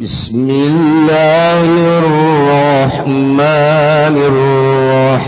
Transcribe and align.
بسم 0.00 0.50
الله 0.50 1.70
الرحمن 1.98 3.44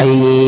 الرحيم. 0.02 0.46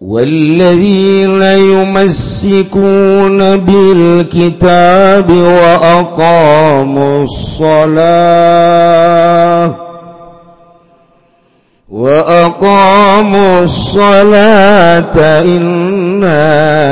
والذين 0.00 1.42
يمسكون 1.42 3.40
بالكتاب 3.56 5.30
وأقاموا 5.30 7.24
الصلاة 7.24 8.22
وأقاموا 11.91 13.63
الصلاة 13.63 15.15
إنا 15.39 16.43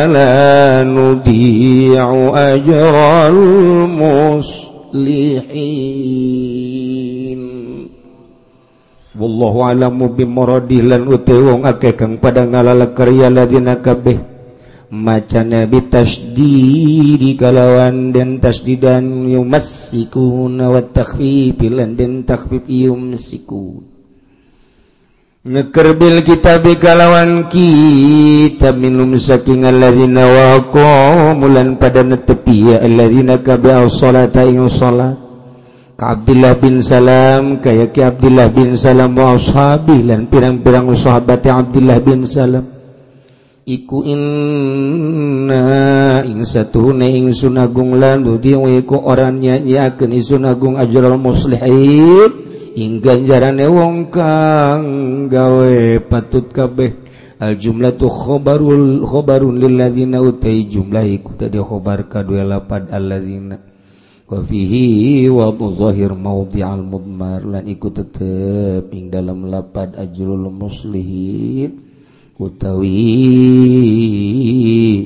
لا 0.07 0.87
نضيع 0.87 2.07
أجر 2.31 2.95
المصلحين 3.27 4.55
والله 9.19 9.53
أعلم 9.63 9.97
بمراد 10.15 10.71
lan 10.79 11.03
uti 11.11 11.35
wong 11.43 11.67
akeh 11.67 11.99
kang 11.99 12.23
pada 12.23 12.47
ngalala 12.47 12.95
karya 12.95 13.27
ladina 13.27 13.75
kabeh 13.83 14.15
maca 14.95 15.43
nabi 15.43 15.91
tasdidi 15.91 17.35
kalawan 17.35 18.15
dan 18.15 18.39
tasdidan 18.39 19.27
yumassikuna 19.27 20.71
wa 20.71 20.79
takhfif 20.87 21.59
lan 21.67 21.99
den 21.99 22.23
takhfif 22.23 22.63
yumsikun 22.63 23.88
ngekerbil 25.50 26.22
kita 26.22 26.62
bekalawan 26.62 27.50
kita 27.50 28.70
minum 28.70 29.18
saking 29.18 29.66
alladzina 29.66 30.22
wa 30.22 30.62
qamulan 30.70 31.74
pada 31.74 32.06
netepi 32.06 32.70
ya 32.70 32.78
alladzina 32.86 33.42
kabi'al 33.42 33.90
salata 33.90 34.46
ing 34.46 34.70
salat. 34.70 35.18
Ka 35.98 36.16
Abdullah 36.16 36.56
bin 36.56 36.80
Salam 36.80 37.60
kaya 37.60 37.92
ki 37.92 38.00
Abdullah 38.00 38.48
bin 38.48 38.72
Salam 38.72 39.12
wa 39.12 39.36
ashabi 39.36 40.00
lan 40.00 40.32
pirang-pirang 40.32 40.88
sahabat 40.96 41.44
Abdullah 41.44 42.00
bin 42.00 42.24
Salam. 42.24 42.64
Iku 43.68 44.08
inna 44.08 45.60
ing 46.24 46.40
satune 46.48 47.04
ing 47.04 47.36
sunagung 47.36 48.00
lan 48.00 48.24
budi 48.24 48.56
iku 48.56 48.96
orang 48.96 49.44
nyanyiakeun 49.44 50.16
sunagung 50.24 50.80
ajral 50.80 51.20
muslihin. 51.20 52.49
ganjarane 52.76 53.66
wong 53.66 54.10
kang 54.14 54.84
gawe 55.26 55.98
patut 56.06 56.50
kabeh. 56.50 56.92
Al 57.40 57.56
jumlah 57.56 57.96
tuh 57.96 58.12
khobarul 58.12 59.00
khobarun 59.08 59.56
lilladzina 59.56 60.20
utai 60.20 60.68
jumlah 60.68 61.08
iku 61.08 61.40
tadi 61.40 61.56
khobar 61.56 62.04
ka 62.04 62.20
28 62.20 62.92
alladzina. 62.92 63.56
Wa 64.28 64.44
fihi 64.44 65.24
wa 65.32 65.48
zahir 65.72 66.12
mawdi'al 66.12 66.84
mudmar. 66.84 67.40
Lan 67.48 67.64
iku 67.64 67.88
tetep 67.90 68.92
ing 68.92 69.08
dalam 69.08 69.48
lapad 69.48 69.96
ajrul 69.96 70.52
muslihin. 70.52 71.88
Utawi 72.36 72.92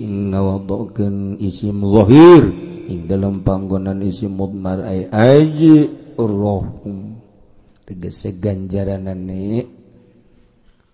ngawadokeun 0.04 1.38
isim 1.38 1.86
zahir. 1.86 2.42
Ing 2.90 3.06
dalam 3.06 3.46
panggonan 3.46 4.02
isim 4.02 4.34
mudmar 4.34 4.82
ay 4.82 5.06
ajruhum 5.08 7.03
tegese 7.86 8.32
ganjaranane 8.32 9.66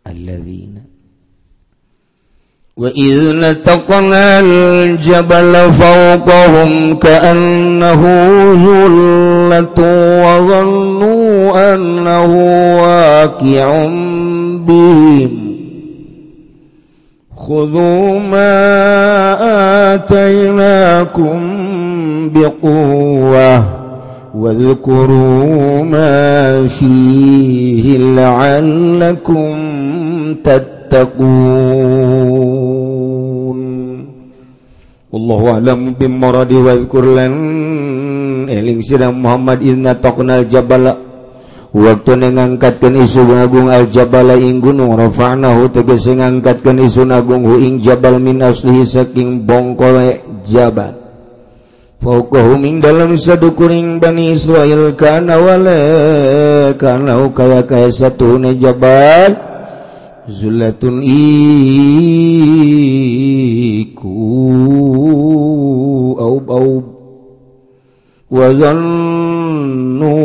alladzina 0.04 0.80
وإذ 2.80 3.36
نتقنا 3.36 4.40
الجبل 4.40 5.72
فوقهم 5.72 6.96
كأنه 6.96 8.02
ذلة 8.52 9.78
وظنوا 10.24 11.74
أنه 11.74 12.32
واقع 12.82 13.86
بهم. 14.66 15.56
خذوا 17.36 18.18
ما 18.18 18.54
آتيناكم 19.94 21.40
بقوة. 22.34 23.79
واذكروا 24.34 25.82
ما 25.82 26.66
فيه 26.66 27.98
لعلكم 27.98 29.46
تتقون. 30.44 32.00
والله 35.12 35.40
أعلم 35.50 35.80
بمرض 35.98 36.50
واذكر 36.52 37.04
لن 37.18 37.34
eling 38.50 38.82
sidang 38.82 39.14
Muhammad 39.14 39.62
inna 39.62 39.94
taqnal 39.94 40.42
jabala 40.50 40.98
waktu 41.70 42.18
ngangkatkan 42.18 42.98
isu 42.98 43.22
agung 43.30 43.70
al 43.70 43.86
jabala 43.86 44.34
ing 44.34 44.58
gunung 44.58 44.98
rafa'nahu 44.98 45.70
tegese 45.70 46.18
ngangkatkan 46.18 46.82
isu 46.82 47.06
agung 47.06 47.46
hu 47.46 47.62
ing 47.62 47.78
jabal 47.78 48.18
min 48.18 48.42
aslihi 48.42 48.82
saking 48.82 49.46
bongkol 49.46 50.18
jabal 50.42 50.99
Fauqahum 52.00 52.80
dalam 52.80 53.12
sadukuring 53.12 54.00
Bani 54.00 54.32
Israel 54.32 54.96
kana 54.96 55.36
wala 55.36 56.72
kana 56.80 57.28
kaya 57.28 57.60
kaya 57.68 57.92
satu 57.92 58.40
nejabat 58.40 59.36
zulatun 60.24 61.04
iku 61.04 61.36
aub 66.16 66.48
aub. 66.48 66.84
Wa 68.32 68.48
zannu 68.56 70.16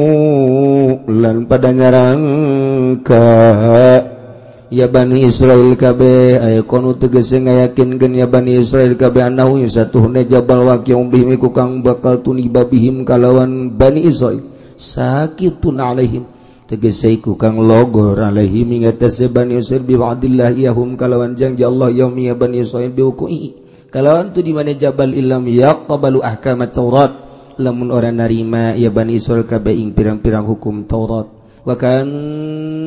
lan 1.12 1.44
pada 1.44 1.76
nyarangka 1.76 3.28
ya 4.74 4.90
Bani 4.90 5.26
Israil 5.26 5.78
kabeh 5.78 6.42
aya 6.42 6.62
kono 6.66 6.98
tegese 6.98 7.42
ngayakinkeun 7.42 8.18
ya 8.18 8.26
Bani 8.26 8.58
Israil 8.58 8.98
kabeh 8.98 9.30
anahu 9.30 9.62
satuhna 9.66 10.26
jabal 10.26 10.66
waqi'um 10.66 11.10
bihim 11.10 11.38
ku 11.38 11.54
kang 11.54 11.86
bakal 11.86 12.26
tuni 12.26 12.50
babihim 12.50 13.06
kalawan 13.06 13.74
Bani 13.74 14.06
Israil 14.10 14.42
sakitun 14.76 15.80
alaihim. 15.80 16.26
Tegese 16.66 17.14
ku 17.22 17.38
kang 17.38 17.62
logor 17.62 18.18
alaihim 18.18 18.82
ing 18.82 18.90
atase 18.90 19.30
Bani 19.30 19.62
Israil 19.62 19.86
bi 19.86 19.94
wa'dillah 19.94 20.58
yahum 20.58 20.98
kalawan 20.98 21.38
janji 21.38 21.62
Allah 21.62 21.94
yaumi 21.94 22.26
ya 22.26 22.34
Bani 22.34 22.66
Israil 22.66 22.90
bi 22.90 23.06
kalawan 23.94 24.34
tu 24.34 24.42
di 24.42 24.50
mana 24.50 24.74
jabal 24.74 25.14
illam 25.14 25.46
yaqbalu 25.46 26.26
ahkamat 26.26 26.74
taurat 26.74 27.12
lamun 27.62 27.94
orang 27.94 28.20
narima 28.20 28.74
ya 28.76 28.92
Bani 28.92 29.16
Israil 29.16 29.48
kabeh 29.48 29.78
ing 29.78 29.96
pirang-pirang 29.96 30.44
hukum 30.44 30.84
Taurat. 30.90 31.35
wakan 31.66 32.08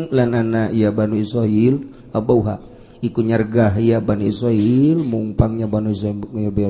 lan 0.09 0.31
anak 0.33 0.73
ya 0.73 0.95
Banu 0.95 1.19
Israil 1.19 1.83
abauha. 2.15 2.63
Iku 2.99 3.23
nyargah 3.23 3.79
ya 3.79 4.03
Bani 4.03 4.27
Israil 4.27 4.99
mumpangnya 4.99 5.71
Bani 5.71 5.95
Israil 5.95 6.19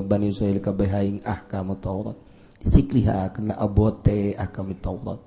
Bani 0.05 0.29
Israil 0.29 0.61
kabehaing 0.61 1.25
ahkam 1.25 1.73
Taurat. 1.81 2.17
Sikliha 2.59 3.25
ah, 3.25 3.29
kana 3.33 3.57
abote 3.57 4.37
ahkam 4.37 4.77
Taurat. 4.77 5.21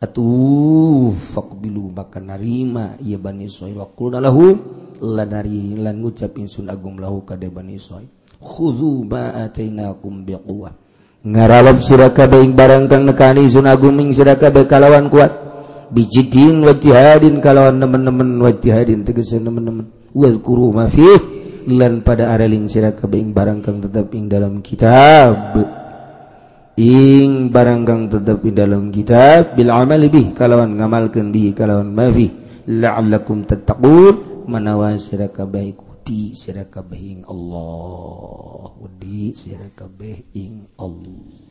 Atuh 0.00 1.12
faqbilu 1.12 1.92
maka 1.92 2.24
narima 2.24 2.96
ya 3.04 3.20
Bani 3.20 3.52
Israil. 3.52 3.76
Wa 3.76 3.92
qul 3.92 4.16
lahum 4.16 4.56
lanari 4.96 5.76
lan 5.76 6.00
ngucap 6.00 6.32
insun 6.40 6.72
agung 6.72 6.96
lahu 6.96 7.20
ka 7.28 7.36
Bani 7.36 7.76
Israil. 7.76 8.08
Khudhu 8.40 9.04
ma 9.04 9.36
atainakum 9.44 10.24
biquwah 10.24 10.72
ngaralap 11.20 11.84
sira 11.84 12.08
kabeh 12.16 12.48
barang 12.48 12.88
kang 12.88 13.04
nekani 13.04 13.44
insun 13.44 13.68
agung 13.68 13.92
ming 13.92 14.08
sira 14.16 14.40
kabeh 14.40 14.64
kalawan 14.64 15.12
kuat. 15.12 15.49
bijidin 15.90 16.62
wa 16.62 16.72
jihadin 16.74 17.42
kalawan 17.42 17.78
nemen-nemen 17.82 18.38
wa 18.38 18.50
jihadin 18.54 19.02
tegese 19.02 19.42
nemen-nemen. 19.42 19.90
Wal 20.14 20.38
kuru 20.42 20.74
ma 20.74 20.86
fi 20.90 21.06
lan 21.70 22.00
pada 22.02 22.32
areling 22.34 22.66
sira 22.66 22.94
kabeh 22.94 23.20
barang 23.30 23.60
kang 23.62 23.78
tetep 23.82 24.10
ing 24.14 24.26
dalam 24.30 24.64
kitab. 24.64 25.54
Ing 26.80 27.52
barang 27.52 27.82
kang 27.84 28.02
tetep 28.08 28.40
ing 28.46 28.54
dalam 28.56 28.88
kitab 28.94 29.54
bil 29.58 29.70
amali 29.70 30.08
bih 30.08 30.32
kalawan 30.32 30.78
ngamalkeun 30.78 31.28
bi 31.34 31.52
kalawan 31.52 31.92
ma 31.92 32.08
fi 32.08 32.26
la'allakum 32.70 33.44
tattaqun 33.44 34.46
manawa 34.48 34.96
sira 34.96 35.28
kabeh 35.28 35.76
ikuti 35.76 36.32
sira 36.32 36.64
kabeh 36.66 37.00
ing 37.18 37.20
Allah. 37.28 38.72
Wedi 38.80 39.36
sira 39.36 39.68
kabeh 39.74 40.32
ing 40.38 40.64
Allah. 40.80 41.49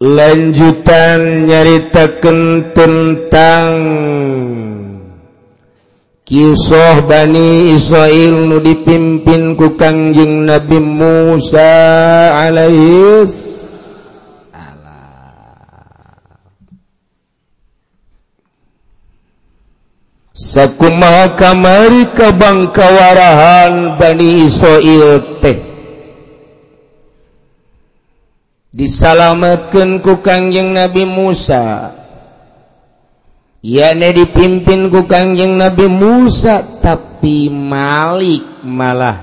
lanjutan 0.00 1.44
nyaritakan 1.44 2.72
tentang 2.72 3.72
Kisah 6.24 7.04
Bani 7.04 7.76
Israel 7.76 8.48
nu 8.48 8.64
dipimpin 8.64 9.60
ku 9.60 9.76
Kangjeng 9.76 10.48
Nabi 10.48 10.80
Musa 10.80 11.68
alaihi 12.48 13.28
Sakumaha 20.32 21.36
kamari 21.36 22.08
kabangkawarahan 22.16 24.00
Bani 24.00 24.48
Israel 24.48 25.20
teh. 25.44 25.60
disalamatkan 28.70 29.98
ku 30.02 30.22
Kangjeng 30.22 30.74
Nabi 30.74 31.04
Musa. 31.06 31.94
Yakni 33.60 34.08
dipimpin 34.16 34.88
ku 34.88 35.04
Kangjeng 35.04 35.60
Nabi 35.60 35.86
Musa 35.90 36.64
tapi 36.80 37.52
Malik 37.52 38.64
malah 38.64 39.18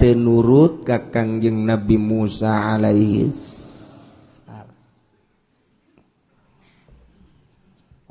tenurut 0.00 0.86
ka 0.86 1.12
Kangjeng 1.12 1.68
Nabi 1.68 2.00
Musa 2.00 2.56
alaihis 2.56 3.62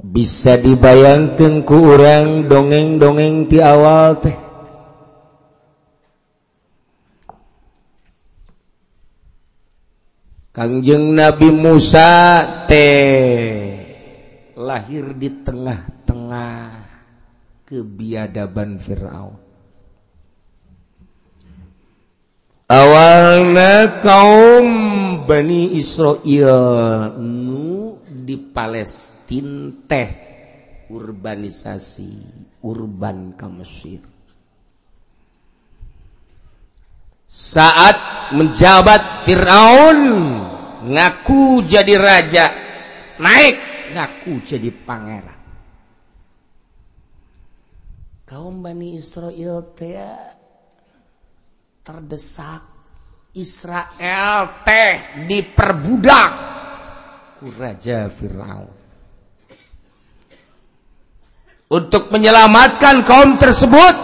bisa 0.02 0.58
dibayangkan 0.58 1.62
ku 1.62 1.78
orang 1.94 2.50
dongeng-dongeng 2.50 3.46
ti 3.46 3.62
awal 3.62 4.18
teh. 4.18 4.51
Kangjeng 10.52 11.16
Nabi 11.16 11.48
Musa 11.48 12.44
teh 12.68 13.72
lahir 14.60 15.16
di 15.16 15.32
tengah-tengah 15.32 16.60
kebiadaban 17.64 18.76
Firaun. 18.76 19.40
Awalnya 22.68 24.04
kaum 24.04 24.68
Bani 25.24 25.72
Israel 25.80 27.16
nu 27.16 27.96
di 28.04 28.36
Palestina 28.36 29.72
teh 29.88 30.10
urbanisasi 30.92 32.12
urban 32.68 33.40
ke 33.40 33.48
Mesir. 33.48 34.11
Saat 37.32 37.96
menjabat 38.36 39.24
Firaun 39.24 40.00
ngaku 40.84 41.64
jadi 41.64 41.96
raja. 41.96 42.46
Naik 43.24 43.56
ngaku 43.96 44.44
jadi 44.44 44.68
pangeran. 44.84 45.40
Kaum 48.28 48.60
Bani 48.60 49.00
Israel 49.00 49.72
teh 49.72 49.96
terdesak. 51.80 52.68
Israel 53.32 54.68
teh 54.68 55.24
diperbudak 55.24 56.32
ku 57.40 57.48
raja 57.56 58.12
Firaun. 58.12 58.76
Untuk 61.72 62.12
menyelamatkan 62.12 63.08
kaum 63.08 63.40
tersebut 63.40 63.96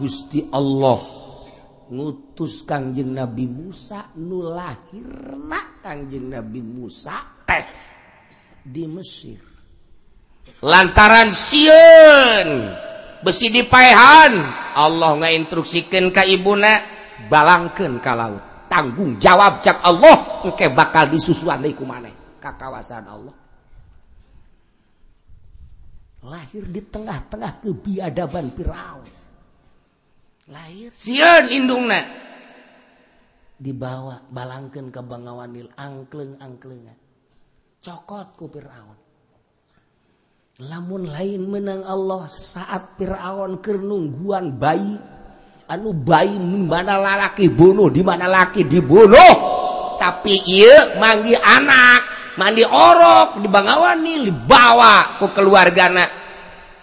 Gusti 0.00 0.48
Allah 0.48 0.96
ngutus 1.90 2.64
Kangjeng 2.64 3.12
Nabi 3.12 3.50
Musa 3.50 4.14
nu 4.16 4.46
lahirna 4.46 5.82
Kangjeng 5.82 6.30
Nabi 6.30 6.60
Musa 6.62 7.42
teh 7.44 7.66
di 8.64 8.86
Mesir. 8.86 9.42
Lantaran 10.64 11.28
siun 11.28 12.48
besi 13.20 13.52
dipaehan 13.52 14.32
Allah 14.74 15.20
ngainstruksikan 15.20 16.14
ka 16.14 16.24
ibuna 16.24 16.80
balangkan 17.28 18.00
ka 18.00 18.12
laut. 18.16 18.44
Tanggung 18.70 19.18
jawab 19.18 19.58
cak 19.58 19.82
Allah 19.82 20.46
engke 20.46 20.70
bakal 20.70 21.10
disusuan 21.10 21.58
deui 21.58 21.74
ku 21.74 21.82
maneh 21.82 22.20
kawasan 22.40 23.04
Allah. 23.04 23.36
Lahir 26.20 26.64
di 26.68 26.80
tengah-tengah 26.84 27.64
kebiadaban 27.64 28.52
Firaun. 28.52 29.19
lahir. 30.50 30.90
Siundung 30.92 31.88
dibawa 33.60 34.24
balangken 34.32 34.88
ke 34.90 35.00
Bangawanil 35.04 35.68
angkleng 35.76 36.40
angklengan 36.40 36.96
cokot 37.80 38.36
ku 38.36 38.44
Firaun. 38.48 38.98
Lamun 40.60 41.08
lain 41.08 41.48
menang 41.48 41.80
Allah 41.88 42.28
saat 42.28 43.00
Firaun 43.00 43.64
kernungguan 43.64 44.60
bayi 44.60 44.96
anu 45.68 45.96
bayi 45.96 46.36
mana 46.36 47.00
lalaki 47.00 47.48
bunuh 47.48 47.88
di 47.88 48.04
mana 48.04 48.28
laki 48.28 48.68
dibunuh? 48.68 49.32
Tapi 49.96 50.34
iya 50.48 50.96
manggi 50.96 51.36
anak 51.36 52.00
mandi 52.36 52.64
orok 52.64 53.44
di 53.44 53.48
Bangawanil 53.48 54.28
dibawa 54.28 55.16
ku 55.16 55.32
keluargana. 55.32 56.04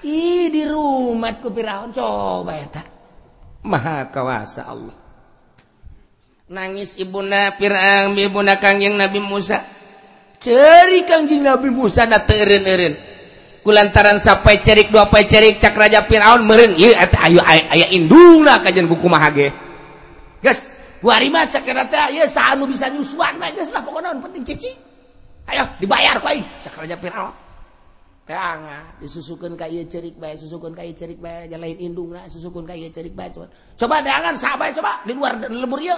Ih 0.06 0.50
di 0.50 0.66
rumah 0.66 1.38
ku 1.38 1.50
Firaun 1.54 1.94
coba 1.94 2.54
ya 2.58 2.68
tak 2.70 2.87
Maha 3.66 4.10
kawasa 4.14 4.68
Allah. 4.68 4.96
Nangis 6.48 6.96
Ibuna 7.02 7.52
Firang 7.58 8.16
Ibuna 8.16 8.60
Kangjeng 8.62 8.96
Nabi 8.96 9.20
Musa. 9.20 9.60
Ceri 10.38 11.04
Kangjeng 11.04 11.44
Nabi 11.44 11.74
Musa 11.74 12.06
na 12.06 12.22
teren-eren 12.22 12.94
kulantaran 13.68 14.16
sampai 14.16 14.64
cerik 14.64 14.96
dua 14.96 15.12
pai 15.12 15.28
cerik 15.28 15.60
cak 15.60 15.76
raja 15.76 16.08
Firaun 16.08 16.48
meren 16.48 16.72
ieu 16.80 16.96
eta 16.96 17.28
ayu 17.28 17.44
aya 17.44 17.92
indungna 17.92 18.64
kajian 18.64 18.88
kuku 18.88 19.12
maha 19.12 19.28
ge. 19.36 19.52
Geus 20.40 20.72
Wari 21.04 21.28
cak 21.28 21.68
eta 21.68 22.08
ieu 22.16 22.24
saha 22.32 22.56
nu 22.56 22.72
bisa 22.72 22.88
nyusuan 22.88 23.36
mah 23.36 23.52
geus 23.52 23.68
lah 23.76 23.84
pokoknya 23.84 24.16
penting 24.24 24.48
cici 24.48 24.72
ayo 25.52 25.68
dibayar 25.84 26.16
ku 26.24 26.32
aing 26.32 26.48
cak 26.64 26.80
raja 26.80 26.96
Firaun. 26.96 27.47
Ah. 28.28 28.84
disusukan 29.00 29.56
kayak 29.56 29.88
cerik 29.88 30.20
bay 30.20 30.36
susukan 30.36 30.76
kayak 30.76 31.00
cerik 31.00 31.24
bay 31.24 31.48
lain 31.48 31.80
indung 31.80 32.12
lah 32.12 32.28
susukan 32.28 32.68
kayak 32.68 32.92
cerik 32.92 33.16
bay 33.16 33.32
coba. 33.32 33.48
Coba 33.80 34.04
dangan 34.04 34.36
sahabat 34.36 34.76
coba. 34.76 35.00
Di 35.08 35.16
luar 35.16 35.40
lebur 35.48 35.80
yuk 35.80 35.96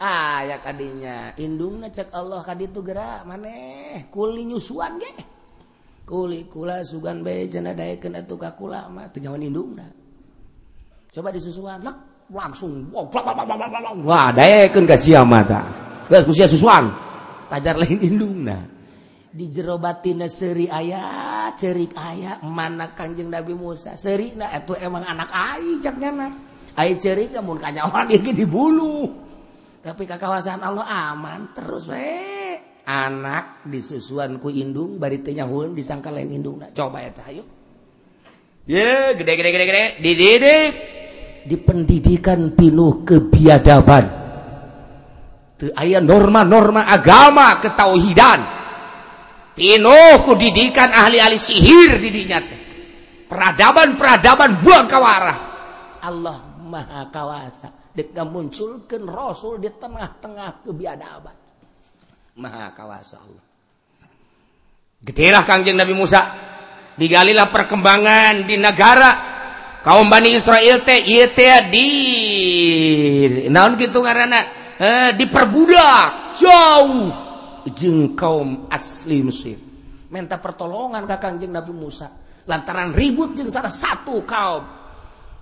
ah 0.00 0.40
ya 0.40 0.56
kadinya. 0.64 1.36
Indung 1.36 1.84
cek 1.84 2.16
Allah 2.16 2.40
kadi 2.40 2.72
itu 2.72 2.80
gerak 2.80 3.28
maneh. 3.28 4.08
Kuli 4.08 4.48
nyusuan 4.48 4.96
ge. 4.96 5.12
Kuli 6.08 6.48
kula 6.48 6.80
sugan 6.80 7.20
bae 7.20 7.44
cenah 7.44 7.76
daekeun 7.76 8.24
atuh 8.24 8.40
ka 8.40 8.56
kula 8.56 8.88
mah. 8.88 9.12
Teu 9.12 9.20
nyawan 9.20 9.44
indung 9.44 9.76
coba 11.12 11.28
disusuan 11.32 11.80
lek 11.84 11.96
langsung 12.32 12.88
wah 14.04 14.28
daekeun 14.32 14.84
ka 14.88 14.96
sia 14.96 15.20
mata 15.28 15.60
geus 16.08 16.24
kusia 16.24 16.48
susuan. 16.48 16.88
Pajar 17.52 17.76
lain 17.76 18.00
indung 18.00 18.48
nah 18.48 18.75
di 19.36 19.52
jerobatina 19.52 20.32
seri 20.32 20.64
ayah 20.72 21.52
cerik 21.52 21.92
ayah 21.92 22.40
mana 22.40 22.96
kanjeng 22.96 23.28
Nabi 23.28 23.52
Musa. 23.52 24.00
Seri 24.00 24.32
nah 24.32 24.48
itu 24.56 24.72
emang 24.80 25.04
anak 25.04 25.28
ai 25.28 25.76
caknya 25.84 26.10
ai 26.72 26.96
cerik 26.96 27.36
namun 27.36 27.60
kanyawan 27.60 28.08
ini 28.08 28.32
dibulu 28.32 29.26
tapi 29.86 30.02
ke 30.02 30.18
kawasan 30.18 30.66
Allah 30.66 31.14
aman 31.14 31.54
terus 31.54 31.86
we. 31.86 32.58
Anak 32.90 33.62
disusuan 33.70 34.42
ku 34.42 34.50
indung 34.50 34.98
bari 34.98 35.22
teh 35.22 35.30
nyahueun 35.30 35.78
disangka 35.78 36.10
lain 36.10 36.34
indung. 36.34 36.58
Nah, 36.58 36.74
coba 36.74 37.06
eta 37.06 37.22
ayo. 37.30 37.46
Ye 38.66 39.14
gede 39.14 39.32
gede 39.38 39.50
gede 39.54 39.64
gede. 39.70 39.84
Dididik. 40.02 40.70
Di 41.46 41.56
pendidikan 41.62 42.50
pinuh 42.58 43.06
kebiadaban. 43.06 44.04
Teu 45.54 45.70
aya 45.78 46.02
norma-norma 46.02 46.90
agama 46.90 47.62
ketauhidan. 47.62 48.65
Pinuhku 49.56 50.36
didikan 50.36 50.92
ahli-ahli 50.92 51.40
sihir 51.40 51.96
didinya 51.96 52.44
peradaban-peradaban 53.24 54.60
buang 54.60 54.84
kawarah. 54.84 55.38
Allah 56.04 56.60
maha 56.60 57.08
kawasa 57.08 57.72
dek 57.96 58.12
munculkan 58.28 59.08
rasul 59.08 59.56
di 59.56 59.72
tengah-tengah 59.72 60.60
kebiadaban. 60.60 61.32
Maha 62.36 62.68
kawasa 62.76 63.16
Allah. 63.16 63.44
Gedelah 65.00 65.48
kangjeng 65.48 65.80
Nabi 65.80 65.96
Musa. 65.96 66.20
Digalilah 67.00 67.48
perkembangan 67.48 68.44
di 68.44 68.60
negara. 68.60 69.32
Kaum 69.80 70.12
Bani 70.12 70.36
Israel 70.36 70.84
teh 70.84 71.00
ieu 71.00 71.32
teh 71.32 71.64
di 71.72 71.88
naon 73.48 73.80
gitu 73.80 74.04
ngaranna? 74.04 74.40
Eh, 74.76 75.10
diperbudak 75.16 76.36
jauh 76.36 77.25
jeng 77.74 78.14
kaum 78.14 78.70
asli 78.70 79.26
Mesir. 79.26 79.58
Minta 80.06 80.38
pertolongan 80.38 81.02
ke 81.02 81.16
kanjeng 81.18 81.50
Nabi 81.50 81.74
Musa. 81.74 82.06
Lantaran 82.46 82.94
ribut 82.94 83.34
jeng 83.34 83.50
salah 83.50 83.72
satu 83.72 84.22
kaum. 84.22 84.62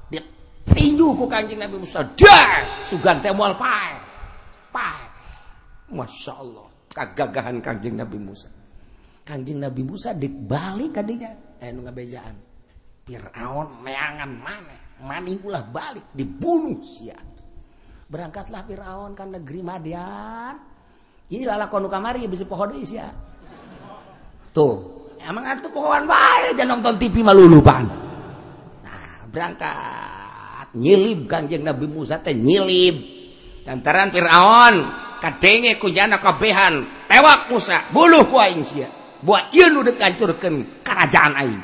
Dia 0.09 0.25
tinju 0.73 1.13
ku 1.13 1.29
kanjeng 1.29 1.61
Nabi 1.61 1.85
Musa. 1.85 2.01
Dah! 2.17 2.65
Sugan 2.81 3.21
temual 3.21 3.53
pai 3.61 3.93
pai 4.73 5.05
masya 5.93 6.33
Allah. 6.41 6.67
Kegagahan 6.95 7.61
kanjeng 7.61 7.99
Nabi 7.99 8.17
Musa. 8.17 8.49
Kanjeng 9.25 9.61
Nabi 9.61 9.83
Musa 9.85 10.17
dibalik 10.17 10.97
kadinya 10.97 11.61
eh 11.61 11.73
nu 11.73 11.85
ngabejaan. 11.85 12.37
Fir'aun 13.05 13.85
meangan 13.85 14.33
mana 14.33 14.77
maning 15.05 15.45
ulah 15.45 15.65
balik. 15.69 16.09
Dibunuh 16.17 16.81
sia. 16.81 17.17
Berangkatlah 18.09 18.65
Fir'aun 18.65 19.13
ke 19.13 19.25
negeri 19.29 19.61
Madian 19.61 20.74
lalakon 21.33 21.89
kamari 21.89 22.29
bisa 22.29 22.45
poho 22.45 22.69
Indonesia 22.69 23.09
tuh. 24.53 24.93
Emang 25.25 25.49
atuh 25.49 25.73
pohoan 25.73 26.05
baik 26.05 26.53
jangan 26.53 26.79
nonton 26.79 27.01
TV 27.01 27.25
malu 27.25 27.49
lupan 27.49 27.89
nah 28.85 29.25
berangkat. 29.33 30.69
Nyilib 30.75 31.31
kanjeng 31.31 31.63
Nabi 31.63 31.87
Musa 31.87 32.19
teh 32.19 32.35
nyilib 32.35 32.99
lantaran 33.65 34.11
Fir'aun 34.11 34.75
kadenge 35.23 35.79
kujana 35.79 36.19
kabehan 36.19 37.07
tewak 37.07 37.49
Musa 37.49 37.89
buluh 37.95 38.27
ku 38.29 38.37
aing 38.37 38.67
sia. 38.67 38.91
Buat 39.25 39.57
ieu 39.57 39.73
nu 39.73 39.81
deuk 39.81 39.97
hancurkeun 39.97 40.85
karajaan 40.85 41.33
aing. 41.41 41.63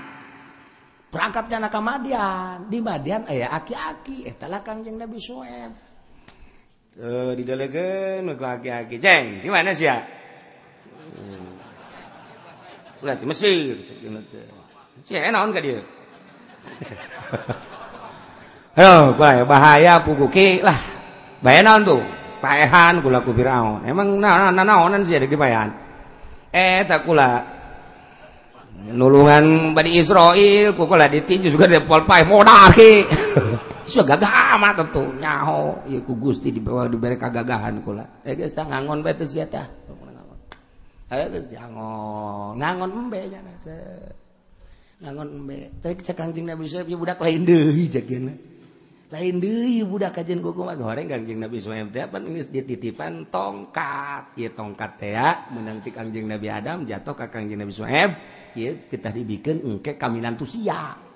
Berangkat 1.11 1.51
jana 1.51 1.69
ka 1.69 1.83
Madian 1.83 2.71
di 2.71 2.79
Madian 2.81 3.27
aya 3.27 3.51
aki-aki. 3.53 4.31
Eh, 4.31 4.33
Eta 4.33 4.47
lah 4.47 4.63
kanjeng 4.63 4.95
Nabi 4.97 5.19
Suhaib 5.19 5.90
E, 7.01 7.09
uh, 7.09 7.33
didelegan 7.33 8.29
aki-aki 8.29 9.01
jeng 9.01 9.41
di 9.41 9.49
mana 9.49 9.73
sih 9.73 9.89
ya? 9.89 10.05
Hmm. 11.17 11.57
Ulah 13.01 13.17
di 13.17 13.25
Mesir. 13.25 13.73
Sih 15.09 15.17
enak 15.17 15.41
enggak 15.41 15.65
dia? 15.65 15.81
Halo, 18.77 19.17
bahaya, 19.17 20.05
puku 20.05 20.29
puguki 20.29 20.61
lah. 20.61 20.77
Bahaya 21.41 21.65
naon 21.65 21.89
tuh? 21.89 22.05
Paehan 22.45 23.01
kula 23.01 23.25
ku 23.25 23.33
Firaun. 23.33 23.81
Emang 23.89 24.21
naon 24.21 24.53
na, 24.53 24.61
naonan 24.61 25.01
sih 25.01 25.17
ada 25.17 25.25
di 25.25 25.41
paehan. 25.41 25.73
Eh 26.53 26.85
tak 26.85 27.09
kula 27.09 27.49
nulungan 28.93 29.73
Bani 29.73 29.97
Israel 29.97 30.77
kukula 30.77 31.09
ditinju 31.09 31.49
juga 31.49 31.65
di 31.65 31.81
polpai 31.81 32.29
modal 32.29 32.77
ki. 32.77 32.93
sudah 33.87 34.17
gagah 34.17 34.57
amat 34.59 34.85
tentu 34.85 35.05
nyaho. 35.17 35.85
Ya 35.89 36.01
ku 36.05 36.17
gusti 36.17 36.53
di 36.53 36.61
bawah 36.61 36.89
diberi 36.89 37.17
kagagahan 37.17 37.81
kula. 37.85 38.25
Eh 38.25 38.37
guys 38.37 38.53
tak 38.53 38.69
ngangon 38.69 39.05
bae 39.05 39.15
teh 39.17 39.29
sia 39.29 39.47
tah. 39.49 39.67
Eh, 41.11 41.17
ayo 41.19 41.27
guys 41.35 41.47
ngangon. 41.51 42.55
Ngangon 42.63 42.91
embe 42.95 43.21
nya 43.27 43.41
ngangon 45.01 45.29
embe. 45.43 45.59
Tapi 45.83 45.99
cek 46.07 46.17
kanjeng 46.17 46.47
nabi 46.47 46.71
suhaib 46.71 46.87
ya 46.87 46.97
budak 47.01 47.19
lain 47.19 47.43
deui 47.43 47.89
jakeun 47.89 48.31
lain 49.11 49.43
deui 49.43 49.83
budak 49.83 50.15
kajian 50.15 50.39
kuku 50.39 50.63
mah 50.63 50.79
goreng 50.79 51.11
kanjeng 51.11 51.43
nabi 51.43 51.59
suhaib 51.59 51.91
teh 51.91 52.07
pan 52.07 52.23
geus 52.31 52.55
dititipan 52.55 53.27
tongkat. 53.27 54.39
Ya 54.39 54.55
tongkat 54.55 55.03
teh 55.03 55.19
ya 55.19 55.51
meunang 55.51 55.83
ti 55.83 55.91
kanjeng 55.91 56.31
nabi 56.31 56.47
adam 56.47 56.87
jatuh 56.87 57.19
ka 57.19 57.27
kanjeng 57.27 57.59
nabi 57.59 57.75
suhaib 57.75 58.15
ya 58.55 58.71
kita 58.87 59.11
dibikin 59.11 59.67
engke 59.67 59.99
kaminan 59.99 60.39
tuh 60.39 60.47
sia. 60.47 61.10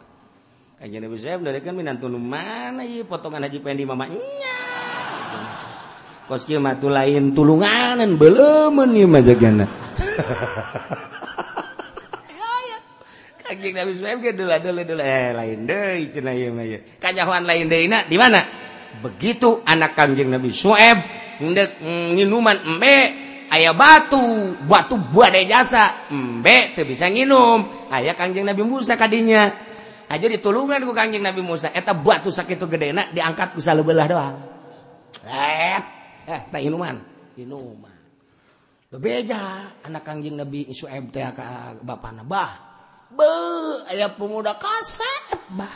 Aja 0.85 1.01
Nabi 1.01 1.17
Saib 1.17 1.41
dari 1.41 1.65
kan 1.65 1.73
nu 1.81 2.21
mana 2.21 2.85
iya 2.85 3.09
potongan 3.09 3.41
Haji 3.49 3.65
Pendi 3.65 3.89
mamanya. 3.89 4.21
Kos 6.29 6.45
kieu 6.45 6.61
mah 6.61 6.77
lain 6.77 7.33
tulunganan 7.33 8.21
beuleumeun 8.21 8.93
ieu 8.93 9.09
mah 9.09 9.25
jagana. 9.25 9.65
Kaging 13.49 13.81
Nabi 13.81 13.97
Saib 13.97 14.21
ge 14.21 14.37
eh 14.37 15.33
lain 15.33 15.65
deui 15.65 16.13
cenah 16.13 16.37
ieu 16.37 16.53
mah 16.53 16.69
ieu. 16.69 16.85
Kajahoan 17.01 17.49
lain 17.49 17.65
deuyna 17.73 18.05
di 18.05 18.21
mana? 18.21 18.45
Begitu 19.01 19.65
anak 19.65 19.97
Kanjeng 19.97 20.29
Nabi 20.29 20.53
Sueb 20.53 21.01
ngendek 21.41 21.81
nginuman 22.13 22.61
embe 22.61 22.97
aya 23.49 23.73
batu, 23.73 24.21
batu 24.69 25.01
buat 25.01 25.33
jasa, 25.49 26.13
embe 26.13 26.77
teu 26.77 26.85
bisa 26.85 27.09
nginum. 27.09 27.89
Aya 27.89 28.13
Kanjeng 28.13 28.45
Nabi 28.45 28.61
Musa 28.69 29.01
kadinya. 29.01 29.73
aja 30.09 30.27
ditulungan 30.29 30.85
ku 30.85 30.93
kanjeng 30.93 31.25
Nabi 31.25 31.41
Musa. 31.41 31.73
Eta 31.73 31.97
batu 31.97 32.29
sakit 32.29 32.61
itu 32.61 32.67
gede 32.69 32.93
enak 32.93 33.17
diangkat 33.17 33.57
ku 33.57 33.61
belah 33.61 34.07
doang. 34.09 34.37
Eh, 35.25 35.79
eh 36.29 36.41
tak 36.51 36.61
inuman. 36.61 36.97
Inuman. 37.41 37.95
Bebeja 38.95 39.75
anak 39.83 40.07
kanjeng 40.07 40.39
Nabi 40.39 40.71
Su'aib 40.71 41.11
teh 41.11 41.27
ka 41.35 41.75
bapana 41.83 42.23
bah 42.23 42.75
be 43.11 43.27
aya 43.91 44.07
pemuda 44.15 44.55
kasep 44.55 45.51
bah. 45.59 45.75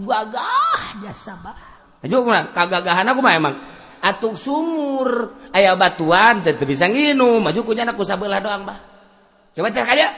Gagah 0.00 1.04
jasa 1.04 1.36
bah. 1.44 1.60
Aja 2.00 2.16
kurang 2.24 2.56
kagagahan 2.56 3.04
aku 3.04 3.20
mah 3.20 3.34
emang. 3.36 3.56
Atuk 4.00 4.32
sumur 4.32 5.36
aya 5.52 5.76
batuan 5.76 6.40
teu 6.40 6.56
bisa 6.64 6.88
nginum. 6.88 7.44
Maju 7.44 7.60
ku 7.68 7.76
nyana 7.76 7.92
ku 7.92 8.00
sabelah 8.00 8.40
doang 8.40 8.64
bah. 8.64 8.80
Coba 9.52 9.68
teh 9.68 9.84
kada 9.84 10.08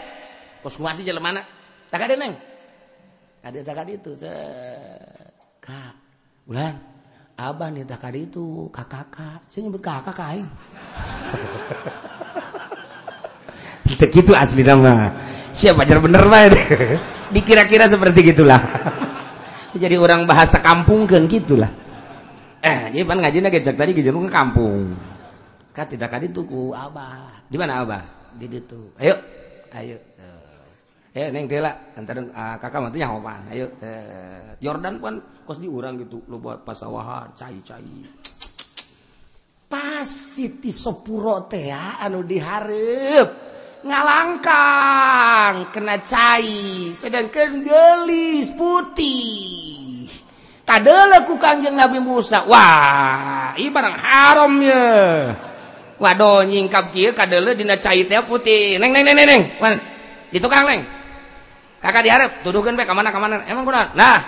kos 0.62 0.78
kuasi 0.78 1.02
jalan 1.02 1.18
mana 1.18 1.42
tak 1.90 2.06
ada 2.06 2.14
neng. 2.14 2.51
Ada 3.42 3.58
tak 3.66 3.82
ada 3.82 3.90
itu 3.90 4.14
kak 5.58 5.98
bulan 6.46 6.78
abah 7.34 7.74
nih 7.74 7.82
tak 7.82 8.06
ada 8.06 8.18
itu 8.22 8.70
kakak 8.70 9.10
kakak. 9.10 9.42
Saya 9.50 9.66
nyebut 9.66 9.82
kakak 9.82 10.14
kain 10.14 10.46
itu 13.92 14.06
gitu 14.14 14.32
asli 14.38 14.62
nama. 14.62 15.10
Siapa 15.50 15.82
pacar 15.82 15.98
bener 15.98 16.22
mah 16.22 16.54
dikira-kira 17.34 17.90
seperti 17.90 18.30
gitulah. 18.30 18.62
Jadi 19.82 19.98
orang 19.98 20.22
bahasa 20.22 20.62
kampung 20.62 21.10
kan 21.10 21.26
gitulah. 21.26 21.82
Eh 22.62 22.94
jadi 22.94 23.02
pan 23.02 23.18
ngaji 23.18 23.42
ngejak 23.42 23.74
tadi 23.74 23.90
ke 23.90 24.06
kampung. 24.30 24.94
Kan 25.74 25.90
tidak 25.90 26.14
kadi 26.14 26.30
tuku 26.30 26.70
abah. 26.70 27.42
Di 27.50 27.58
mana 27.58 27.82
abah? 27.82 28.06
Di 28.38 28.46
situ. 28.46 28.94
Ayo 29.02 29.18
ayo 29.74 29.98
eh 31.12 31.28
neng 31.28 31.44
tela 31.44 31.92
antara 31.92 32.24
uh, 32.24 32.56
kakak 32.56 32.80
mantunya 32.80 33.08
hopan 33.12 33.44
ayo 33.52 33.76
eh, 33.84 34.56
Jordan 34.64 34.96
kan 34.96 35.16
kos 35.44 35.60
diurang 35.60 36.00
gitu 36.00 36.24
lo 36.32 36.40
buat 36.40 36.64
pasawahan 36.64 37.36
cai 37.36 37.60
cai 37.60 37.96
pasti 39.72 40.60
ti 40.60 40.72
sopuro 40.72 41.44
teh 41.48 41.68
ah, 41.68 42.00
anu 42.00 42.24
diharap 42.24 43.52
ngalangkang 43.82 45.74
kena 45.74 45.98
cai. 45.98 46.94
Sedangkan 46.94 47.66
gelis 47.66 48.54
putih. 48.54 50.06
Tadele 50.62 51.26
ku 51.26 51.34
kanjeng 51.36 51.74
Nabi 51.74 51.98
Musa. 51.98 52.46
Wah 52.46 53.52
ini 53.58 53.68
barang 53.68 53.96
haram 53.98 54.52
ya 54.62 54.86
waduh 56.02 56.42
nyingkap 56.46 56.90
kia 56.90 57.14
kadele 57.14 57.54
dina 57.58 57.74
cai 57.78 58.06
teh 58.06 58.22
putih. 58.22 58.78
Neng 58.78 58.94
neng 58.94 59.02
neng 59.02 59.16
neng, 59.18 59.42
neng. 59.58 59.74
Di 60.30 60.38
tukang 60.38 60.66
neng. 60.66 61.01
kakak 61.82 62.02
diharap 62.06 62.30
tuduhkan 62.46 62.78
pe 62.78 62.86
kemana 62.86 63.10
kemana 63.10 63.42
emang 63.50 63.66
kuna 63.66 63.90
nah 63.92 64.18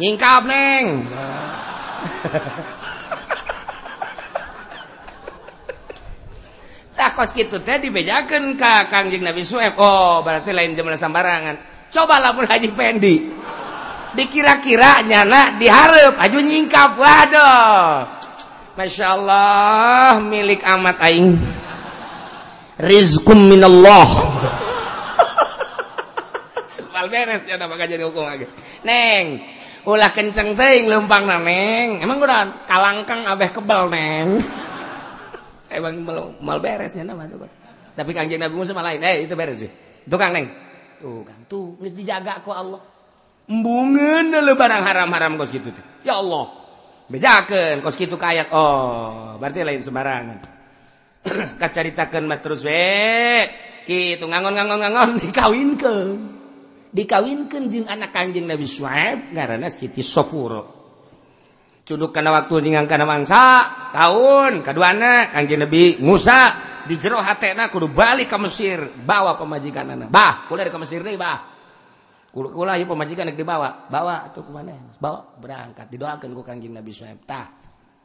nyingkap 0.00 0.42
neng. 0.48 0.84
Tak 6.96 7.12
kos 7.12 7.36
gitu 7.36 7.60
teh 7.60 7.76
dibejakan 7.76 8.56
ke 8.56 8.72
kangjeng 8.88 9.20
Nabi 9.20 9.44
Sueb 9.44 9.76
oh 9.76 10.24
berarti 10.24 10.56
lain 10.56 10.72
jumlah 10.72 10.96
sambarangan 10.96 11.60
coba 11.92 12.32
pun 12.32 12.48
Haji 12.48 12.72
Pendi 12.72 13.14
dikira-kira 14.16 15.04
nyana 15.04 15.60
diharap 15.60 16.16
aju 16.16 16.38
nyingkap. 16.40 16.96
Waduh. 16.96 18.08
Masya 18.76 19.06
Allah 19.12 20.20
milik 20.24 20.64
amat 20.64 20.96
aing. 21.04 21.36
Rizkum 22.80 23.40
minallah. 23.48 24.08
bakal 27.06 27.14
beres 27.14 27.42
ya 27.46 27.56
bakal 27.56 27.86
jadi 27.86 28.04
hukum 28.04 28.26
lagi. 28.26 28.46
Neng 28.82 29.40
ulah 29.86 30.10
kenceng 30.10 30.58
ting 30.58 30.90
lempang 30.90 31.24
neng. 31.24 32.02
Emang 32.02 32.18
udah 32.18 32.66
kalangkang 32.66 33.22
abeh 33.22 33.54
kebal 33.54 33.86
neng? 33.86 34.42
Emang 35.76 36.02
belum 36.02 36.42
mal 36.42 36.58
beresnya 36.58 37.06
nama 37.06 37.26
tuh 37.30 37.46
tapi 37.96 38.12
kangjeng 38.12 38.44
nabi 38.44 38.54
musa 38.54 38.76
lain. 38.76 39.00
Eh 39.00 39.24
itu 39.24 39.32
beres 39.32 39.64
sih. 39.64 39.70
Tukang 40.04 40.36
neng. 40.36 40.52
Tukang. 41.00 41.48
Tuh 41.48 41.80
harus 41.80 41.96
dijaga 41.96 42.44
ku 42.44 42.52
Allah. 42.52 42.82
Embungen 43.46 44.34
dulu 44.34 44.58
barang 44.58 44.82
haram-haram 44.82 45.38
kos 45.38 45.54
gitu 45.54 45.70
tuh 45.72 45.84
ya 46.04 46.20
Allah. 46.20 46.50
Bejakan 47.06 47.80
kos 47.80 47.96
gitu 47.96 48.20
kayak 48.20 48.52
oh 48.52 49.40
berarti 49.40 49.64
lain 49.64 49.80
sembarangan. 49.80 50.38
Kacaritakan 51.62 52.26
mah 52.28 52.38
terus 52.44 52.66
we. 52.66 53.48
Gitu 53.86 54.26
ngangon 54.26 54.52
ngangon 54.52 54.78
ngangon 54.82 55.10
dikawin 55.24 55.78
ke 55.78 55.94
dikawinkan 56.92 57.70
jeung 57.70 57.86
anak 57.86 58.14
Kanjeng 58.14 58.46
Nabi 58.46 58.66
Suhaib 58.66 59.34
karena 59.34 59.66
Siti 59.70 60.02
Sofuro. 60.02 60.76
Cuduk 61.86 62.10
kana 62.10 62.34
waktu 62.34 62.66
dengan 62.66 62.82
kana 62.90 63.06
mangsa 63.06 63.62
setahun 63.90 64.66
kaduana 64.66 65.30
Kanjeng 65.30 65.62
Nabi 65.62 66.02
Musa 66.02 66.54
di 66.86 66.98
jero 66.98 67.18
hatena 67.18 67.70
kudu 67.70 67.90
balik 67.90 68.30
ka 68.30 68.38
Mesir 68.38 68.82
bawa 69.06 69.38
pemajikanana. 69.38 70.10
Bah, 70.10 70.46
kula 70.50 70.66
ka 70.66 70.78
Mesir 70.78 71.02
deh 71.02 71.14
bah. 71.14 71.54
Kula 72.30 72.52
kula 72.52 72.72
ieu 72.76 72.84
pemajikan 72.84 73.26
deui 73.30 73.38
dibawa. 73.38 73.88
Bawa 73.88 74.26
atuh 74.28 74.44
kemana? 74.44 74.98
Bawa 75.00 75.40
berangkat 75.40 75.88
didoakeun 75.88 76.30
ku 76.36 76.42
Kanjeng 76.44 76.74
Nabi 76.74 76.92
Suhaib 76.92 77.24
tah. 77.24 77.48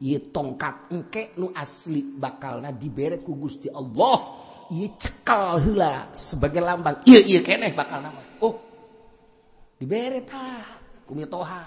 Ieu 0.02 0.32
tongkat 0.34 0.90
engke 0.96 1.38
nu 1.38 1.54
asli 1.54 2.16
bakalna 2.18 2.74
dibere 2.74 3.22
ku 3.22 3.38
Gusti 3.38 3.70
Allah. 3.70 4.18
Ieu 4.72 4.94
cekal 4.96 5.60
hula 5.60 6.16
sebagai 6.16 6.64
lambang. 6.64 7.04
Ieu 7.06 7.22
ieu 7.22 7.44
keneh 7.44 7.76
bakal 7.76 8.02
nama. 8.02 8.24
Oh, 8.40 8.71
dibere 9.82 10.22
tah 10.22 10.78
kumitoha 11.10 11.66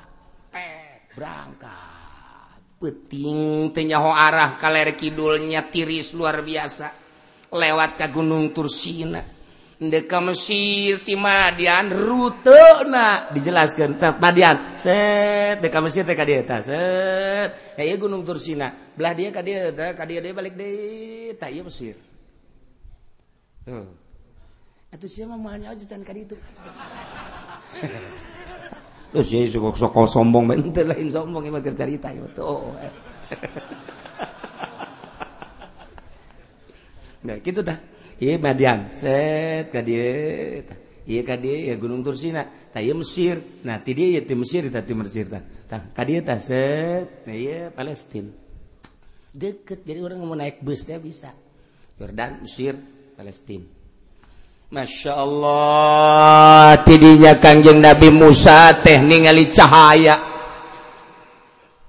teh 0.54 1.11
berangkat. 1.18 2.78
Peting 2.78 3.75
tenyaho 3.75 4.14
arah 4.14 4.54
kaler 4.54 4.94
kidulnya 4.94 5.66
tiris 5.66 6.14
luar 6.14 6.47
biasa. 6.47 6.94
Lewat 7.50 7.99
ke 7.99 8.06
gunung 8.14 8.54
Tursina. 8.54 9.18
Ndeka 9.75 10.23
Mesir 10.23 11.02
ti 11.02 11.18
Madian 11.18 11.90
rute 11.90 12.87
na. 12.87 13.26
Dijelaskan 13.35 13.99
tak 13.99 14.23
Madian 14.23 14.78
set. 14.78 15.59
Deka 15.59 15.83
Mesir 15.83 16.06
teh 16.06 16.14
ka 16.14 16.23
dieu 16.23 16.47
tah 16.47 16.62
set. 16.62 17.75
Eh 17.75 17.99
gunung 17.99 18.23
Tursina. 18.23 18.71
Belah 18.94 19.14
dia 19.18 19.35
ka 19.35 19.42
dieu 19.42 19.75
tah 19.75 19.90
ka 19.90 20.06
dieu 20.06 20.23
balik 20.30 20.54
deui 20.54 21.35
tah 21.35 21.50
ieu 21.50 21.66
Mesir. 21.66 21.99
Tuh 23.66 24.04
atuh 24.94 25.11
sia 25.11 25.26
mah 25.26 25.35
moal 25.35 25.59
nyawa 25.59 25.75
jitan 25.75 26.06
ka 26.06 26.14
ditu 26.14 26.38
Terus 29.14 29.31
ya 29.31 29.47
sok 29.47 29.78
sok 29.78 29.95
sombong 30.11 30.50
bae 30.50 30.59
teu 30.75 30.87
lain 30.90 31.07
sombong 31.07 31.47
mah 31.47 31.62
keur 31.62 31.78
carita 31.78 32.11
ieu 32.11 32.26
tuh. 32.35 32.75
Nah, 37.25 37.40
kitu 37.40 37.64
tah. 37.64 37.81
Ieu 38.21 38.38
Madian, 38.38 38.93
set 38.95 39.73
ka 39.73 39.81
dieu 39.81 40.61
tah. 40.66 40.78
Ieu 41.09 41.23
ka 41.25 41.40
dieu 41.40 41.73
ya 41.73 41.75
Gunung 41.81 42.04
Tursina, 42.04 42.45
tah 42.45 42.85
ieu 42.85 42.95
Mesir. 42.95 43.40
Nah, 43.64 43.81
ti 43.81 43.97
dieu 43.97 44.12
ya 44.12 44.23
ti 44.26 44.35
Mesir 44.37 44.69
tadi 44.69 44.93
ti 44.93 44.95
Mesir 44.95 45.26
tah. 45.33 45.43
Ka 45.95 46.02
dieu 46.04 46.21
tah 46.21 46.38
set, 46.38 47.26
nah 47.26 47.35
iya 47.35 47.73
Palestina. 47.73 48.31
Deket 49.35 49.83
jadi 49.83 49.99
orang 50.04 50.23
mau 50.23 50.38
naik 50.38 50.62
bus 50.62 50.87
teh 50.87 50.95
bisa. 51.00 51.35
Jordan, 51.99 52.43
Mesir, 52.43 52.75
Palestina. 53.19 53.84
Masya 54.75 55.14
Allah. 55.14 56.83
Tidinya 56.83 57.38
Kangjeng 57.38 57.78
Nabi 57.78 58.11
Musa 58.11 58.75
teh 58.83 58.99
ningali 58.99 59.47
cahaya. 59.47 60.19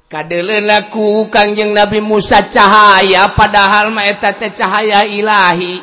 Kaku 0.06 1.26
Kangjeng 1.34 1.74
Nabi 1.74 1.98
Musa 2.06 2.46
cahaya 2.46 3.34
padahal 3.34 3.90
maeta 3.90 4.38
teh 4.38 4.54
cahaya 4.54 5.02
Ilahi. 5.02 5.82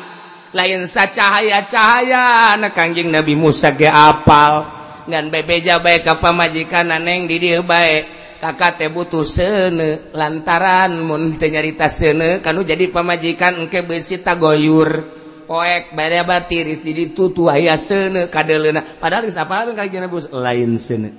Lain 0.55 0.87
sa 0.87 1.11
cahaya 1.11 1.67
cahaya 1.67 2.55
na 2.55 2.71
Kangjeng 2.71 3.11
Nabi 3.11 3.35
Musa 3.35 3.75
ge 3.75 3.91
apal. 3.91 4.63
Ngan 5.03 5.27
bebeja 5.27 5.83
baik 5.83 6.07
apa 6.07 6.31
majikan 6.31 6.87
neng 6.87 7.27
di 7.27 7.35
dia 7.35 7.59
baik 7.59 8.39
kakak 8.39 8.79
teh 8.79 8.87
butuh 8.87 9.27
sene 9.27 10.15
lantaran 10.15 11.03
mun 11.03 11.35
teu 11.35 11.51
nyarita 11.51 11.91
sene 11.91 12.39
kanu 12.39 12.63
jadi 12.63 12.87
pamajikan 12.87 13.67
engke 13.67 13.83
besi 13.83 14.23
tagoyur. 14.23 15.22
poek 15.43 15.91
bare 15.93 16.23
batiris 16.23 16.81
di 16.81 16.93
tutu 17.11 17.51
aya 17.51 17.75
sene 17.75 18.31
kadelena. 18.31 18.81
Padahal 18.81 19.27
geus 19.27 19.39
apal 19.39 19.75
Kanjing 19.75 20.03
Nabi? 20.03 20.13
Musa 20.15 20.29
lain 20.31 20.71
sene. 20.79 21.09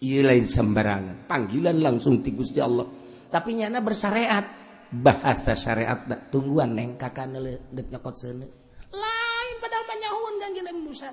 Ieu 0.00 0.24
lain 0.24 0.48
sembarangan. 0.48 1.28
Panggilan 1.28 1.76
langsung 1.76 2.24
ti 2.24 2.32
Gusti 2.32 2.58
Allah. 2.58 2.88
Tapi 3.28 3.60
nyana 3.60 3.84
bersyariat. 3.84 4.58
Bahasa 4.90 5.54
syariat 5.54 6.02
da 6.02 6.18
tungguan 6.18 6.74
neng 6.74 6.98
kakak 6.98 7.30
nyokot 7.30 8.14
sene. 8.18 8.46
Lain 8.90 9.54
padahal 9.62 9.84
menyahun 9.86 10.34
kanjeng 10.42 10.66
Nabi 10.66 10.80
Musa. 10.82 11.08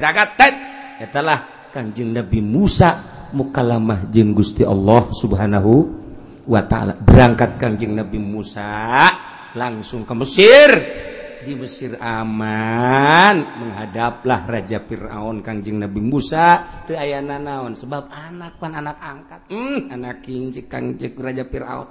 Berangkat 0.00 0.54
itulah 1.04 1.68
kanjeng 1.68 2.16
Nabi 2.16 2.40
Musa 2.40 2.96
mukalamah 3.36 4.08
jeung 4.08 4.32
Gusti 4.32 4.64
Allah 4.64 5.12
subhanahu 5.12 5.72
wa 6.48 6.62
ta'ala. 6.64 6.96
Berangkat 6.96 7.60
kanjeng 7.60 7.92
Nabi 7.92 8.16
Musa 8.16 9.04
langsung 9.52 10.08
ke 10.08 10.14
Mesir. 10.16 10.70
di 11.40 11.56
Mesir 11.56 11.96
aman 11.96 13.36
menghadaplah 13.56 14.44
Raja 14.44 14.84
Firaun 14.84 15.40
Kangjeng 15.40 15.80
Nabi 15.80 16.00
Musa. 16.04 16.60
Teu 16.84 17.00
aya 17.00 17.24
naon 17.24 17.72
sebab 17.72 18.12
anak 18.12 18.60
pan 18.60 18.76
anak 18.76 19.00
angkat. 19.00 19.40
Hmm, 19.48 19.88
anak 19.88 20.20
kinci 20.20 20.68
Kangjeng 20.68 21.16
Raja 21.16 21.44
Firaun. 21.48 21.88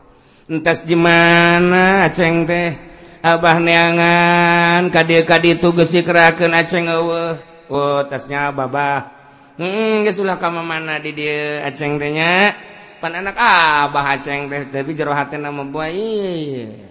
Entas 0.50 0.86
di 0.86 0.98
mana 0.98 2.06
aceng 2.06 2.46
teh? 2.46 2.74
Abah 3.20 3.60
neangan 3.60 4.88
kadieu 4.94 5.28
kaditu 5.28 5.76
geus 5.76 5.92
dikerahkeun 5.92 6.56
aceng 6.56 6.88
eueuh. 6.88 7.36
Oh 7.70 8.02
tasnya 8.08 8.50
babah 8.50 9.12
hmm 9.60 10.08
geus 10.08 10.18
ulah 10.24 10.40
ka 10.40 10.50
mana 10.50 10.98
di 10.98 11.12
dieu 11.14 11.62
aceng 11.66 11.98
teh 11.98 12.10
nya. 12.14 12.54
Pan 13.02 13.14
anak 13.18 13.38
abah 13.38 14.18
aceng 14.18 14.50
teh 14.50 14.70
tapi 14.70 14.94
jero 14.98 15.14
hati 15.14 15.38
nama 15.38 15.62
buaya 15.66 16.89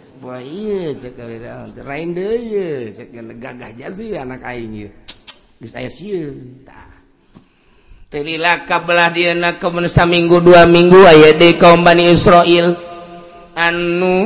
gagah 3.38 3.70
anak 4.18 4.42
telilah 8.08 8.64
kabelah 8.64 9.08
dia 9.12 9.36
gagahlah 9.36 9.60
kemensa 9.60 10.08
minggu 10.08 10.40
dua 10.40 10.64
minggu 10.64 10.96
aya 11.04 11.36
di 11.36 11.60
kaum 11.60 11.84
Bani 11.84 12.08
Israil 12.08 12.72
anu 13.58 14.16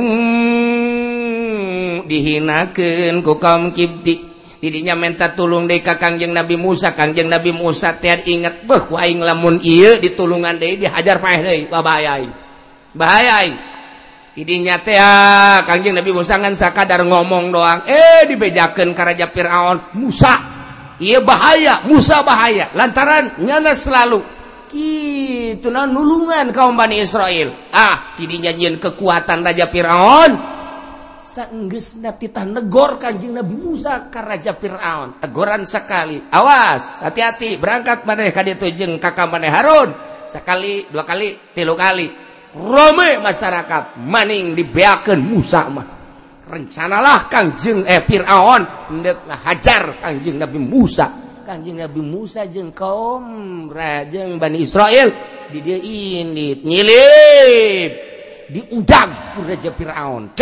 dihinaken 2.07 3.19
ku 3.25 3.41
kaum 3.41 3.75
kibdi 3.75 4.33
didinya 4.63 4.95
menta 4.95 5.35
tulung 5.35 5.67
deka 5.67 5.99
Kangjeng 5.99 6.31
Nabi 6.31 6.55
Musa. 6.55 6.95
Kangjeng 6.95 7.27
Nabi 7.27 7.51
Musa 7.51 7.99
tiar 7.99 8.23
ingat 8.23 8.63
beh 8.63 8.87
lamun 9.19 9.59
iya 9.59 9.99
ditulungan 9.99 10.55
deui 10.55 10.79
dihajar 10.79 11.19
paeh 11.19 11.43
deui. 11.43 11.63
Bahaya 11.67 12.23
bahaya 12.95 13.51
idinya 14.33 14.81
teh 14.81 14.97
ah, 14.97 15.61
Kangjeng 15.65 15.97
Nabi 15.97 16.11
Musa 16.13 16.37
ngan 16.41 16.57
sakadar 16.57 17.05
ngomong 17.05 17.53
doang. 17.53 17.79
Eh 17.85 18.25
dibejakeun 18.29 18.93
ka 18.97 19.03
raja 19.05 19.29
Firaun 19.29 19.93
Musa. 19.97 20.33
Ieu 21.01 21.21
bahaya 21.25 21.81
Musa 21.85 22.21
bahaya. 22.21 22.69
Lantaran 22.77 23.37
nyana 23.41 23.73
selalu. 23.73 24.21
Kitu 24.73 25.69
nulungan 25.69 26.49
kaum 26.49 26.73
Bani 26.73 26.97
Israel. 27.01 27.53
Ah 27.69 28.17
idinya 28.17 28.49
nyeun 28.49 28.81
kekuatan 28.81 29.45
raja 29.45 29.69
Firaun. 29.69 30.53
Saenggeusna 31.33 32.13
titah 32.13 32.45
negor 32.45 33.01
Kanjeng 33.01 33.33
Nabi 33.33 33.57
Musa 33.57 34.09
ka 34.09 34.21
raja 34.21 34.53
Firaun. 34.53 35.17
Tegoran 35.17 35.65
sekali. 35.65 36.21
Awas 36.29 37.01
hati-hati. 37.01 37.57
Berangkat 37.57 38.05
maneh 38.05 38.29
ka 38.29 38.45
ditu 38.45 38.69
jeung 38.69 39.01
kakak 39.01 39.29
maneh 39.29 39.49
Harun. 39.49 39.93
Sekali 40.29 40.85
dua 40.89 41.05
kali 41.05 41.53
tilu 41.53 41.73
kali. 41.73 42.32
Rome 42.53 43.17
masyarakat 43.17 43.97
maning 43.97 44.53
dibeakan 44.53 45.25
Musa 45.25 45.65
mah. 45.73 45.87
Rencanalah 46.45 47.25
Kangjeng 47.25 47.81
eh 47.81 48.05
Firaun. 48.05 48.93
Ndek 48.93 49.25
hajar 49.25 49.97
Kangjeng 49.97 50.37
Nabi 50.37 50.61
Musa. 50.61 51.09
Kangjeng 51.49 51.81
Nabi 51.81 52.01
Musa 52.05 52.45
jeung 52.45 52.69
kaum 52.69 53.25
rajeng 53.73 54.37
Bani 54.37 54.61
Israel. 54.61 55.09
Di 55.49 55.65
dia 55.65 55.81
ini 55.81 56.61
nyilip 56.61 57.91
diudag 58.53 59.33
ku 59.33 59.41
Raja 59.49 59.73
Firaun. 59.73 60.37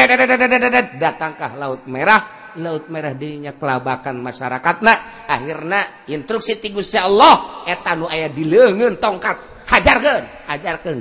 Datangkah 1.00 1.56
laut 1.56 1.88
merah. 1.88 2.52
Laut 2.60 2.92
merah 2.92 3.16
dirinya 3.16 3.56
kelabakan 3.56 4.20
masyarakat 4.20 4.84
nah 4.84 5.24
akhirnya 5.24 6.04
instruksi 6.12 6.60
ti 6.60 6.76
Gusti 6.76 7.00
Allah 7.00 7.64
eta 7.64 7.96
nu 7.96 8.12
aya 8.12 8.28
di 8.28 8.44
leungeun 8.44 9.00
tongkat. 9.00 9.64
Hajarkeun 9.72 10.52
hajarkeun. 10.52 11.00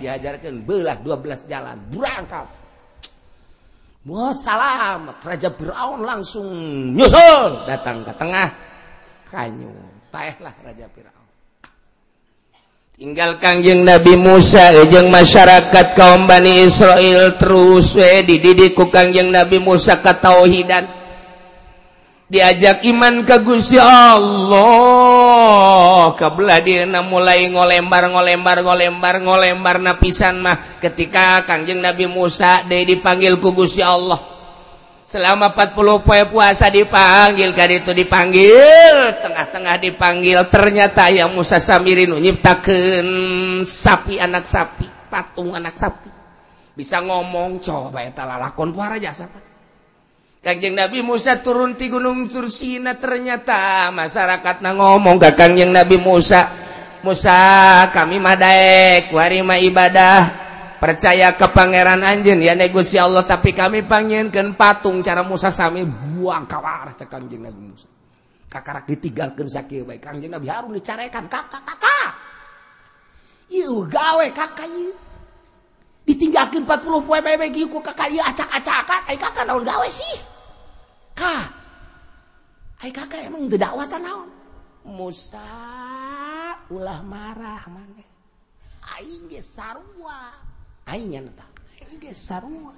Der 0.00 0.16
diajarkeun 0.16 0.64
belah 0.64 0.96
12 1.04 1.44
jalan 1.46 1.76
berangkat. 1.92 2.48
Wah 4.08 4.32
salam 4.32 5.12
Raja 5.20 5.52
Fir'aun 5.52 6.00
langsung 6.08 6.48
nyusul 6.96 7.68
datang 7.68 8.00
ke 8.00 8.12
tengah. 8.16 8.48
Kanyu 9.28 9.70
paehlah 10.08 10.56
Raja 10.64 10.88
Firaun. 10.88 11.26
Tinggal 12.96 13.40
kangjeng 13.40 13.84
Nabi 13.84 14.16
Musa 14.16 14.72
ejeng 14.76 15.12
masyarakat 15.12 15.96
kaum 15.96 16.24
Bani 16.24 16.64
Israel 16.64 17.36
terus 17.36 17.96
we 17.96 18.24
dididik 18.24 18.72
ku 18.72 18.88
kangjeng 18.88 19.32
Nabi 19.32 19.60
Musa 19.60 20.00
ketauhidan 20.00 20.88
diajak 22.28 22.84
iman 22.88 23.26
ke 23.26 23.36
Gusti 23.40 23.76
Allah 23.76 25.19
Oh 25.30 26.18
kebelah 26.18 26.58
dia 26.58 26.82
mulai 27.06 27.46
ngolembar 27.46 28.10
ngolembar 28.10 28.66
ngolembar 28.66 29.14
ngolembar 29.22 29.76
napisan 29.78 30.42
mah. 30.42 30.58
Ketika 30.82 31.46
Kangjeng 31.46 31.78
Nabi 31.78 32.10
Musa 32.10 32.66
De 32.66 32.82
dipanggil 32.82 33.38
kugusya 33.38 33.94
Allah. 33.94 34.18
Selama 35.06 35.50
40 35.54 36.06
poe 36.06 36.22
puasa 36.30 36.70
dipanggil 36.70 37.54
kan 37.54 37.70
itu 37.70 37.94
dipanggil. 37.94 39.22
Tengah-tengah 39.22 39.76
dipanggil 39.78 40.38
ternyata 40.50 41.10
yang 41.10 41.30
Musa 41.34 41.62
Samirin 41.62 42.14
nyiptakan 42.14 43.06
sapi 43.62 44.18
anak 44.18 44.46
sapi 44.46 44.86
patung 45.10 45.54
anak 45.54 45.74
sapi. 45.74 46.10
Bisa 46.74 47.02
ngomong 47.02 47.58
coba 47.58 48.06
ya 48.06 48.24
lakon 48.38 48.70
puara 48.70 48.96
jasa. 48.96 49.26
Kanjeng 50.40 50.72
Nabi 50.72 51.04
Musa 51.04 51.36
turun 51.44 51.76
di 51.76 51.92
Gunung 51.92 52.32
Tursina 52.32 52.96
ternyata 52.96 53.92
masyarakat 53.92 54.64
na 54.64 54.72
ngomong 54.72 55.20
ke 55.20 55.36
Kanjeng 55.36 55.68
Nabi 55.68 56.00
Musa, 56.00 56.48
Musa 57.04 57.36
kami 57.92 58.16
madaek 58.16 59.12
warima 59.12 59.60
ibadah 59.60 60.32
percaya 60.80 61.36
ke 61.36 61.44
pangeran 61.52 62.00
anjen 62.00 62.40
ya 62.40 62.56
negosi 62.56 62.96
Allah 62.96 63.28
tapi 63.28 63.52
kami 63.52 63.84
panginkan 63.84 64.56
patung 64.56 65.04
cara 65.04 65.20
Musa 65.20 65.52
sami 65.52 65.84
buang 65.84 66.48
kawar 66.48 66.88
arah 66.88 66.94
ke 66.96 67.04
Kangjeng 67.04 67.44
Nabi 67.44 67.60
Musa. 67.60 67.88
Kakarak 68.50 68.88
ditinggalkan 68.88 69.46
sakit 69.46 69.86
baik 69.86 70.02
kanjeng 70.02 70.32
Nabi 70.32 70.50
harus 70.50 70.72
dicarekan 70.74 71.28
kakak 71.28 71.62
kakak. 71.62 72.10
Iu 73.52 73.86
gawe 73.86 74.26
kakak 74.32 74.66
iu. 74.72 75.09
ditinggalkan 76.10 76.66
40 76.66 77.06
poe 77.06 77.18
bae 77.22 77.38
bae 77.38 77.50
ku 77.54 77.78
kakak 77.78 78.10
acak-acakan. 78.10 79.00
Ai 79.06 79.14
kakak 79.14 79.46
naon 79.46 79.62
gawe 79.62 79.86
sih? 79.86 80.18
Ka. 81.14 81.46
Ai 82.82 82.90
kakak 82.90 83.30
emang 83.30 83.46
teu 83.46 83.60
dakwatan 83.60 84.02
naon? 84.02 84.28
Musa 84.90 85.46
ulah 86.72 86.98
marah 87.06 87.62
maneh. 87.70 88.08
Aing 88.98 89.30
ge 89.30 89.38
sarua. 89.38 90.34
Aing 90.90 91.14
nya 91.14 91.20
aing 91.86 92.00
ge 92.02 92.10
sarua. 92.10 92.74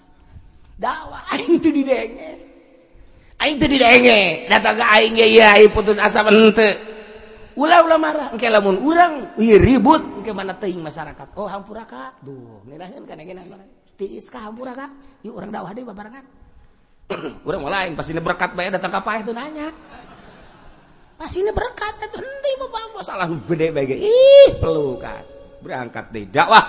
Dakwah 0.77 1.25
aing 1.33 1.57
teu 1.62 1.73
didenge. 1.73 2.33
Aing 3.40 3.57
teu 3.57 3.71
didenge. 3.71 4.51
Datang 4.53 4.77
ka 4.77 4.85
aing 4.99 5.16
ge 5.16 5.27
ieu 5.33 5.47
aing 5.47 5.73
putus 5.73 5.97
asa 5.97 6.21
henteu 6.27 6.91
ulah-ulah 7.57 7.99
marah. 7.99 8.29
Engke 8.33 8.49
lamun 8.49 8.81
urang. 8.81 9.37
Ieu 9.38 9.59
ribut. 9.59 10.01
Engke 10.23 10.33
mana 10.33 10.57
teuing 10.57 10.81
masyarakat. 10.81 11.37
Oh 11.37 11.49
hampura 11.49 11.85
ka 11.85 12.17
duh 12.21 12.65
ngeunaheun 12.69 13.05
kana 13.05 13.23
geuna 13.23 13.43
tiis 13.97 14.29
ka 14.33 14.49
hampura 14.49 14.73
ka 14.73 14.87
ieu 15.23 15.33
urang 15.35 15.53
dakwah 15.53 15.73
deui 15.73 15.87
babarengan. 15.87 16.25
Urang 17.49 17.67
lain 17.67 17.93
pasti 17.99 18.17
berkat 18.17 18.57
bae 18.57 18.73
datang 18.73 18.88
ka 18.88 19.05
paeh 19.05 19.21
teu 19.27 19.35
nanya. 19.37 19.69
Pasti 21.19 21.45
berkat 21.45 21.95
eta 22.01 22.19
mah 22.19 22.69
bapak 22.71 23.03
salah 23.05 23.29
gede 23.29 23.69
bae 23.75 23.85
ih. 23.85 24.57
Pelukan. 24.57 25.25
Berangkat 25.61 26.15
deui 26.15 26.31
dakwah. 26.31 26.65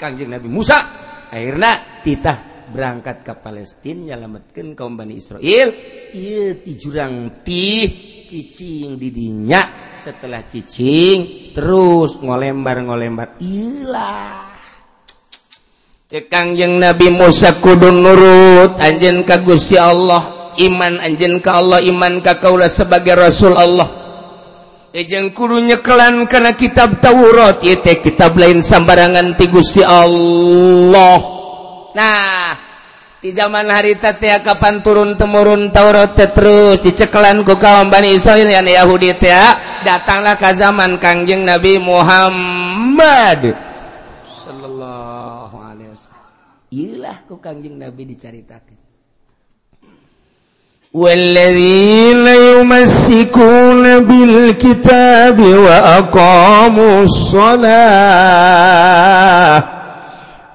Kanjeng 0.00 0.32
Nabi 0.32 0.48
Musa. 0.50 0.78
Akhirna 1.26 2.02
titah 2.06 2.70
berangkat 2.70 3.22
ke 3.22 3.34
Palestina 3.38 4.14
nyelametkeun 4.14 4.74
kaum 4.74 4.98
Bani 4.98 5.14
Israil 5.18 5.70
ieu 6.14 6.58
ti 6.62 6.74
jurang 6.74 7.42
tih 7.46 8.15
cicing 8.26 8.98
didinya 8.98 9.94
setelah 9.94 10.42
cicing 10.42 11.50
terus 11.54 12.18
ngolembar-ngolembar. 12.20 13.38
Ilah. 13.40 14.58
Cekang 16.06 16.54
yang 16.54 16.78
Nabi 16.78 17.10
Musa 17.10 17.58
kudu 17.58 17.90
nurut 17.90 18.78
anjen 18.78 19.26
ka 19.26 19.42
Gusti 19.42 19.74
Allah 19.74 20.54
iman 20.58 21.02
anjen 21.02 21.42
ka 21.42 21.58
Allah 21.58 21.82
iman 21.82 22.22
ka 22.22 22.38
kaula 22.42 22.66
sebagai 22.66 23.14
Rasul 23.14 23.54
Allah. 23.54 23.88
Eh, 24.94 25.04
Ejeng 25.04 25.34
kudu 25.36 25.60
nyekelan 25.60 26.24
karena 26.26 26.56
kitab 26.56 27.04
Taurat. 27.04 27.60
Ieu 27.60 27.78
kitab 27.80 28.34
lain 28.38 28.64
sambarangan 28.64 29.36
ti 29.36 29.46
Gusti 29.52 29.84
Allah. 29.84 31.18
Nah 31.92 32.65
di 33.25 33.29
zaman 33.37 33.69
hari 33.69 34.01
teh 34.01 34.17
kapan 34.17 34.81
turun 34.81 35.13
temurun 35.13 35.69
Taurat 35.69 36.17
teh 36.17 36.29
terus 36.33 36.81
dicekelan 36.81 37.45
ku 37.45 37.53
kaum 37.57 37.93
Bani 37.93 38.17
Israil 38.17 38.49
yang 38.49 38.65
Yahudi 38.65 39.13
teh 39.13 39.33
datanglah 39.85 40.37
ke 40.41 40.49
zaman 40.57 40.97
Kangjeng 40.97 41.45
Nabi 41.45 41.77
Muhammad 41.77 43.53
ilah 46.71 47.27
ku 47.27 47.35
kangjeng 47.43 47.75
Nabi 47.75 48.07
diceritakan 48.15 48.79
والذين 50.91 52.27
يمسكون 52.27 53.83
بالكتاب 54.03 55.39
وأقاموا 55.39 57.03
الصلاة 57.03 57.71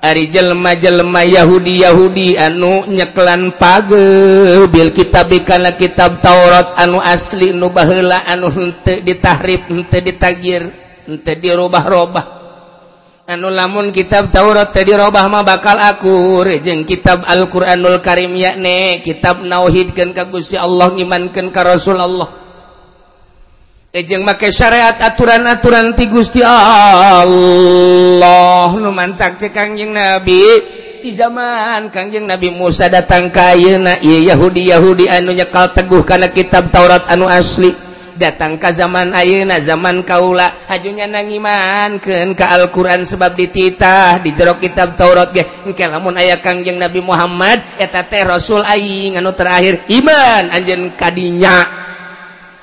Ari 0.01 0.33
jelma-jelma 0.33 1.21
Yahudi 1.21 1.85
Yahudi 1.85 2.33
anu 2.33 2.89
nyeklan 2.89 3.53
page 3.53 4.65
Bil 4.73 4.89
kitab 4.97 5.29
bikana 5.29 5.77
kitab 5.77 6.17
Taurat 6.25 6.73
anu 6.81 6.97
asli 6.97 7.53
nu 7.53 7.69
baheula 7.69 8.25
anu 8.25 8.49
henteu 8.49 8.97
ditahrif 9.05 9.69
henteu 9.69 10.01
ditagir 10.01 10.65
henteu 11.05 11.37
dirubah-robah 11.37 12.41
anu 13.29 13.53
lamun 13.53 13.93
kitab 13.93 14.33
Taurat 14.33 14.73
teu 14.73 14.83
dirubah 14.83 15.29
mah 15.29 15.45
bakal 15.45 15.77
akur. 15.77 16.49
Jeung 16.65 16.83
kitab 16.83 17.21
Al-Qur'anul 17.23 18.01
Karim 18.01 18.33
yakne 18.33 19.05
kitab 19.05 19.45
nauhidkeun 19.45 20.17
ka 20.17 20.27
Gusti 20.27 20.57
Allah 20.57 20.91
ngimankeun 20.97 21.53
ka 21.53 21.61
Rasulullah 21.61 22.40
Eh, 23.91 24.07
Ejeng 24.07 24.23
make 24.23 24.47
syariat 24.55 24.95
aturan-aturan 24.95 25.91
ti 25.99 26.07
Gusti 26.07 26.39
Allah. 26.39 27.51
Nu 28.79 28.87
mantak 28.95 29.35
ti 29.35 29.51
Kangjeng 29.51 29.91
Nabi. 29.91 30.39
Di 31.03 31.11
zaman 31.11 31.91
Kangjeng 31.91 32.23
Nabi 32.23 32.55
Musa 32.55 32.87
datang 32.87 33.27
ka 33.27 33.51
ayeuna 33.51 33.99
ieu 33.99 34.31
Yahudi 34.31 34.71
Yahudi 34.71 35.11
anu 35.11 35.35
nyekal 35.35 35.75
teguh 35.75 36.07
kana 36.07 36.31
kitab 36.31 36.71
Taurat 36.71 37.03
anu 37.11 37.27
asli. 37.27 37.75
Datang 38.15 38.55
ka 38.55 38.71
zaman 38.71 39.11
ayeuna 39.11 39.59
zaman 39.59 40.07
kaula. 40.07 40.47
Hajunya 40.71 41.11
nangimankeun 41.11 42.31
ka 42.31 42.47
Al-Qur'an 42.47 43.03
sebab 43.03 43.35
dititah 43.35 44.23
di 44.23 44.31
jero 44.31 44.55
kitab 44.55 44.95
Taurat 44.95 45.35
ge. 45.35 45.43
Engke 45.67 45.83
lamun 45.83 46.15
aya 46.15 46.39
Kangjeng 46.39 46.79
Nabi 46.79 47.03
Muhammad 47.03 47.59
eta 47.75 48.07
teh 48.07 48.23
rasul 48.23 48.63
aing 48.63 49.19
anu 49.19 49.35
terakhir 49.35 49.83
iman 49.91 50.47
anjeun 50.47 50.95
kadinya 50.95 51.80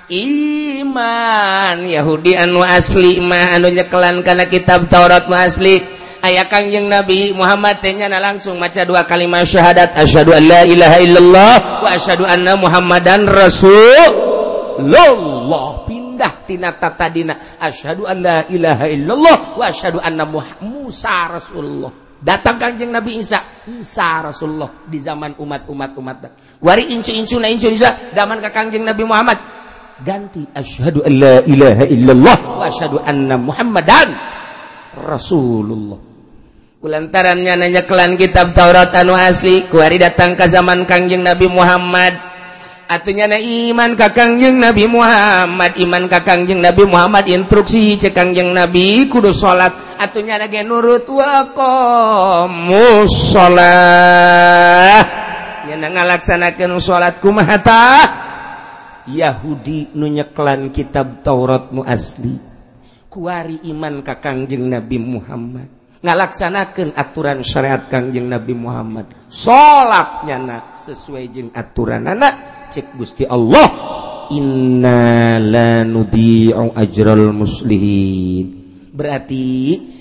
iman. 0.08 1.84
Yahudi 1.84 2.32
anu 2.36 2.64
asli 2.64 3.20
mah 3.20 3.56
anu 3.56 3.68
nyekelan 3.68 4.24
karena 4.24 4.48
kitab 4.48 4.88
Taurat 4.88 5.28
mah 5.28 5.44
asli. 5.44 5.80
Ayah 6.18 6.50
kangjeng 6.50 6.90
Nabi 6.90 7.30
Muhammad 7.30 7.78
tanya 7.78 8.10
na 8.10 8.18
langsung 8.18 8.58
maca 8.58 8.82
dua 8.82 9.06
kalimat 9.06 9.46
syahadat 9.46 9.94
asyhadu 9.94 10.34
an 10.34 10.50
la 10.50 10.66
ilaha 10.66 10.98
illallah 10.98 11.54
wa 11.78 11.94
asyhadu 11.94 12.26
anna 12.26 12.58
Muhammadan 12.58 13.22
rasulullah. 13.30 13.86
Pindah 15.86 16.42
tina 16.42 16.74
tata 16.74 17.06
dina 17.06 17.38
asyhadu 17.62 18.10
an 18.10 18.18
la 18.18 18.42
ilaha 18.50 18.90
illallah 18.90 19.54
wa 19.54 19.64
asyhadu 19.70 20.02
anna 20.02 20.26
Musa 20.58 21.30
rasulullah. 21.30 21.94
Datang 22.18 22.58
kangjeng 22.58 22.90
Nabi 22.90 23.22
Isa 23.22 23.38
Isa 23.70 24.18
rasulullah. 24.18 24.90
Di 24.90 24.98
zaman 24.98 25.38
umat-umat 25.38 25.94
umat 25.94 26.18
wari 26.58 26.90
incu-incu 26.98 27.38
na 27.38 27.46
incu 27.46 27.70
Isa 27.70 28.10
zaman 28.10 28.42
ka 28.42 28.50
kangjeng 28.50 28.82
Nabi 28.82 29.06
Muhammad. 29.06 29.38
ganti 30.02 30.46
asyhadu 30.54 31.02
an 31.02 31.12
la 31.18 31.34
ilaha 31.42 31.84
illallah 31.90 32.36
wa 32.38 32.64
asyhadu 32.66 33.02
anna 33.02 33.34
muhammadan 33.38 34.08
rasulullah. 34.98 35.98
Kulantarannya 36.78 37.58
nanya 37.58 37.82
kelan 37.90 38.14
kitab 38.14 38.54
Taurat 38.54 38.94
anu 38.94 39.10
asli 39.10 39.66
kuari 39.66 39.98
datang 39.98 40.38
ke 40.38 40.46
zaman 40.46 40.86
kangjeng 40.86 41.26
Nabi 41.26 41.50
Muhammad. 41.50 42.14
Atunya 42.88 43.26
na 43.26 43.36
iman 43.36 43.98
ka 43.98 44.14
kangjeng 44.14 44.62
Nabi 44.62 44.86
Muhammad 44.86 45.74
iman 45.76 46.06
ka 46.06 46.22
kangjeng 46.22 46.62
Nabi 46.62 46.86
Muhammad 46.86 47.26
instruksi 47.28 47.98
cek 48.00 48.14
kangjeng 48.14 48.54
Nabi 48.54 49.10
kudu 49.12 49.28
salat 49.34 49.76
atunya 50.00 50.40
na 50.40 50.48
ge 50.48 50.64
nurut 50.64 51.04
wa 51.10 51.52
qamus 51.52 53.34
salat 53.34 55.04
nya 55.68 55.76
ngalaksanakeun 55.84 56.80
salat 56.80 57.20
kumaha 57.20 57.60
tah? 57.60 58.27
Yahudi 59.08 59.96
nunyeklan 59.96 60.68
kitab 60.70 61.24
Tauratmu 61.24 61.84
asli. 61.84 62.36
Kuari 63.08 63.64
iman 63.72 64.04
ka 64.04 64.20
Kangjeng 64.20 64.68
Nabi 64.68 65.00
Muhammad. 65.00 65.68
Ngalaksanakan 66.04 66.94
aturan 66.94 67.40
syariat 67.42 67.88
Kangjeng 67.88 68.28
Nabi 68.28 68.52
Muhammad. 68.52 69.08
Salatnya 69.32 70.36
na 70.38 70.56
sesuai 70.76 71.24
jeung 71.32 71.50
aturan 71.56 72.04
anak 72.04 72.68
cek 72.70 72.94
Gusti 72.94 73.24
Allah. 73.24 73.66
Inna 74.28 75.40
la 75.40 75.88
nudi'u 75.88 76.76
ajral 76.76 77.32
muslimin 77.32 78.58
berarti 78.98 79.46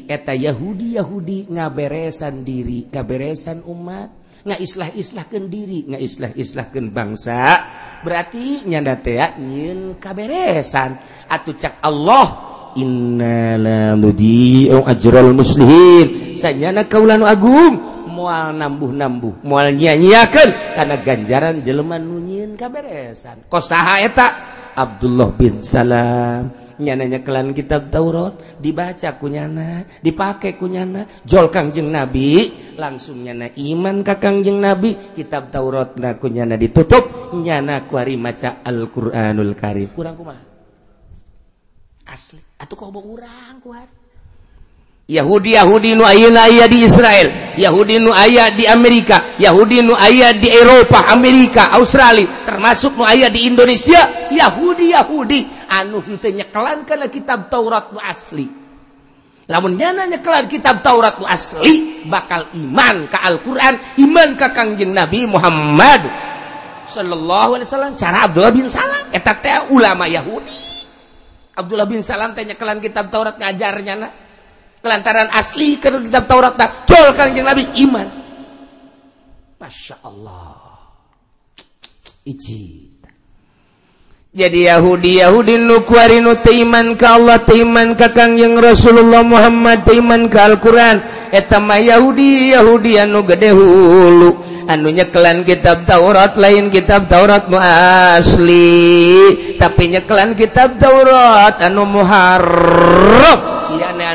eta 0.09 0.33
Yahudi 0.33 0.97
Yahudi 0.97 1.45
ngaberesan 1.53 2.41
diri 2.41 2.89
ngaberesan 2.89 3.61
umat. 3.69 4.26
ngaislah 4.47 4.95
islahkan 4.95 5.51
diri. 5.51 5.83
Ngaislah 5.91 6.31
islahkan 6.39 6.87
bangsa. 6.89 7.59
Berarti 8.01 8.63
nyanda 8.63 8.95
teh 8.95 9.19
nyin 9.43 9.99
kaberesan. 9.99 10.95
Atuh 11.27 11.55
cak 11.59 11.83
Allah 11.83 12.47
innalamudiu 12.77 14.85
ajral 14.85 15.33
muslimin 15.33 16.37
sanyana 16.37 16.85
kaulanu 16.85 17.25
agung 17.25 18.05
moal 18.05 18.53
nambuh-nambuh 18.53 19.41
moal 19.41 19.73
nyanyiakan 19.73 20.77
kana 20.77 21.01
ganjaran 21.01 21.65
jelema 21.65 21.97
nu 21.97 22.21
kaberesan. 22.57 23.49
Kosaha 23.49 24.05
eta? 24.05 24.27
Abdullah 24.77 25.33
bin 25.33 25.57
Salam. 25.65 26.66
nyananya 26.77 27.25
kelan 27.25 27.53
kitab 27.53 27.89
Taurat 27.89 28.37
dibaca 28.61 29.09
kunyana 29.17 29.85
dipakai 30.01 30.55
kunyana. 30.55 31.05
Jol 31.25 31.49
kangjeng 31.49 31.89
nabi 31.89 32.49
langsung 32.77 33.25
nyana 33.25 33.49
iman 33.53 34.05
ka 34.05 34.21
kangjeng 34.21 34.61
nabi. 34.61 34.95
Kitab 35.17 35.49
Taurat 35.49 35.97
na 35.97 36.15
kunyana 36.15 36.55
ditutup 36.55 37.33
nyana 37.33 37.85
kuari 37.89 38.15
maca 38.15 38.61
Al-Qur'anul 38.61 39.53
Karim. 39.57 39.89
Kurang 39.91 40.15
kumaha? 40.15 40.43
Asli. 42.07 42.39
Atuh 42.57 42.77
kok 42.77 42.89
urang 42.93 43.59
kuari 43.61 43.96
Yahudi 45.07 45.55
Yahudi 45.55 45.95
nu 45.95 46.03
aya 46.03 46.67
di 46.67 46.83
Israel. 46.83 47.55
Yahudi 47.55 47.95
nu 48.03 48.11
aya 48.11 48.51
di 48.51 48.67
Amerika. 48.67 49.39
Yahudi 49.39 49.79
nu 49.79 49.95
aya 49.95 50.35
di 50.35 50.51
Eropa 50.51 51.07
Amerika 51.15 51.71
Australia. 51.79 52.27
Termasuk 52.43 52.99
nu 52.99 53.07
aya 53.07 53.31
di 53.31 53.47
Indonesia. 53.47 54.27
Yahudi 54.27 54.91
Yahudi. 54.91 55.47
Anu 55.71 56.03
henteu 56.03 56.35
nyekelan 56.35 56.83
kana 56.83 57.07
kitab 57.07 57.47
Taurat 57.47 57.87
nu 57.95 58.03
asli. 58.03 58.51
Lamun 59.47 59.79
nyana 59.79 60.11
nyekelan 60.11 60.51
kitab 60.51 60.83
Taurat 60.83 61.15
nu 61.15 61.23
asli 61.23 62.03
bakal 62.03 62.51
iman 62.59 63.07
ka 63.07 63.23
Al-Quran 63.23 63.79
iman 64.03 64.35
ka 64.35 64.51
kangjeng 64.51 64.91
Nabi 64.91 65.23
Muhammad 65.23 66.03
Sallallahu 66.83 67.55
Alaihi 67.55 67.67
Wasallam. 67.71 67.95
Cara 67.95 68.27
Abdullah 68.27 68.51
bin 68.51 68.67
Salam 68.67 69.07
eta 69.15 69.39
ulama 69.71 70.03
Yahudi. 70.03 70.51
Abdullah 71.55 71.87
bin 71.87 72.03
Salam 72.03 72.35
tanya 72.35 72.59
kelan 72.59 72.83
kitab 72.83 73.07
Taurat 73.07 73.39
ngajarnya 73.39 73.95
na. 73.95 74.26
lantaran 74.85 75.29
asli 75.33 75.81
ke 75.81 75.89
kitab 75.89 76.29
Taurat 76.29 76.53
tak 76.53 76.85
jual 76.85 77.09
kanjeng 77.17 77.45
Nabi 77.45 77.65
iman. 77.87 78.07
Masya 79.57 79.97
Allah. 80.05 80.53
Iji. 82.27 82.93
Jadi 84.37 84.69
Yahudi 84.69 85.17
Yahudi 85.17 85.57
nukuarinu 85.57 86.37
iman 86.37 86.93
ke 86.93 87.07
Allah 87.09 87.41
teiman 87.41 87.97
ke 87.97 88.13
kangjeng 88.13 88.53
Rasulullah 88.61 89.25
Muhammad 89.25 89.81
teiman 89.81 90.29
ke 90.29 90.37
Al-Quran. 90.37 91.01
Etama 91.33 91.81
Yahudi 91.81 92.53
Yahudi 92.53 93.01
anu 93.01 93.25
gede 93.25 93.49
hulu. 93.49 94.45
Anu 94.69 94.93
nyekelan 94.93 95.41
kitab 95.41 95.89
Taurat 95.89 96.37
lain 96.37 96.69
kitab 96.69 97.09
Taurat 97.09 97.49
mu 97.49 97.57
asli. 97.57 99.57
Tapi 99.57 99.97
nyekelan 99.97 100.37
kitab 100.37 100.77
Taurat 100.77 101.57
anu 101.65 101.89
muharraf 101.89 103.56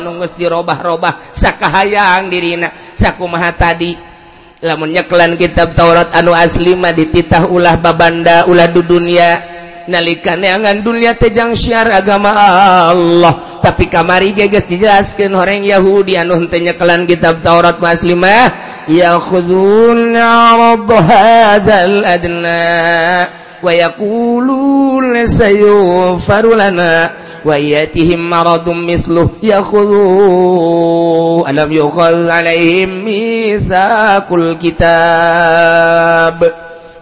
nunggus 0.00 0.32
dirubah-robah 0.38 1.34
sakahhaang 1.34 2.32
dirina. 2.32 2.72
Sakumaha 2.96 3.52
tadi. 3.52 4.12
Lamun 4.62 4.94
nyeklan 4.94 5.34
kitab 5.34 5.74
Taurat 5.74 6.14
anu 6.14 6.30
aslima 6.30 6.94
dititah 6.94 7.50
ulah 7.50 7.74
babanda 7.82 8.46
ulah 8.46 8.70
du 8.70 8.86
dunia. 8.86 9.42
Nalika 9.90 10.38
neangan 10.38 10.78
dunia 10.78 11.18
tejang 11.18 11.58
syiar 11.58 11.90
agama 11.90 12.30
Allah. 12.94 13.58
Tapi 13.58 13.90
kamari 13.90 14.30
geges 14.30 14.70
dijelaskan 14.70 15.34
orang 15.34 15.66
Yahudi 15.66 16.14
anu 16.14 16.38
henteu 16.38 16.62
nyeklan 16.62 17.10
kitab 17.10 17.42
Taurat 17.42 17.82
muslimah 17.82 18.54
ya'khudun 18.86 20.14
'arad 20.14 20.86
hadzal 20.86 22.06
adna 22.06 22.62
wa 23.58 23.70
yaqulun 23.74 25.26
sayufaru 25.26 26.54
lana. 26.54 27.21
وإياتهم 27.44 28.30
مرض 28.30 28.70
مثله 28.70 29.28
يأخذوا 29.42 31.48
alam 31.50 31.72
يؤخذ 31.72 32.30
alaihim 32.30 32.88
ميثاق 33.04 34.32
الكتاب 34.32 36.38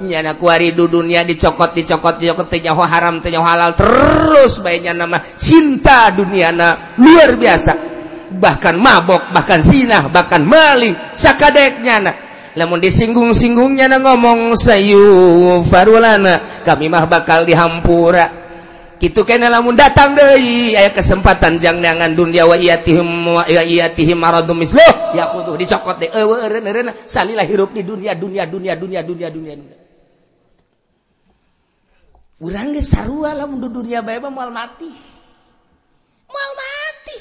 nyana 0.00 0.32
kuari 0.40 0.72
di 0.72 0.80
dunia 0.88 1.28
dicokot 1.28 1.76
dicokot 1.76 2.16
dicokot 2.16 2.48
tenyaho 2.48 2.80
haram 2.88 3.20
tenyaho 3.20 3.44
halal. 3.44 3.76
Terus 3.76 4.64
baiknya 4.64 4.96
nama 4.96 5.20
cinta 5.36 6.08
duniana 6.16 6.96
luar 6.96 7.36
biasa. 7.36 7.76
Bahkan 8.32 8.80
mabok 8.80 9.28
bahkan 9.36 9.60
zina 9.60 10.08
bahkan 10.08 10.40
maling 10.40 10.96
sakadek 11.12 11.84
nyana 11.84 12.16
namun 12.56 12.80
disinggung-singgungnya 12.82 13.86
na 13.92 14.02
ngomong 14.02 14.58
sayu 14.58 15.62
farulana 15.68 16.64
kami 16.64 16.88
mah 16.88 17.04
bakal 17.04 17.44
dihampura. 17.44 18.39
gitu 19.00 19.24
kene 19.24 19.48
lamun 19.48 19.74
datang 19.74 20.12
deui. 20.12 20.76
Aya 20.76 20.92
kesempatan 20.92 21.56
jang 21.58 21.80
neangan 21.80 22.12
dunya 22.12 22.44
wa 22.44 22.54
iyatihim 22.54 23.08
wa 23.24 23.48
iyatihim 23.48 24.20
maradum 24.20 24.60
misluh 24.60 25.16
yaquduh 25.16 25.56
dicokot 25.56 25.96
deui 26.04 26.12
eueureun 26.12 26.64
eureun 26.68 26.88
salilah 27.08 27.48
hirup 27.48 27.72
di 27.72 27.82
dunia 27.82 28.12
dunia 28.12 28.44
dunia 28.44 28.76
dunia 28.76 29.00
dunia 29.00 29.28
dunia 29.32 29.54
dunia. 29.56 29.78
Urang 32.40 32.72
geus 32.72 32.92
sarua 32.92 33.36
lamun 33.36 33.60
di 33.60 33.68
dunia 33.68 34.00
bae 34.04 34.20
mah 34.20 34.32
moal 34.32 34.52
mati. 34.52 34.88
Moal 36.28 36.52
mati. 36.56 37.16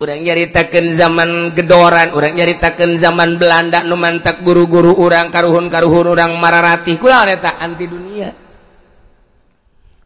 Urang 0.00 0.20
nyaritakeun 0.24 0.96
zaman 0.96 1.30
gedoran 1.52 2.16
urang 2.16 2.32
nyaritakeun 2.32 2.96
zaman 2.96 3.36
Belanda 3.36 3.84
nu 3.84 4.00
mantak 4.00 4.40
guru-guru 4.40 4.96
urang 4.96 5.28
karuhun-karuhun 5.28 6.08
urang 6.08 6.32
mararatih. 6.40 6.96
Kulah 6.96 7.28
eta 7.28 7.60
anti 7.60 7.84
dunia. 7.84 8.49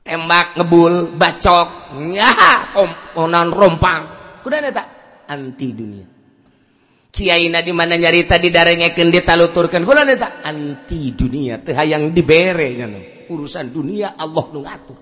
tembak 0.04 0.60
ngebul 0.60 1.16
bacok 1.16 1.96
nyaha 1.96 2.76
onan 3.16 3.48
rompang. 3.48 4.02
Kuda 4.44 4.60
tak 4.68 4.86
anti 5.32 5.68
dunia. 5.72 6.06
Kiai 7.08 7.48
di 7.48 7.72
mana 7.72 7.96
nyarita 7.96 8.36
di 8.36 8.52
darengekeun 8.52 9.08
ditaluturkeun 9.08 9.82
kula 9.88 10.04
tak 10.14 10.44
anti 10.44 11.16
dunia. 11.16 11.64
Teu 11.64 11.72
hayang 11.72 12.12
dibere 12.12 12.68
kan 12.76 12.92
urusan 13.32 13.72
dunia 13.72 14.12
Allah 14.20 14.44
nu 14.52 14.60
ngatur. 14.60 14.98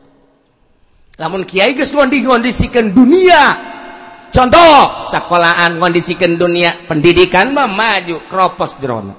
Lamun 1.19 1.43
kiai 1.45 1.75
geus 1.75 1.93
ngondi-ngondisikeun 1.93 2.95
dunia 2.95 3.43
contoh 4.33 5.03
sekolahan 5.03 5.77
ngondisikeun 5.77 6.41
dunia 6.41 6.73
pendidikan 6.89 7.53
mah 7.53 7.69
maju 7.69 8.17
kropos 8.33 8.81
drone 8.81 9.13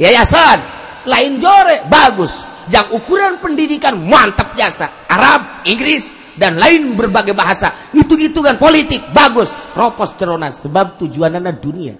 yayasan 0.00 0.58
lain 1.04 1.36
jore 1.36 1.84
bagus. 1.86 2.51
Yang 2.70 2.92
ukuran 2.94 3.40
pendidikan 3.42 3.98
mantap 3.98 4.54
jasa 4.54 5.08
Arab 5.08 5.66
Inggris 5.66 6.12
dan 6.36 6.60
lain 6.60 6.94
berbagai 6.94 7.34
bahasa. 7.34 7.90
Itu 7.96 8.14
gitu 8.20 8.44
kan 8.44 8.60
politik 8.60 9.10
bagus. 9.10 9.58
Kropos 9.72 10.14
drone 10.14 10.52
sebab 10.52 11.00
tujuannya 11.00 11.52
dunia. 11.58 11.94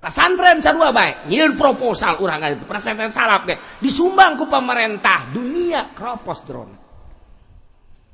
Pesantren 0.00 0.64
sarua 0.64 0.92
baik. 0.94 1.28
Nyiun 1.28 1.58
proposal 1.58 2.20
urang 2.20 2.40
itu. 2.46 2.64
Pesantren 2.64 3.12
salap 3.12 3.48
ge 3.48 3.56
disumbang 3.82 4.38
ku 4.38 4.48
pemerintah 4.48 5.28
dunia 5.32 5.92
kropos 5.96 6.44
drone 6.46 6.74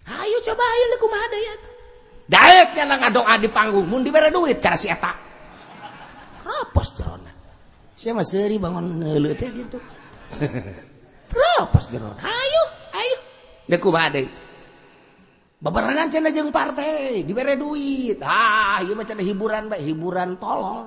ayo 0.07 0.39
coba 0.39 0.63
ayo 0.63 0.85
nih 0.87 0.99
kumaha 1.03 1.27
ya 1.35 1.55
tuh 1.67 1.75
daek 2.31 2.69
nya 2.79 3.11
doa 3.11 3.35
di 3.43 3.51
panggung. 3.51 3.91
Mun 3.91 4.07
dibere 4.07 4.31
duit 4.31 4.63
cara 4.63 4.79
si 4.79 4.87
eta. 4.87 5.11
Kropos 6.43 6.89
drone 6.95 7.37
saya 7.97 8.13
mah 8.13 8.29
seri 8.29 8.61
bangun 8.61 9.01
neuleuh 9.01 9.33
teh 9.33 9.49
gitu 9.49 9.81
Terus 11.31 11.85
jeron. 11.91 12.17
Ayo, 12.23 12.63
ayo. 12.95 13.17
Deku 13.67 13.91
badeng. 13.91 14.29
Beberangan 15.57 16.13
cina 16.13 16.29
jeung 16.29 16.53
partai, 16.53 17.25
diberi 17.25 17.57
duit. 17.57 18.21
Ah, 18.21 18.85
ieu 18.85 18.93
mah 18.93 19.09
macam 19.09 19.25
hiburan, 19.25 19.73
bae, 19.73 19.81
hiburan 19.81 20.37
tolol. 20.37 20.85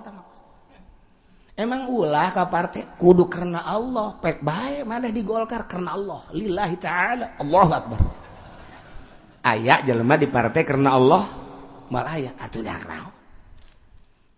Emang 1.59 1.91
ulah 1.91 2.31
ka 2.31 2.47
partai 2.47 2.95
kudu 2.95 3.27
karena 3.27 3.67
Allah, 3.67 4.15
pek 4.15 4.39
bae 4.39 4.87
mana 4.87 5.11
di 5.11 5.25
Golkar 5.25 5.67
karena 5.67 5.91
Allah, 5.91 6.21
lillahi 6.31 6.75
taala, 6.79 7.35
Allahu 7.35 7.71
akbar. 7.75 7.99
Aya 9.43 9.83
jelema 9.83 10.15
di 10.15 10.31
partai 10.31 10.63
karena 10.63 10.95
Allah, 10.95 11.23
malah 11.91 12.15
aya 12.15 12.31
atuh 12.39 12.63
dak 12.63 12.87
naon. 12.87 13.13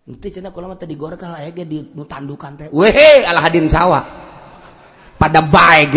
Henteu 0.09 0.33
cenah 0.33 0.49
kula 0.49 0.65
mah 0.65 0.81
tadi 0.81 0.97
Golkar 0.97 1.37
aya 1.37 1.53
ge 1.53 1.67
di 1.67 1.93
nutandukan 1.93 2.57
teh. 2.57 2.67
Weh, 2.73 3.21
al 3.21 3.37
hadin 3.37 3.69
sawah. 3.69 4.01
pada 5.21 5.45
baik 5.45 5.93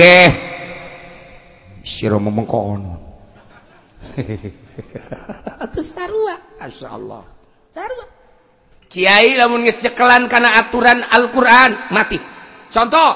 siro 1.81 2.21
memengkoon 2.21 3.05
atau 5.65 5.83
sarua. 5.97 6.37
Asya 6.61 6.89
Allah. 6.93 7.23
Sarua. 7.73 8.07
Kiai 8.87 9.35
lamun 9.35 9.67
cekelan 9.67 10.31
kana 10.31 10.61
aturan 10.61 11.03
Al-Qur'an 11.03 11.91
mati. 11.91 12.19
Contoh 12.71 13.11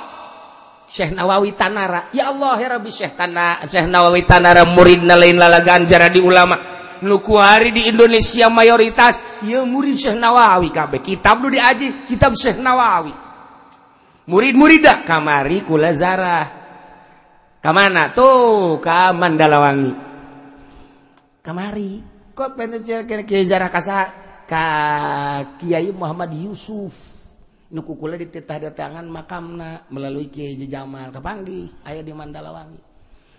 Syekh 0.88 1.14
Nawawi 1.14 1.54
Tanara. 1.54 2.10
Ya 2.10 2.32
Allah 2.32 2.58
ya 2.58 2.68
Rabbi 2.78 2.90
Syekh 2.90 3.14
Tanara 3.14 3.62
Syekh 3.62 3.86
Nawawi 3.86 4.26
Tanara 4.26 4.66
muridna 4.66 5.14
lain 5.14 5.38
lalagaan 5.38 5.86
jara 5.86 6.10
di 6.10 6.18
ulama. 6.18 6.58
Nu 6.98 7.22
hari 7.22 7.70
di 7.70 7.86
Indonesia 7.86 8.50
mayoritas 8.50 9.22
ya 9.46 9.62
murid 9.62 9.94
Syekh 9.94 10.18
Nawawi 10.18 10.74
kabeh. 10.74 10.98
Kitab 10.98 11.46
lu 11.46 11.52
diaji 11.52 12.10
kitab 12.10 12.34
Syekh 12.34 12.58
Nawawi. 12.58 13.27
murid-muridah 14.28 15.08
kamari 15.08 15.64
kula 15.64 15.90
zarah. 15.96 16.46
Kamana? 17.58 18.12
Tuh 18.12 18.78
ka 18.78 19.10
Mandalawangi. 19.16 19.92
Kamari. 21.40 22.04
Kok 22.36 22.54
pensil 22.54 23.02
kiai 23.02 23.42
zarah 23.42 23.66
kasaha 23.66 24.06
ka 24.46 24.64
Kiai 25.58 25.90
Muhammad 25.90 26.30
Yusuf. 26.38 27.18
Nu 27.68 27.82
kukula 27.82 28.16
dititahdatangan 28.16 29.04
makamna 29.10 29.84
melalui 29.90 30.30
Kiai 30.30 30.56
Jamal 30.70 31.10
kapanggi 31.10 31.66
aya 31.82 32.00
di 32.04 32.14
Mandalawangi. 32.14 32.80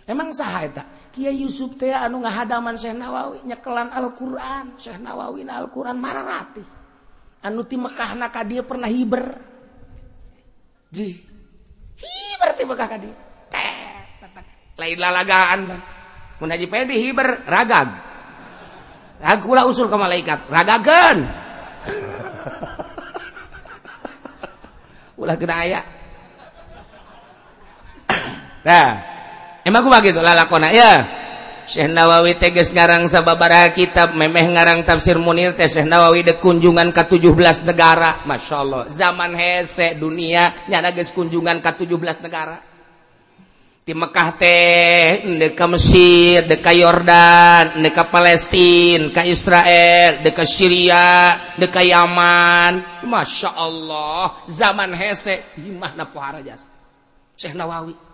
Emang 0.10 0.34
saha 0.34 0.65
eta? 0.65 0.84
Kiai 1.13 1.45
Yusuf 1.45 1.78
teh 1.78 1.93
anu 1.93 2.25
ngahadaman 2.25 2.75
Syekh 2.75 2.97
Nawawi 2.97 3.45
nyekelan 3.45 3.93
Al-Qur'an. 3.93 4.73
Syekh 4.75 4.99
Nawawi 4.99 5.45
na 5.45 5.62
Al-Qur'an 5.62 5.95
mararati. 5.95 6.65
Anu 7.45 7.62
ti 7.63 7.78
Mekahna 7.78 8.28
ka 8.34 8.41
dia 8.43 8.65
pernah 8.65 8.89
hiber. 8.89 9.38
Ji. 10.89 11.21
Hi 12.02 12.13
berarti 12.41 12.65
bekah 12.65 12.89
kadi. 12.89 13.10
Lain 14.80 14.97
lalagaan 14.97 15.67
kan. 15.67 15.82
Mun 16.39 16.56
Haji 16.56 16.71
Pedi 16.71 16.95
hiber 17.04 17.43
ragag. 17.45 17.91
Aku 19.19 19.52
lah 19.52 19.67
usul 19.67 19.91
ke 19.91 19.97
malaikat, 19.99 20.47
ragagan. 20.47 21.19
Ulah 25.19 25.36
kena 25.36 25.60
aya. 25.60 25.84
Nah, 28.63 29.04
emang 29.67 29.84
aku 29.84 29.91
begitu 29.91 30.23
lalakona 30.23 30.71
ya. 30.71 31.04
Syekh 31.69 31.93
Nawawi 31.93 32.34
teges 32.34 32.73
ngarang 32.73 33.05
sababaraha 33.05 33.77
kitab 33.77 34.17
memeh 34.17 34.58
ngarang 34.58 34.82
tafsir 34.82 35.21
Munir 35.21 35.53
teh 35.53 35.69
Syekh 35.69 35.86
Nawawi 35.86 36.25
de 36.25 36.34
kunjungan 36.41 36.89
ke 36.89 37.05
17 37.05 37.69
negara. 37.69 38.25
Masya 38.25 38.55
Allah 38.58 38.84
zaman 38.89 39.38
hese 39.38 39.93
dunia 39.93 40.49
nyana 40.65 40.89
geus 40.89 41.13
kunjungan 41.13 41.62
ke 41.62 41.69
17 41.86 42.25
negara. 42.25 42.58
Di 43.86 43.93
Mekah 43.93 44.29
teh 44.41 45.21
de 45.38 45.53
ka 45.53 45.69
Mesir 45.69 46.49
de 46.49 46.58
ka 46.58 46.73
Yordan 46.73 47.77
de 47.77 47.93
ka 47.93 48.10
Palestina 48.10 49.13
ka 49.13 49.21
Israel 49.21 50.25
de 50.25 50.34
ka 50.34 50.49
Syria 50.49 51.38
de 51.53 51.69
ka 51.69 51.86
Yaman. 51.86 53.05
Masya 53.05 53.53
Allah 53.53 54.41
zaman 54.49 54.89
hese 54.97 55.53
imah 55.62 55.93
pohara 56.10 56.41
jasa 56.41 56.65
Syekh 57.38 57.53
Nawawi. 57.53 58.08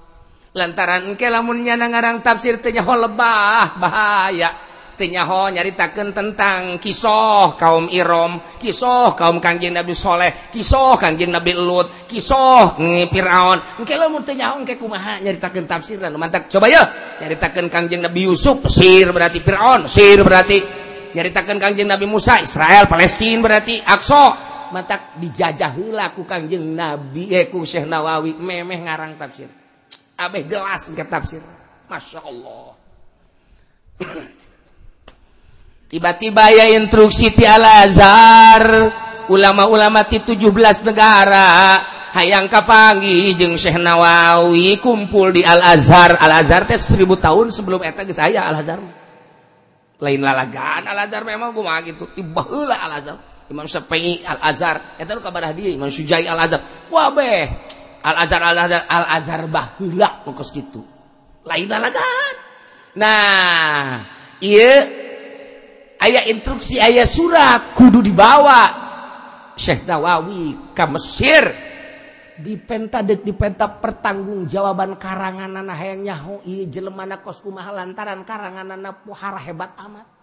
lantaran 0.55 1.19
ke 1.19 1.27
lamunnya 1.27 1.75
ngarang 1.75 2.23
tafsir 2.23 2.63
tenyaho 2.63 2.95
lebah 2.95 3.75
bahaya. 3.75 4.49
Tenyaho 4.95 5.51
nyaritakan 5.51 6.15
tentang 6.15 6.79
kisah 6.79 7.59
kaum 7.59 7.91
Irom 7.91 8.39
kisah 8.63 9.11
kaum 9.11 9.43
kangjeng 9.43 9.75
Nabi 9.75 9.91
Soleh 9.91 10.47
kisah 10.55 10.95
kangjeng 10.95 11.35
Nabi 11.35 11.51
Lut 11.51 12.07
kisah 12.07 12.79
Fir'aun. 13.11 13.83
Engke 13.83 13.99
lamun 13.99 14.23
tenyaho 14.23 14.63
engke 14.63 14.79
kumaha 14.79 15.19
nyaritakan 15.19 15.67
tafsir 15.67 15.99
dan 15.99 16.15
mantap. 16.15 16.47
Coba 16.47 16.71
ya 16.71 16.87
nyaritakan 17.19 17.67
kangjeng 17.67 18.07
Nabi 18.07 18.23
Yusuf 18.23 18.63
Mesir 18.63 19.11
berarti 19.11 19.43
Fir'aun 19.43 19.91
Mesir 19.91 20.23
berarti. 20.23 20.63
Nyaritakan 21.11 21.59
kangjeng 21.59 21.91
Nabi 21.91 22.07
Musa 22.07 22.39
Israel 22.39 22.87
Palestina 22.87 23.43
berarti. 23.43 23.83
Aqsa 23.83 24.23
mantap 24.71 25.19
dijajah 25.19 25.75
laku 25.91 26.23
kangjeng 26.23 26.71
Nabi 26.71 27.35
eh 27.35 27.51
ku 27.51 27.67
Syekh 27.67 27.83
Nawawi 27.83 28.31
memeh 28.39 28.79
ngarang 28.79 29.19
tafsir. 29.19 29.64
Abeh 30.15 30.47
jelas 30.47 30.91
ke 30.95 31.03
tafsir. 31.03 31.43
Masya 31.91 32.19
Allah. 32.23 32.67
Tiba-tiba 35.91 36.43
ya 36.51 36.65
instruksi 36.79 37.35
ti 37.35 37.43
Al-Azhar. 37.43 38.63
Ulama-ulama 39.27 40.07
ti 40.07 40.23
17 40.23 40.87
negara. 40.87 41.79
Hayang 42.15 42.47
kapangi 42.47 43.35
jeung 43.35 43.59
Syekh 43.59 43.75
Nawawi 43.75 44.79
kumpul 44.79 45.35
di 45.35 45.43
Al-Azhar. 45.43 46.15
Al-Azhar 46.15 46.63
teh 46.63 46.79
seribu 46.79 47.19
tahun 47.19 47.51
sebelum 47.51 47.83
eta 47.83 48.07
geus 48.07 48.23
aya 48.23 48.47
Al-Azhar. 48.47 48.79
Lain 49.99 50.19
lalagaan 50.23 50.87
Al-Azhar 50.87 51.27
memang 51.27 51.51
kumaha 51.51 51.83
gitu. 51.83 52.07
Tibah 52.15 52.47
heula 52.47 52.79
Al-Azhar. 52.79 53.19
Imam 53.51 53.67
Syafi'i 53.67 54.23
Al-Azhar. 54.23 54.95
Eta 54.95 55.11
nu 55.11 55.19
kabarah 55.19 55.51
dia 55.51 55.75
Imam 55.75 55.91
Sujai 55.91 56.23
Al-Azhar. 56.23 56.63
Wah 56.87 57.11
beh. 57.11 57.43
Al-azhar 58.05 58.41
Al-azhar 58.45 58.83
Al-azhar 58.85 59.41
bah 59.49 59.73
heula 59.81 60.21
kitu. 60.53 60.85
Lain 61.45 61.65
lalagan. 61.65 62.33
Nah, 62.95 64.05
ieu 64.39 64.77
aya 65.99 66.21
instruksi 66.29 66.77
aya 66.77 67.03
surat 67.09 67.73
kudu 67.73 68.05
dibawa 68.05 68.85
Syekh 69.57 69.87
Nawawi 69.87 70.73
ka 70.75 70.85
Mesir 70.85 71.43
di 72.35 72.59
penta 72.59 72.99
dek 72.99 73.23
di 73.23 73.31
penta 73.31 73.71
pertanggung 73.71 74.43
jawaban 74.43 74.99
karangan 74.99 75.63
anak 75.63 75.75
hayang 75.79 76.03
nyaho 76.03 76.43
iya 76.43 76.67
jelemana 76.67 77.23
kos 77.23 77.39
kumaha 77.39 77.71
lantaran 77.71 78.27
karangan 78.27 78.75
anak 78.75 79.07
pohara 79.07 79.39
hebat 79.39 79.71
amat 79.79 80.14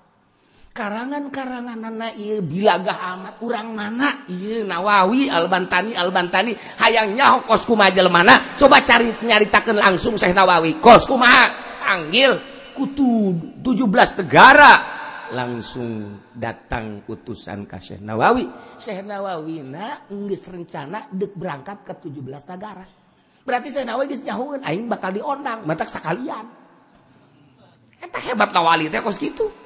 karangan-karangan 0.72 1.76
nana 1.76 2.08
bilagah 2.40 2.96
amat 3.16 3.34
urang 3.44 3.76
mana? 3.76 4.24
Iya 4.24 4.64
Nawawi 4.64 5.28
Albantani 5.28 5.92
Albantani. 5.92 6.56
Hayangnya 6.80 7.44
kosku 7.44 7.76
kumaha 7.76 8.08
mana? 8.08 8.56
Coba 8.56 8.80
cari 8.80 9.12
nyaritakan 9.20 9.76
langsung 9.76 10.16
Syekh 10.16 10.32
Nawawi. 10.32 10.80
Kosku 10.80 11.14
kumaha? 11.14 11.52
Panggil. 11.84 12.32
Kutu 12.72 13.36
17 13.60 14.24
negara. 14.24 14.72
Langsung 15.32 16.20
datang 16.32 17.04
utusan 17.04 17.68
ke 17.68 17.76
Syekh 17.76 18.00
Nawawi. 18.00 18.48
Syekh 18.80 19.04
Nawawi 19.04 19.60
na 19.60 20.08
nggis 20.08 20.48
rencana 20.48 21.04
dek 21.12 21.36
berangkat 21.36 21.84
ke 21.84 21.92
17 22.00 22.48
negara. 22.48 22.84
Berarti 23.44 23.68
Syekh 23.68 23.84
Nawawi 23.84 24.08
geus 24.08 24.24
nyahueun 24.24 24.64
aing 24.64 24.88
bakal 24.88 25.12
diondang 25.12 25.68
matak 25.68 25.92
sakalian. 25.92 26.48
Eta 28.02 28.18
hebat 28.18 28.50
Nawali 28.50 28.90
teh 28.90 28.98
kos 28.98 29.14
gitu 29.20 29.61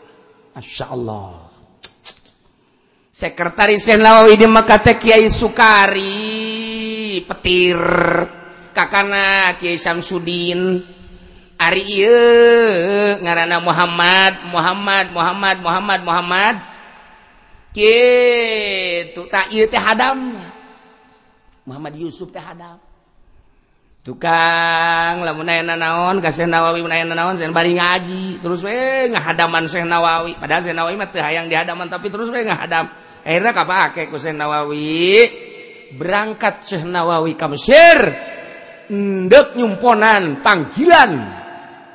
Masya 0.56 0.88
Allah 0.88 1.52
sekretaris 3.20 3.92
Nawawi 3.92 4.40
di 4.40 4.48
Makate 4.48 4.96
Kiai 4.96 5.28
Sukari 5.28 7.20
petir. 7.28 7.76
Kakana 8.72 9.52
Kiai 9.60 9.76
Syamsuddin 9.76 10.80
Ari 11.56 11.84
ieu 12.00 13.20
ngaranna 13.20 13.60
Muhammad 13.60 14.32
Muhammad 14.48 15.06
Muhammad 15.12 15.56
Muhammad 15.60 16.00
Muhammad. 16.04 16.56
Gitu 17.76 19.28
tak 19.28 19.52
ieu 19.52 19.68
teh 19.68 19.80
hadam. 19.80 20.40
Muhammad 21.68 22.00
Yusuf 22.00 22.32
teh 22.32 22.40
hadam. 22.40 22.85
tukang 24.06 25.26
lamun 25.26 25.50
na 25.50 25.74
naon? 25.74 26.22
Kasih 26.22 26.46
nawawi 26.46 26.86
naon? 26.86 27.34
Sen 27.34 27.50
bari 27.50 27.74
ngaji 27.74 28.38
terus 28.38 28.62
we 28.62 29.10
ngahadaman 29.10 29.66
Syekh 29.66 29.82
nawawi. 29.82 30.38
Padahal 30.38 30.62
Syekh 30.62 30.78
nawawi 30.78 30.94
mah 30.94 31.10
teu 31.10 31.26
hayang 31.26 31.50
dihadaman 31.50 31.90
tapi 31.90 32.06
terus 32.06 32.30
we 32.30 32.46
ngahadam. 32.46 32.86
Akhirnya 33.26 33.50
kapake 33.50 34.06
ku 34.06 34.14
Syekh 34.22 34.38
nawawi 34.38 35.26
berangkat 35.98 36.62
Syekh 36.62 36.86
Nawawi 36.86 37.34
ka 37.34 37.50
Mesir. 37.50 37.98
Ndek 38.86 39.58
nyumponan 39.58 40.46
panggilan 40.46 41.10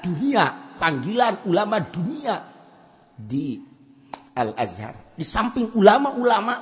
dunia 0.04 0.76
panggilan 0.76 1.47
ulama 1.47 1.80
dunia 1.88 2.36
di 3.15 3.56
Al 4.36 4.52
Azhar 4.60 5.15
di 5.15 5.24
samping 5.24 5.71
ulama-ulama 5.80 6.56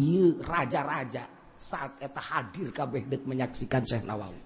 iya 0.00 0.40
raja-raja. 0.40 1.28
Saat 1.62 2.02
eta 2.02 2.18
hadir 2.18 2.74
kabeh 2.74 3.06
dek 3.06 3.22
menyaksikan 3.22 3.86
Syekh 3.86 4.02
Nawawi. 4.02 4.41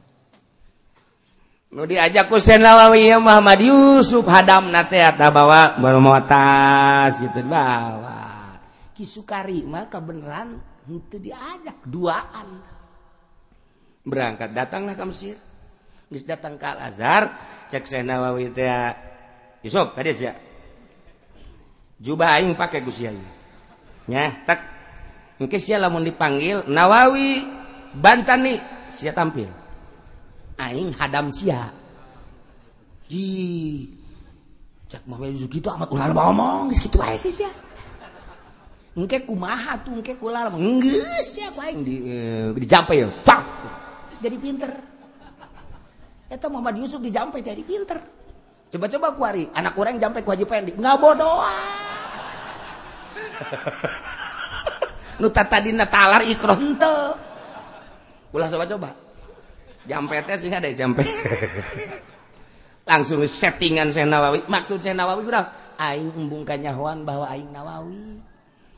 diajak 1.70 2.30
Husein 2.30 2.62
Nawawi 2.62 3.10
Muhammad 3.18 3.58
Yusuf 3.58 4.22
Hadam 4.30 4.70
nate 4.70 5.02
eta 5.02 5.34
bawa 5.34 5.74
baru 5.82 5.98
mau 5.98 6.14
atas 6.14 7.18
gitu 7.18 7.42
bawa. 7.42 8.54
Kisukari 8.94 9.66
mah 9.66 9.90
kebenaran 9.90 10.56
itu 10.86 11.18
diajak 11.18 11.82
duaan. 11.82 12.62
Berangkat 14.06 14.54
datanglah 14.54 14.94
ke 14.94 15.04
Mesir. 15.04 15.36
Mis 16.06 16.22
datang 16.22 16.54
ke 16.54 16.62
Al 16.62 16.86
Azhar 16.86 17.34
cek 17.66 17.82
Husain 17.82 18.06
Nawawi 18.06 18.54
teh 18.54 18.70
Yusuf 19.66 19.90
tadi 19.98 20.14
ya 20.14 20.38
jubah 21.98 22.38
aing 22.38 22.54
pakai 22.54 22.86
Gus 22.86 23.02
nya 24.06 24.26
tak. 24.46 24.78
Mungkin 25.36 25.60
sia 25.60 25.76
lamun 25.76 26.06
dipanggil 26.06 26.64
Nawawi 26.70 27.44
Bantani. 27.92 28.56
Sia 28.88 29.10
tampil. 29.12 29.65
aing 30.60 30.92
hadam 30.96 31.28
sia. 31.32 31.70
Di 33.06 33.26
cak 34.86 35.02
mah 35.06 35.18
Zuki 35.34 35.58
itu 35.62 35.68
amat 35.70 35.90
ulah 35.90 36.10
ngomong 36.10 36.70
geus 36.70 36.82
kitu 36.82 36.98
aja 36.98 37.18
sih 37.18 37.32
sia. 37.32 37.50
Engke 38.96 39.28
kumaha 39.28 39.76
tuh 39.84 40.00
engke 40.00 40.16
ulah 40.18 40.50
geus 40.82 41.26
sia 41.26 41.52
ku 41.52 41.60
aing 41.62 41.80
di 41.84 41.94
uh, 42.02 42.50
dijampe 42.56 42.96
ya. 42.96 43.08
Cak. 43.22 43.42
Jadi 44.24 44.36
pinter. 44.40 44.72
Eta 46.26 46.50
Muhammad 46.50 46.82
Yusuf 46.82 46.98
dijampe 46.98 47.38
jadi 47.44 47.62
pinter. 47.62 48.02
Coba-coba 48.66 49.14
kuari 49.14 49.46
anak 49.54 49.78
orang 49.78 50.02
jampe 50.02 50.26
ku 50.26 50.34
Haji 50.34 50.42
Pendi 50.42 50.74
enggak 50.74 50.98
bodoh. 50.98 51.46
Nu 55.16 55.32
tata 55.32 55.64
dina 55.64 55.88
talar 55.88 56.26
ikron 56.28 56.76
teu. 56.76 57.16
Ulah 58.36 58.52
coba-coba. 58.52 59.05
jampetes 59.86 60.42
PTS 60.42 60.58
ada 60.58 60.70
jampe 60.74 61.06
langsung 62.86 63.26
settingan 63.26 63.90
saya 63.90 64.06
Nawawi. 64.06 64.46
Maksud 64.46 64.78
saya 64.78 64.94
Nawawi 64.94 65.26
udah 65.26 65.74
aing 65.74 66.14
embung 66.14 66.46
kanyahoan 66.46 67.02
bahwa 67.02 67.26
aing 67.26 67.50
Nawawi. 67.50 68.22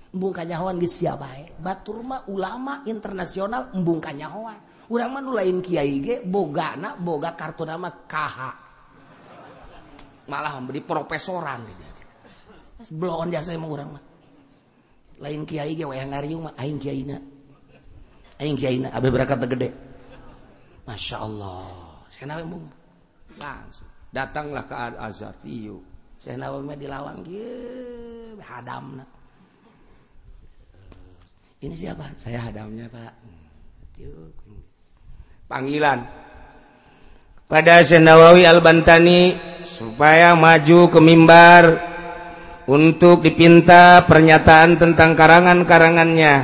Embung 0.09 0.33
kanyahoan 0.33 0.81
geus 0.81 1.05
sia 1.05 1.21
bae 1.21 1.53
batur 1.61 2.01
mah 2.01 2.25
ulama 2.33 2.81
internasional 2.89 3.69
embung 3.77 4.01
kanyahoan 4.01 4.57
urang 4.89 5.13
mah 5.13 5.21
nu 5.21 5.37
lain 5.37 5.61
kiai 5.61 6.01
ge 6.01 6.25
boga 6.25 6.81
na 6.81 6.97
boga 6.97 7.37
kartu 7.37 7.69
nama 7.69 7.93
KH 8.09 8.39
malah 10.33 10.57
memberi 10.57 10.81
profesoran 10.81 11.61
bloon 12.89 13.29
jasa 13.29 13.53
emang 13.53 13.69
urang 13.69 13.91
mah. 13.93 14.03
Lain 15.21 15.45
kiai 15.45 15.77
ge 15.77 15.85
wayang 15.85 16.09
ngariung 16.09 16.49
mah 16.49 16.55
aing 16.57 16.81
kiaina 16.81 17.21
aing 18.41 18.57
kiaina 18.57 18.89
abe 18.97 19.13
berangkat 19.13 19.45
gede. 19.45 19.88
Masya 20.89 21.21
Allah 21.21 21.69
saya 22.09 22.25
nawe 22.35 22.45
mung 22.49 22.65
langsung. 23.37 23.87
Datanglah 24.09 24.65
ke 24.65 24.75
Al 24.75 24.97
Azhar. 24.97 25.37
Iyo. 25.45 25.85
Saya 26.17 26.41
nawe 26.41 26.59
mah 26.65 26.75
dilawang 26.75 27.21
gitu 27.29 28.41
hadamna 28.43 29.05
ini 31.59 31.75
siapa? 31.75 32.15
Saya 32.15 32.39
hadamnya 32.39 32.87
pak. 32.87 33.19
Panggilan. 35.51 36.07
Pada 37.51 37.83
Senawawi 37.83 38.47
Al-Bantani 38.47 39.35
supaya 39.67 40.39
maju 40.39 40.87
ke 40.87 41.01
mimbar 41.03 41.65
untuk 42.71 43.27
dipinta 43.27 44.07
pernyataan 44.07 44.79
tentang 44.79 45.19
karangan-karangannya 45.19 46.35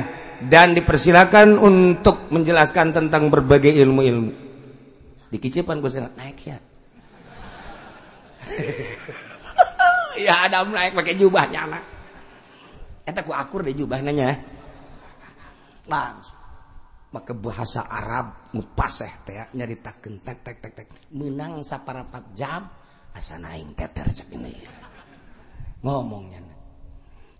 dan 0.51 0.75
dipersilakan 0.75 1.63
untuk 1.63 2.24
menjelaskan 2.31 2.93
tentang 2.95 3.27
berbagai 3.29 3.71
ilmu-ilmu. 3.71 4.31
Dikicipan 5.29 5.81
gue 5.81 5.89
naik 6.15 6.39
ya. 6.45 6.57
ya 10.25 10.47
ada 10.47 10.63
naik 10.63 10.95
pakai 10.95 11.15
jubahnya 11.17 11.59
anak. 11.67 11.83
Eta 13.05 13.21
ku 13.21 13.35
akur 13.35 13.61
deh 13.61 13.75
jubah 13.75 14.01
nanya 14.01 14.33
langsung. 15.85 16.41
Maka 17.13 17.31
bahasa 17.31 17.87
Arab 17.87 18.51
mupaseh 18.51 19.23
teh 19.23 19.39
nyaritakeun 19.55 20.19
tek 20.25 20.41
tek 20.41 20.57
tek 20.59 20.73
tek. 20.73 20.87
Menang 21.15 21.63
saparapat 21.63 22.33
jam 22.33 22.65
asa 23.13 23.39
naing 23.39 23.77
teter 23.77 24.09
cek 24.09 24.29
ini. 24.35 24.53
Ngomongnya 25.85 26.54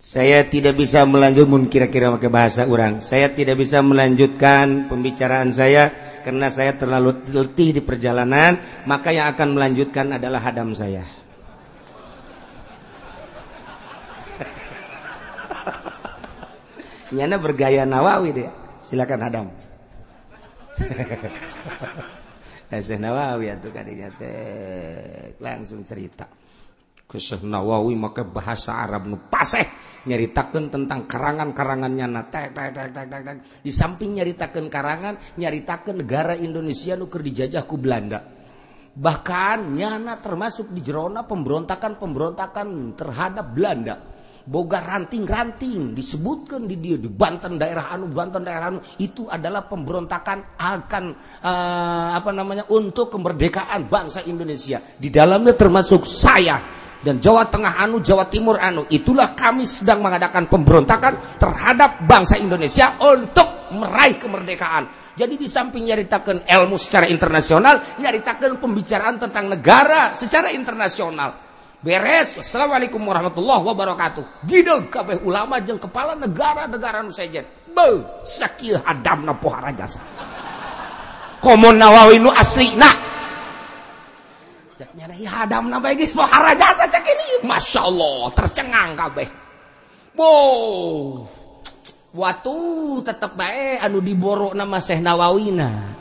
saya 0.05 0.45
tidak 0.45 0.77
bisa 0.77 1.01
melanjutkan 1.01 1.65
kira-kira 1.65 2.13
pakai 2.13 2.29
bahasa 2.29 2.69
orang. 2.69 3.01
Saya 3.01 3.33
tidak 3.33 3.57
bisa 3.57 3.81
melanjutkan 3.81 4.85
pembicaraan 4.85 5.49
saya 5.49 5.89
karena 6.21 6.53
saya 6.53 6.77
terlalu 6.77 7.25
letih 7.33 7.73
di 7.73 7.81
perjalanan. 7.81 8.85
Maka 8.85 9.09
yang 9.09 9.33
akan 9.33 9.57
melanjutkan 9.57 10.13
adalah 10.13 10.45
hadam 10.45 10.77
saya. 10.77 11.01
Nyana 17.17 17.41
bergaya 17.41 17.89
Nawawi 17.89 18.29
deh 18.29 18.45
silakan 18.85 19.25
hadam. 19.25 19.49
Syekh 22.85 23.01
Nawawi 23.01 23.57
atuh 23.57 23.73
kadinya 23.73 24.13
teh. 24.13 25.33
Langsung 25.41 25.81
cerita. 25.81 26.29
Ke 27.09 27.17
Syekh 27.17 27.41
Nawawi 27.41 27.97
maka 27.97 28.21
bahasa 28.21 28.77
Arab 28.77 29.09
nu 29.09 29.17
paseh 29.17 29.94
nyaritakeun 30.05 30.71
tentang 30.71 31.09
karangan-karangannya. 31.09 32.07
Na 32.07 32.21
di 33.61 33.71
samping 33.73 34.21
nyaritakeun 34.21 34.69
karangan 34.69 35.37
nyaritakeun 35.37 36.05
negara 36.05 36.33
Indonesia 36.37 36.93
nu 36.95 37.09
keur 37.09 37.25
dijajah 37.25 37.65
ku 37.65 37.75
Belanda. 37.81 38.21
Bahkan 38.95 39.75
nyana 39.75 40.23
termasuk 40.23 40.71
di 40.71 40.79
jerona 40.79 41.27
pemberontakan-pemberontakan 41.27 42.95
terhadap 42.95 43.51
Belanda. 43.51 43.95
Boga 44.45 44.77
ranting-ranting 44.77 45.97
disebutkan 45.97 46.69
di 46.69 46.77
dia 46.77 47.01
di 47.01 47.09
Banten 47.09 47.57
daerah 47.57 47.89
anu 47.89 48.13
Banten 48.13 48.45
daerah 48.45 48.69
anu 48.69 48.79
itu 49.01 49.25
adalah 49.25 49.65
pemberontakan 49.65 50.53
akan 50.53 51.05
uh, 51.41 52.09
apa 52.13 52.29
namanya 52.29 52.69
untuk 52.69 53.09
kemerdekaan 53.09 53.89
bangsa 53.89 54.21
Indonesia. 54.29 54.77
Di 55.01 55.09
dalamnya 55.09 55.57
termasuk 55.57 56.05
saya 56.05 56.84
dan 57.05 57.21
Jawa 57.21 57.45
Tengah 57.45 57.77
anu 57.77 58.01
Jawa 58.01 58.25
Timur 58.25 58.57
anu 58.57 58.89
itulah 58.89 59.37
kami 59.37 59.69
sedang 59.69 60.01
mengadakan 60.01 60.49
pemberontakan 60.49 61.37
terhadap 61.37 62.01
bangsa 62.09 62.41
Indonesia 62.41 62.97
untuk 63.05 63.69
meraih 63.77 64.17
kemerdekaan. 64.17 65.13
Jadi 65.13 65.37
di 65.37 65.45
samping 65.45 65.85
nyaritakan 65.85 66.49
ilmu 66.49 66.75
secara 66.81 67.05
internasional 67.05 68.01
nyaritakan 68.01 68.57
pembicaraan 68.57 69.21
tentang 69.21 69.53
negara 69.53 70.17
secara 70.17 70.49
internasional. 70.49 71.45
Beres. 71.85 72.41
Assalamualaikum 72.41 72.97
warahmatullahi 72.97 73.61
wabarakatuh. 73.61 74.41
Gidel 74.49 74.89
kabeh 74.89 75.21
ulama 75.21 75.61
jeung 75.61 75.77
kepala 75.77 76.17
negara-negara 76.17 77.05
nu 77.05 77.13
sejen. 77.13 77.45
Be 77.69 78.01
sakieu 78.25 78.81
hadamna 78.81 79.37
pohara 79.37 79.69
jasa 79.69 80.01
komun 81.45 81.77
nawawi 81.77 82.17
nu 82.17 82.33
aslina 82.33 82.89
Masya 87.47 87.81
Allah 87.87 88.19
tercengang 88.35 88.91
kabeh. 88.99 89.27
Wow. 90.15 91.23
Watu 92.15 92.59
tetap 93.03 93.35
baik 93.35 93.83
anu 93.83 93.99
diborok 93.99 94.55
nama 94.55 94.79
Syekh 94.79 95.03
Nawawina 95.03 95.95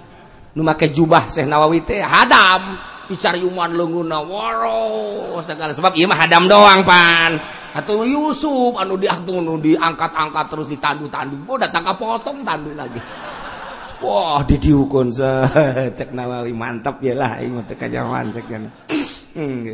nu 0.55 0.63
make 0.63 0.91
jubah 0.95 1.27
Syekh 1.27 1.51
Nawawi 1.51 1.83
teh 1.83 2.01
hadam. 2.01 2.95
Dicariuman 3.05 3.77
leunguna 3.77 4.25
waro 4.25 5.37
segala 5.45 5.77
sebab 5.77 5.93
ieu 5.93 6.09
mah 6.09 6.25
hadam 6.25 6.49
doang 6.49 6.81
pan. 6.89 7.37
Atau 7.77 8.01
Yusuf 8.09 8.81
anu 8.81 8.97
diangkat-angkat 8.97 10.47
terus 10.49 10.73
ditandu-tandu. 10.73 11.45
Gua 11.45 11.61
datang 11.61 11.85
ka 11.85 12.01
potong 12.01 12.41
tandu 12.41 12.73
lagi. 12.73 12.97
Wah 14.05 14.45
didiukun 14.45 15.09
cek 15.97 16.13
nawawi 16.13 16.53
mantap 16.53 17.01
yalah 17.01 17.41
ini 17.41 17.65
teh 17.65 17.73
kajaman 17.73 18.29
cek 18.37 18.47
kan. 18.47 18.65
Hmm, 19.35 19.67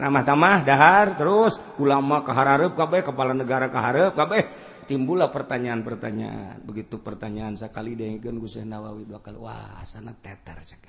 nama 0.00 0.24
tamah 0.24 0.64
dahar 0.64 1.18
terus 1.18 1.60
ulama 1.82 2.24
keharap 2.24 2.72
kabeh 2.78 3.04
kepala 3.04 3.36
negara 3.36 3.68
keharap 3.68 4.16
kabeh 4.16 4.48
timbullah 4.86 5.28
pertanyaan-pertanyaan 5.28 6.62
begitu 6.64 7.02
pertanyaan 7.02 7.58
sekali 7.58 7.98
dengan 7.98 8.38
Gus 8.38 8.56
Nawawi 8.62 9.04
bakal 9.04 9.42
wah 9.42 9.82
asana 9.82 10.14
teter 10.14 10.62
cek. 10.62 10.86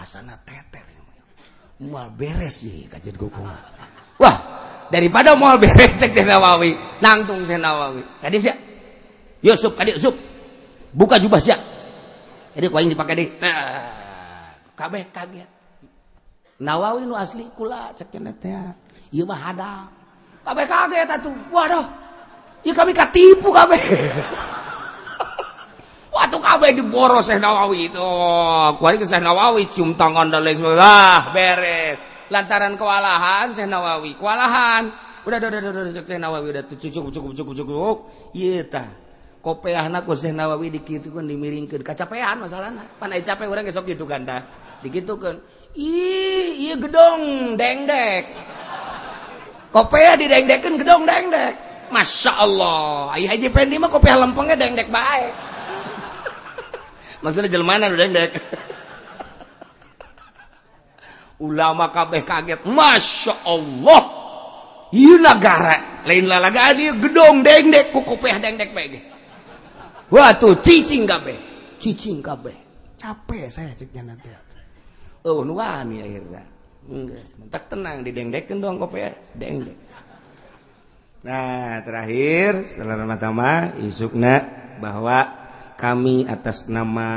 Asana 0.00 0.40
teter. 0.40 0.82
Mual 1.84 2.10
beres 2.16 2.64
sih 2.64 2.88
kajian 2.90 3.14
gokong. 3.14 3.46
Wah 4.18 4.36
daripada 4.88 5.36
mual 5.36 5.60
beres 5.60 6.00
cek 6.00 6.16
Nawawi 6.24 6.74
nangtung 7.04 7.44
Nawawi. 7.44 8.24
Tadi 8.24 8.36
sih 8.40 8.56
Yusuf 9.44 9.76
tadi 9.78 9.94
Yusuf 9.94 10.37
buka 10.92 11.20
jubah 11.20 11.40
sia 11.40 11.56
jadi 12.54 12.66
kuaing 12.72 12.92
dipakai 12.92 13.14
deh 13.16 13.28
kabeh 14.78 15.02
kaget 15.10 15.50
Nawawi 16.58 17.06
nu 17.06 17.14
asli 17.14 17.46
kula 17.54 17.94
cenah 17.94 18.34
teh 18.34 18.54
ieu 19.14 19.22
mah 19.22 19.38
hadang 19.38 19.86
kabeh 20.42 20.66
kaget 20.66 21.08
atuh 21.08 21.34
waduh 21.54 21.86
ieu 22.66 22.74
kami 22.74 22.92
katipu 22.96 23.48
kabeh 23.54 23.82
Waktu 26.18 26.34
kabeh 26.42 26.70
diboros 26.74 27.30
Syekh 27.30 27.38
Nawawi 27.38 27.94
itu. 27.94 28.10
Kuari 28.82 28.98
ke 28.98 29.06
Syekh 29.06 29.22
Nawawi 29.22 29.70
cium 29.70 29.94
tangan 29.94 30.34
dan 30.34 30.42
lain 30.42 30.58
sebagainya. 30.58 30.82
Ah, 30.82 31.30
beres. 31.30 31.96
Lantaran 32.26 32.74
kewalahan 32.74 33.54
Syekh 33.54 33.70
Nawawi, 33.70 34.18
kewalahan. 34.18 34.90
Udah, 35.22 35.38
udah, 35.38 35.48
udah, 35.62 35.70
udah, 35.70 35.92
Syekh 35.94 36.18
Nawawi 36.18 36.50
udah 36.50 36.64
cukup 36.66 36.90
cukup 36.90 37.10
cukup 37.14 37.32
cukup 37.38 37.54
cukup. 37.54 37.96
Iya 38.34 38.66
tah. 38.66 39.07
Kopeahna 39.38 40.02
ku 40.02 40.18
Syekh 40.18 40.34
Nawawi 40.34 40.74
dikitukeun 40.74 41.24
dimiringkeun. 41.24 41.86
Kacapean 41.86 42.42
masalahna. 42.42 42.82
Pan 42.98 43.14
aya 43.14 43.22
capek 43.22 43.46
urang 43.46 43.64
gesok 43.64 43.90
gitu 43.90 44.04
kan 44.04 44.26
tah. 44.26 44.42
Dikitukeun. 44.82 45.38
Ih, 45.78 46.58
iya 46.58 46.74
gedong 46.74 47.54
dengdek. 47.54 48.24
Kopeah 49.70 50.18
didengdekeun 50.18 50.74
gedong 50.80 51.06
dengdek. 51.06 51.54
Masya 51.88 52.32
Allah. 52.34 53.14
Ayah 53.16 53.32
Haji 53.32 53.48
Pendi 53.48 53.80
mah 53.80 53.88
kopeah 53.88 54.20
lempengnya 54.20 54.60
dengdek 54.60 54.92
baik 54.92 55.32
maksudnya 57.22 57.50
jelmana 57.50 57.90
udah 57.90 58.08
dek 58.08 58.32
ulama 61.46 61.90
kabeh 61.90 62.22
kaget 62.22 62.60
masya 62.66 63.34
Allah 63.46 64.02
iya 64.94 65.18
negara 65.18 65.76
lain 66.06 66.26
lalaga 66.26 66.74
dia 66.74 66.94
gedong 66.94 67.42
deng 67.42 67.70
dek 67.74 67.94
kuku 67.94 68.14
peh 68.18 68.34
tuh 70.10 70.54
cicing 70.64 71.04
kabeh. 71.04 71.38
Cicing 71.78 72.18
kabeh. 72.24 72.56
Capek 72.98 73.46
saya 73.52 73.72
ceknya 73.76 74.02
nanti. 74.12 74.28
Oh 75.28 75.44
nuani 75.44 76.02
akhirnya. 76.02 76.42
Enggak 76.88 77.64
tenang 77.68 78.00
di 78.00 78.10
deng 78.16 78.32
dek 78.32 78.48
dong 78.48 78.80
kopi 78.80 79.04
deng 79.36 79.60
dek 79.68 79.78
nah 81.18 81.82
terakhir 81.82 82.62
setelah 82.70 82.94
pertama 83.02 83.74
isukna 83.82 84.38
bahwa 84.78 85.34
kami 85.74 86.26
atas 86.30 86.70
nama 86.70 87.10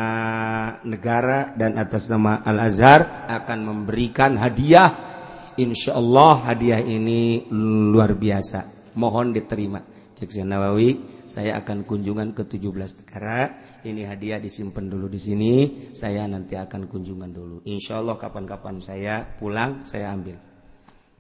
negara 0.86 1.54
dan 1.54 1.78
atas 1.78 2.10
nama 2.10 2.46
Al-Azhar 2.46 3.26
akan 3.26 3.60
memberikan 3.66 4.38
hadiah. 4.38 5.10
Insya 5.58 5.98
Allah 5.98 6.46
hadiah 6.46 6.78
ini 6.78 7.50
luar 7.50 8.14
biasa. 8.14 8.94
Mohon 9.02 9.34
diterima. 9.34 9.82
Cek 10.14 10.30
Nawawi 10.46 11.21
saya 11.32 11.64
akan 11.64 11.88
kunjungan 11.88 12.36
ke 12.36 12.44
17 12.44 13.00
negara. 13.00 13.56
Ini 13.88 14.04
hadiah 14.04 14.36
disimpan 14.36 14.92
dulu 14.92 15.08
di 15.08 15.16
sini. 15.16 15.54
Saya 15.96 16.28
nanti 16.28 16.60
akan 16.60 16.92
kunjungan 16.92 17.32
dulu. 17.32 17.64
Insya 17.64 18.04
Allah 18.04 18.20
kapan-kapan 18.20 18.84
saya 18.84 19.24
pulang 19.24 19.88
saya 19.88 20.12
ambil. 20.12 20.36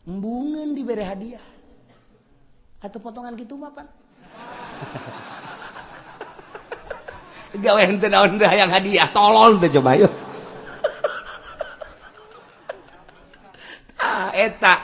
Embungan 0.03 0.75
diberi 0.75 1.07
hadiah. 1.07 1.47
Atau 2.83 2.99
potongan 2.99 3.37
gitu 3.37 3.53
mapan 3.55 3.85
gawe 7.51 7.83
henteu 7.83 8.07
naon 8.09 8.39
yang 8.41 8.71
hadiah. 8.73 9.07
Tolol 9.15 9.59
teh 9.63 9.71
coba 9.71 9.95
yuk. 9.95 10.11
Ah 14.01 14.33
eta. 14.33 14.81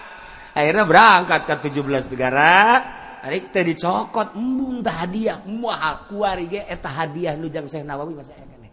Akhirnya 0.54 0.86
berangkat 0.86 1.50
ke 1.50 1.74
17 1.74 2.14
negara 2.14 2.86
Ari 3.28 3.52
teh 3.52 3.60
dicokot 3.60 4.40
embung 4.40 4.80
tah 4.80 5.04
hadiah 5.04 5.44
moal 5.44 6.08
kuari 6.08 6.48
ge 6.48 6.64
eh, 6.64 6.72
eta 6.72 6.88
hadiah 6.88 7.36
nu 7.36 7.52
jeung 7.52 7.68
Syekh 7.68 7.84
Nawawi 7.84 8.16
masa 8.16 8.32
keneh. 8.32 8.72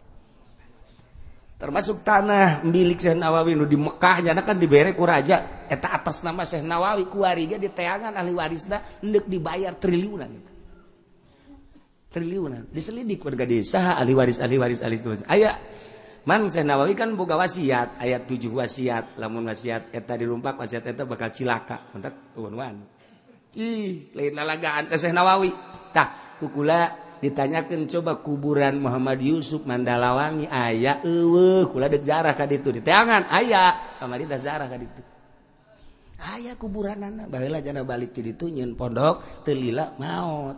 Termasuk 1.58 2.06
tanah 2.06 2.62
milik 2.62 3.02
Syekh 3.02 3.18
Nawawi 3.18 3.58
nu 3.58 3.66
di 3.66 3.74
Mekah 3.74 4.22
nya 4.22 4.38
kan 4.38 4.54
dibere 4.54 4.94
ku 4.94 5.02
raja 5.02 5.66
eh, 5.66 5.74
eta 5.74 5.98
atas 5.98 6.22
nama 6.22 6.46
Syekh 6.46 6.62
Nawawi 6.62 7.10
kuari 7.10 7.50
ge 7.50 7.58
diteangan 7.58 8.14
ahli 8.14 8.30
warisna 8.30 8.78
endek 9.02 9.26
dibayar 9.26 9.74
triliunan 9.74 10.30
eta. 10.30 10.50
Triliunan. 12.14 12.70
Diselidik 12.70 13.26
warga 13.26 13.42
desa 13.42 13.98
ahli 13.98 14.14
waris 14.14 14.38
ahli 14.38 14.54
waris 14.54 14.86
ahli 14.86 14.96
waris. 15.02 15.26
Aya 15.26 15.50
Man 16.30 16.46
Syekh 16.46 16.62
Nawawi 16.62 16.94
kan 16.94 17.10
boga 17.18 17.34
wasiat, 17.36 18.00
ayat 18.00 18.24
tujuh 18.24 18.54
wasiat, 18.54 19.18
lamun 19.18 19.44
wasiat 19.44 19.90
eta 19.90 20.14
dirumpak 20.14 20.56
wasiat 20.56 20.86
eta 20.88 21.02
bakal 21.04 21.34
cilaka. 21.34 21.90
Mentak 21.90 22.38
wan-wan. 22.38 22.93
Ih, 23.54 24.10
lalagaan 24.14 24.90
teh 24.90 24.98
Nawawi. 25.14 25.54
Tah, 25.94 26.38
kukula 26.42 26.90
ditanyakan 27.22 27.86
coba 27.86 28.18
kuburan 28.18 28.82
Muhammad 28.82 29.22
Yusuf 29.22 29.62
Mandalawangi 29.62 30.50
aya 30.50 31.00
eueuh 31.06 31.70
kula 31.70 31.86
deuk 31.86 32.02
jarah 32.02 32.34
ka 32.34 32.44
ditu 32.50 32.74
diteangan 32.74 33.30
aya 33.30 33.96
kamari 34.02 34.26
teh 34.26 34.42
jarah 34.42 34.66
ka 34.66 34.74
ditu. 34.74 35.02
Aya 36.24 36.56
baheula 37.30 37.60
jana 37.62 37.84
balik 37.86 38.16
ti 38.16 38.26
ditu 38.26 38.50
nyeun 38.50 38.74
pondok 38.74 39.46
teu 39.46 39.54
lila. 39.54 39.94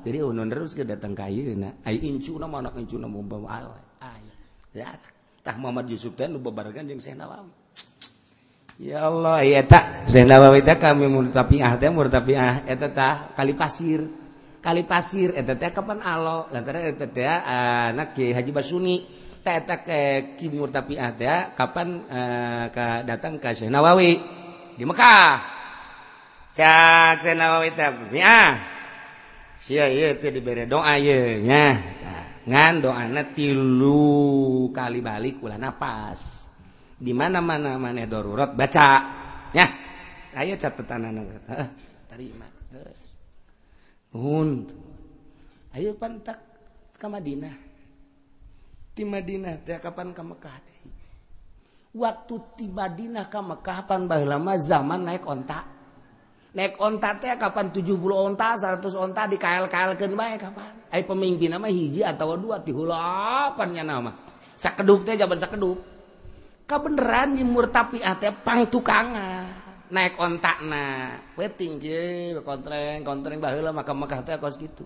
Jadi 0.01 0.19
unun 0.25 0.49
terus 0.49 0.73
ke 0.73 0.89
datang 0.89 1.13
ka 1.13 1.29
ayeuna. 1.29 1.85
Ai 1.85 2.01
incuna 2.01 2.49
mah 2.49 2.65
anak 2.65 2.81
incuna 2.81 3.07
mumpa 3.11 3.37
aya. 3.45 3.77
ya 4.73 4.91
Tah 5.45 5.55
Muhammad 5.61 5.87
Yusuf 5.93 6.17
teh 6.19 6.27
nu 6.27 6.43
babarengan 6.43 6.89
jeung 6.91 6.99
Syekh 6.99 7.19
Nawawi. 7.19 7.53
ya 8.81 9.09
Allah 9.09 9.43
ya 9.45 9.65
tak. 9.65 10.09
Zainalawita 10.09 10.77
kami 10.77 11.09
murtapiah 11.09 11.77
teh 11.81 11.91
murtapiah 11.91 12.65
eta 12.69 12.89
tah 12.93 13.15
kali 13.37 13.57
pasir. 13.57 14.05
Kali 14.61 14.83
pasir 14.83 15.33
eta 15.37 15.55
teh 15.57 15.71
kapan 15.73 16.03
alo. 16.05 16.49
Lantaran 16.53 16.93
eta 16.93 17.07
teh 17.09 17.27
anak 17.27 18.09
ah, 18.11 18.15
Kiai 18.15 18.37
Haji 18.37 18.53
Basuni. 18.53 18.97
Teh 19.41 19.55
eta 19.63 19.81
ke 19.81 20.35
Ki 20.37 20.47
murtapiah 20.53 21.11
teh 21.15 21.55
kapan 21.57 21.89
uh, 22.07 22.65
ka 22.71 23.03
datang 23.07 23.39
ke 23.41 23.53
Syekh 23.57 23.73
Nawawi 23.73 24.19
di 24.77 24.85
Mekah. 24.85 25.35
Cak 26.53 27.25
Syekh 27.25 27.37
Nawawi 27.37 27.71
teh 27.75 27.91
ya 28.15 28.57
sia 29.57 29.91
ieu 29.91 30.15
teh 30.21 30.31
dibere 30.31 30.69
doa 30.69 30.95
ye 31.01 31.43
nya. 31.43 31.75
Ngan 32.47 32.79
doana 32.79 33.27
tilu 33.35 34.71
kali 34.71 35.03
balik 35.03 35.43
ulah 35.43 35.59
napas. 35.59 36.46
di 36.97 37.13
mana-mana 37.13 37.77
maneh 37.77 38.09
darurat 38.09 38.57
baca. 38.57 38.89
Ya. 39.53 39.67
Ayo 40.37 40.57
catatan 40.61 41.13
anak. 41.13 41.45
Terima. 42.11 42.49
Nuhun. 44.13 44.69
Ayo 45.73 45.97
pantak 45.97 46.41
ke 46.97 47.07
Madinah. 47.09 47.57
Di 48.97 49.05
Madinah 49.05 49.61
teh 49.61 49.77
kapan 49.77 50.17
ke 50.17 50.25
Mekah 50.25 50.57
waktu 51.97 52.35
di 52.61 52.67
Madinah 52.69 53.33
ke 53.33 53.41
Mekah 53.41 53.89
pan 53.89 54.05
lama 54.05 54.53
zaman 54.61 55.09
naik 55.09 55.25
ontak 55.25 55.65
naik 56.53 56.77
onta 56.77 57.17
teh 57.17 57.33
kapan 57.37 57.73
70 57.73 57.97
onta 58.13 58.57
100 58.57 58.81
onta 58.97 59.29
di 59.29 59.37
KL 59.41 59.69
KL 59.69 59.93
kan 59.97 60.13
baik 60.13 60.39
kapan? 60.41 60.73
Ay 60.89 61.05
pemimpin 61.05 61.53
nama 61.53 61.69
hiji 61.69 62.01
atau 62.01 62.33
dua 62.41 62.65
dihulapannya 62.65 63.85
nama. 63.85 64.13
Sakedup 64.57 65.05
teh 65.05 65.21
jaban 65.21 65.37
sakedup 65.37 65.77
kabeneran 66.67 67.39
nyemur 67.39 67.71
tapi 67.71 68.03
ate 68.03 68.35
pang 68.35 68.67
tukangan 68.67 69.67
naik 69.87 70.19
ontak 70.19 70.67
na 70.67 71.15
weting 71.39 71.79
je 71.79 72.35
kontreng 72.43 73.07
kontreng 73.07 73.39
baheula 73.39 73.71
maka 73.71 73.95
mekah 73.95 74.21
teh 74.27 74.35
kos 74.43 74.59
gitu. 74.59 74.83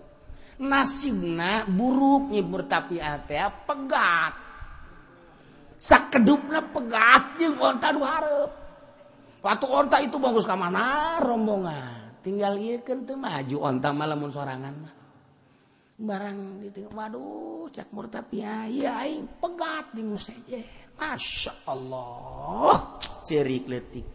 Nasibna 0.61 1.65
buruk 1.65 2.29
nyemur 2.29 2.69
tapi 2.69 3.01
ate 3.01 3.41
pegat. 3.65 4.33
Sakedupna 5.81 6.61
pegat 6.69 7.41
jeung 7.41 7.57
onta 7.57 7.89
nu 7.89 8.05
hareup. 8.05 8.53
Waktu 9.41 9.65
onta 9.65 9.97
itu 10.05 10.21
bagus 10.21 10.45
ke 10.45 10.53
mana 10.53 11.17
rombongan. 11.17 12.21
Tinggal 12.21 12.61
iya 12.61 12.77
kan 12.85 13.01
tuh 13.01 13.17
maju 13.17 13.57
onta 13.65 13.89
malamun 13.89 14.29
sorangan 14.29 14.75
mah. 14.77 14.93
Barang 15.97 16.61
ditinggal 16.61 16.93
waduh 16.93 17.65
cak 17.73 17.89
murtapia 17.89 18.69
iya 18.69 19.01
aing 19.01 19.41
pegat 19.41 19.97
di 19.97 20.05
museje 20.05 20.80
Masya 21.01 21.65
Allah. 21.65 23.01
Cirik-letik 23.25 24.05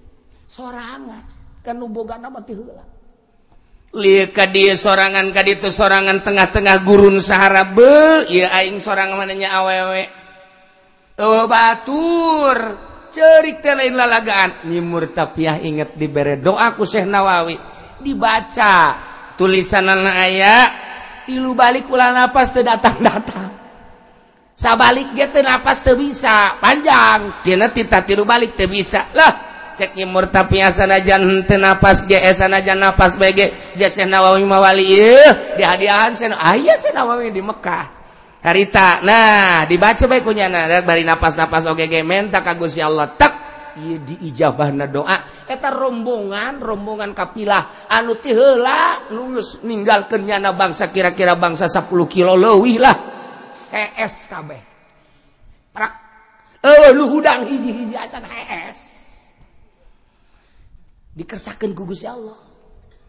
sorangan. 0.47 1.27
Kan 1.67 1.83
boga 1.91 2.15
nama 2.15 2.39
tihula 2.47 2.87
Lika 3.97 4.47
dia 4.47 4.79
sorangan 4.79 5.35
ka 5.35 5.43
itu 5.43 5.67
sorangan 5.67 6.23
tengah-tengah 6.23 6.85
gurun 6.87 7.19
Sahara 7.19 7.67
be, 7.67 8.29
ya 8.31 8.53
aing 8.61 8.79
sorangan 8.79 9.19
mananya 9.19 9.57
awewe. 9.57 10.05
Oh 11.17 11.49
batur, 11.49 12.77
cerik 13.09 13.65
teh 13.65 13.73
lain 13.73 13.97
lalagaan. 13.97 14.69
Nyimur 14.69 15.17
tapiah 15.17 15.57
inget 15.57 15.97
dibere 15.97 16.37
doa 16.37 16.77
ku 16.77 16.85
Syekh 16.85 17.09
Nawawi. 17.09 17.57
Dibaca. 18.05 18.77
Tulisan 19.41 19.89
anak 19.89 20.17
ayah 20.29 20.65
tilu 21.25 21.57
balik 21.57 21.89
ulah 21.89 22.13
napas 22.13 22.53
teu 22.53 22.67
datang-datang. 22.67 23.66
sabalik 24.57 25.13
dia 25.13 25.29
teu 25.29 25.45
napas 25.45 25.85
teu 25.85 25.95
bisa 25.95 26.57
panjang. 26.59 27.45
Cina 27.45 27.69
tita 27.69 28.01
tilu 28.03 28.25
balik 28.25 28.57
teu 28.57 28.67
bisa. 28.67 29.05
Lah 29.13 29.33
ceknya 29.77 30.09
tapi 30.33 30.65
asana 30.65 31.05
jan 31.05 31.45
teu 31.45 31.61
napas 31.61 32.09
ge 32.09 32.17
eh, 32.17 32.33
asana 32.33 32.65
jan 32.65 32.81
napas 32.81 33.21
bae 33.21 33.37
bege 33.37 33.77
jasa 33.77 34.09
nawawi 34.09 34.49
mawali 34.49 34.89
eh, 34.89 35.13
ieu 35.13 35.29
dihadiahan 35.61 36.17
sana 36.17 36.41
aya 36.41 36.81
sana 36.81 37.05
nawawi 37.05 37.29
di 37.31 37.45
Mekah. 37.45 37.85
Harita 38.41 39.05
nah 39.05 39.69
dibaca 39.69 40.09
bae 40.09 40.25
kunyana 40.25 40.65
rek 40.65 40.89
bari 40.89 41.05
napas-napas 41.05 41.69
oge 41.69 41.87
ge 41.93 42.01
menta 42.01 42.41
ka 42.41 42.57
Gusti 42.57 42.81
Allah 42.81 43.13
tak. 43.13 43.45
Ieu 43.77 44.01
diijabahna 44.01 44.89
doa. 44.89 45.45
Eta 45.45 45.69
rombongan 45.69 46.65
rombongan 46.65 47.13
kapilah 47.13 47.93
anu 47.93 48.17
tiheula 48.17 49.05
lulus 49.13 49.61
ninggalkeun 49.69 50.25
nyana 50.25 50.57
bangsa 50.57 50.89
kira-kira 50.89 51.37
bangsa 51.37 51.69
10 51.69 51.93
kilo 52.09 52.41
leuwih 52.41 52.81
lah. 52.81 53.16
ESKB 53.71 54.77
eh, 56.67 56.93
hudang 56.95 57.47
hiji-hiji 57.47 57.95
acan 57.95 58.25
HS. 58.27 58.81
Dikersakeun 61.17 61.73
ku 61.73 61.89
Gusti 61.89 62.05
Allah. 62.05 62.37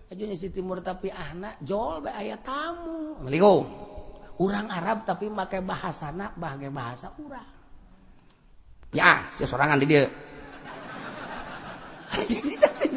Ajunya 0.08 0.40
si 0.40 0.48
timur 0.56 0.80
tapi 0.80 1.12
anak 1.12 1.60
jol 1.60 2.00
bae 2.00 2.16
aya 2.16 2.40
tamu. 2.40 3.20
Assalamualaikum. 3.20 3.64
urang 4.38 4.70
Arab 4.70 5.02
tapi 5.02 5.28
make 5.34 5.60
bahasana 5.66 6.32
bahagia 6.38 6.72
bahasa 6.72 7.12
urang. 7.20 7.50
Ya 8.96 9.28
si 9.36 9.44
sorangan 9.44 9.82
di 9.82 9.88
dia. 9.90 10.08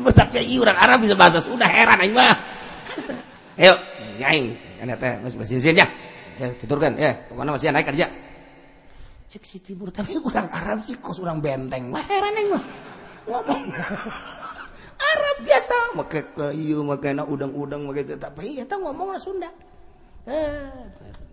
Tapi 0.01 0.57
orang 0.57 0.79
Arab 0.79 1.03
bisa 1.03 1.19
bahasa 1.19 1.43
Sunda 1.43 1.67
heran 1.67 1.99
aing 1.99 2.15
mah. 2.15 2.31
Ayo 3.61 3.75
nyaing. 4.23 4.55
Ana 4.81 4.95
teh 4.95 5.19
geus 5.27 5.35
besinsin 5.35 5.75
ya. 5.75 5.85
ya 6.41 6.49
tuturkan 6.57 6.97
ya 6.97 7.13
pokoknya 7.29 7.53
masih 7.53 7.69
naik 7.69 7.93
kerja. 7.93 8.07
Cek 9.29 9.45
si 9.45 9.61
timur 9.61 9.93
tapi 9.93 10.17
kurang 10.17 10.49
Arab 10.49 10.81
sih 10.81 10.97
kos 10.97 11.21
orang 11.21 11.45
benteng. 11.45 11.93
Mah 11.93 12.01
heran 12.09 12.33
yang 12.35 12.47
mah 12.57 12.65
ngomong. 13.29 13.63
Arab 15.13 15.37
biasa. 15.45 15.77
Make 16.01 16.21
ke 16.33 16.47
iu 16.57 16.81
na 16.89 17.23
udang-udang 17.29 17.85
make 17.85 18.09
tapi 18.17 18.57
ya 18.57 18.65
tahu 18.65 18.89
ngomong 18.89 19.21
Sunda. 19.21 19.53
Eh. 20.25 20.67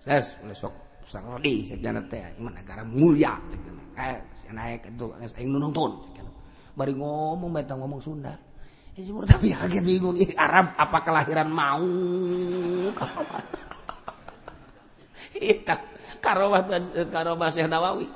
Ses 0.03 0.35
besok. 0.43 0.75
Sang 1.07 1.39
di 1.39 1.63
sekjana 1.63 2.03
teh. 2.03 2.35
Mana 2.35 2.59
negara 2.59 2.83
mulia 2.83 3.39
eh 3.97 4.19
si 4.37 4.51
naik 4.53 4.93
itu 4.93 5.09
saya 5.25 5.47
nonton 5.49 5.97
bari 6.77 6.93
ngomong 6.93 7.49
beta 7.49 7.73
ngomong 7.73 7.97
Sunda. 7.97 8.37
Eh, 8.93 9.01
ya, 9.01 9.13
tapi 9.25 9.53
agak 9.53 9.81
bingung. 9.81 10.17
Arab 10.37 10.77
apa 10.77 10.97
kelahiran 11.01 11.49
mau? 11.49 11.85
Kawan. 12.93 13.66
karowi 16.21 18.07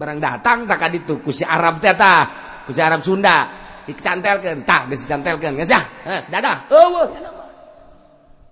barang 0.00 0.16
datang 0.16 0.64
tak 0.64 0.88
ditu 0.88 1.20
kusi 1.20 1.44
Arab 1.44 1.76
teta 1.82 2.28
kusi 2.64 2.80
Arab 2.80 3.04
Sunda. 3.04 3.60
Dicantelkan 3.90 4.62
tak 4.62 4.86
dicantelkan 4.86 5.58
geus 5.58 5.74
ah 5.74 5.82
geus 5.82 6.14
eh, 6.14 6.22
dadah. 6.30 6.70
Eueuh 6.70 7.10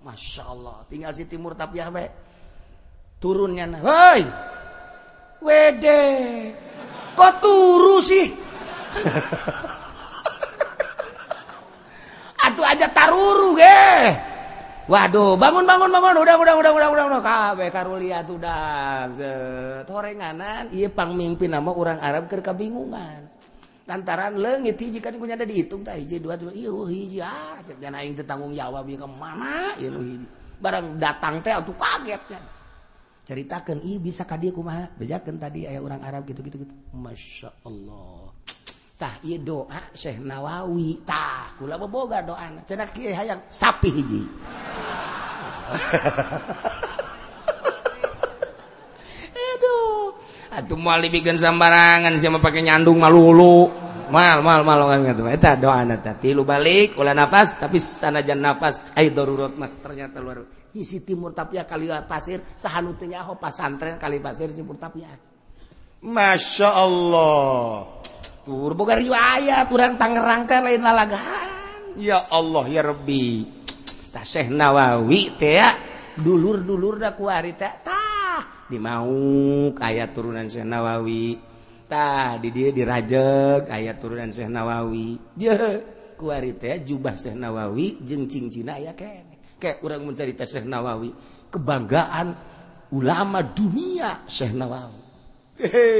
Masya 0.03 0.43
Allah 0.51 0.83
tinggal 0.91 1.15
si 1.15 1.23
timur 1.31 1.55
tapi 1.55 1.79
abe 1.79 2.11
turunnya 3.23 3.71
hei 3.79 4.27
wede 5.39 6.03
kok 7.15 7.39
turu 7.39 8.03
sih? 8.03 8.27
Atuh 12.49 12.65
aja 12.67 12.87
taruru 12.91 13.55
ge. 13.55 14.28
Waduh 14.89 15.37
bangun 15.37 15.69
bangun 15.69 15.93
bangun. 15.93 16.15
Udah 16.17 16.35
udah 16.41 16.53
udah 16.57 16.71
udah 16.73 16.87
udah 16.89 17.05
udah. 17.13 17.21
Kabeh 17.21 17.69
karulia 17.69 18.25
tudang 18.25 19.13
torenganan. 19.85 20.73
Ieu 20.73 20.89
pangmimpin 20.89 21.53
nama 21.53 21.69
orang 21.69 22.01
Arab 22.01 22.25
keur 22.25 22.41
kabingungan. 22.41 23.29
Lantaran 23.85 24.41
leungit 24.41 24.81
hiji 24.81 24.97
kan 24.97 25.13
kunyada 25.13 25.45
dihitung 25.45 25.85
tah 25.85 25.93
hiji 25.93 26.17
dua 26.17 26.37
dua 26.37 26.53
ieu 26.53 26.89
hiji 26.89 27.21
ah 27.21 27.57
jangan 27.61 28.01
aing 28.01 28.17
teu 28.17 28.25
tanggung 28.25 28.53
jawab 28.57 28.85
ieu 28.89 28.97
ka 28.97 29.05
mana 29.05 29.77
ieu 29.77 29.93
hiji. 29.93 30.25
Barang 30.57 30.97
datang 30.97 31.45
teh 31.45 31.53
atuh 31.53 31.77
kaget 31.77 32.21
kan 32.25 32.43
ceritakeun 33.29 33.85
ieu 33.85 34.01
bisa 34.01 34.25
ka 34.25 34.41
dieu 34.41 34.49
kumaha? 34.49 34.89
Bejakeun 34.97 35.37
tadi 35.37 35.69
aya 35.69 35.85
orang 35.85 36.01
Arab 36.01 36.25
gitu-gitu 36.25 36.65
gitu 36.65 36.73
masyaallah 36.97 38.18
tah 38.99 39.15
ieu 39.23 39.39
doa 39.39 39.95
Syekh 39.95 40.19
Nawawi. 40.19 40.99
Tah 41.07 41.55
kula 41.55 41.79
boga 41.79 42.19
doana. 42.19 42.59
Cenah 42.67 42.91
kieu 42.91 43.15
hayang 43.15 43.47
sapi 43.47 43.89
hiji. 43.95 44.27
Aduh. 49.55 50.19
Atuh 50.51 50.75
moal 50.75 51.07
dibigeun 51.07 51.39
sambarangan 51.39 52.11
sia 52.19 52.27
mah 52.27 52.43
pake 52.43 52.59
nyandung 52.59 52.99
malulu 52.99 53.87
mal 54.09 54.41
mal 54.41 54.65
mal 54.65 54.89
kan 54.89 55.05
kitu 55.05 55.21
eta 55.29 55.53
doana 55.53 56.01
tah 56.01 56.17
tilu 56.17 56.41
balik 56.41 56.97
ulah 56.97 57.13
nafas 57.13 57.61
tapi 57.61 57.77
sanajan 57.77 58.41
nafas 58.41 58.81
ai 58.97 59.13
darurat 59.13 59.53
mah 59.55 59.71
ternyata 59.79 60.19
luar. 60.19 60.59
Di 60.69 60.85
tapi 60.85 61.17
murtapia 61.17 61.65
kali 61.65 61.89
pasir 62.05 62.45
sahanu 62.53 62.93
teu 62.93 63.09
nyaho 63.09 63.41
pasantren 63.41 63.97
kali 63.97 64.21
pasir 64.21 64.53
timur 64.53 64.77
murtapia 64.77 65.09
Masya 65.99 66.69
Allah. 66.69 67.89
Maskur 68.49 68.73
boga 68.73 68.97
riwayat 68.97 69.69
urang 69.69 69.93
Tangerangkan 69.93 70.65
lain 70.65 70.81
lalagan 70.81 71.45
ya 72.01 72.33
Allah 72.33 72.65
ya 72.65 72.81
Rabbi. 72.81 73.45
Tah 74.09 74.25
Syekh 74.25 74.49
Nawawi 74.49 75.37
teh 75.37 75.61
dulur-dulur 76.17 76.97
da 76.97 77.13
kuari 77.13 77.53
teh. 77.53 77.69
Tah 77.85 78.65
dimau 78.65 79.69
ayat 79.77 80.17
turunan 80.17 80.49
Syekh 80.49 80.65
Nawawi. 80.65 81.37
Tah 81.85 82.41
di 82.41 82.49
dia 82.49 82.73
dirajeg 82.73 83.69
ayat 83.69 84.01
turunan 84.01 84.33
Syekh 84.33 84.49
Nawawi. 84.49 85.37
Je 85.37 85.53
kuari 86.17 86.57
teh 86.57 86.81
jubah 86.81 87.21
Syekh 87.21 87.37
Nawawi 87.37 88.01
jeung 88.01 88.25
cincinna 88.25 88.81
aya 88.81 88.97
kene. 88.97 89.61
Kayak 89.61 89.85
urang 89.85 90.09
mencerita 90.09 90.49
Syekh 90.49 90.65
Nawawi. 90.65 91.13
Kebanggaan 91.53 92.33
ulama 92.97 93.45
dunia 93.45 94.25
Syekh 94.25 94.57
Nawawi. 94.57 95.05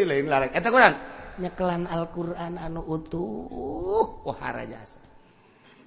Lain 0.10 0.26
lalek. 0.26 0.58
Eta 0.58 0.74
kurang? 0.74 1.09
nyekelan 1.40 1.88
Alquran 1.88 2.60
anu 2.60 2.84
utuh. 2.84 4.28
Wahara 4.28 4.68
jasa. 4.68 5.00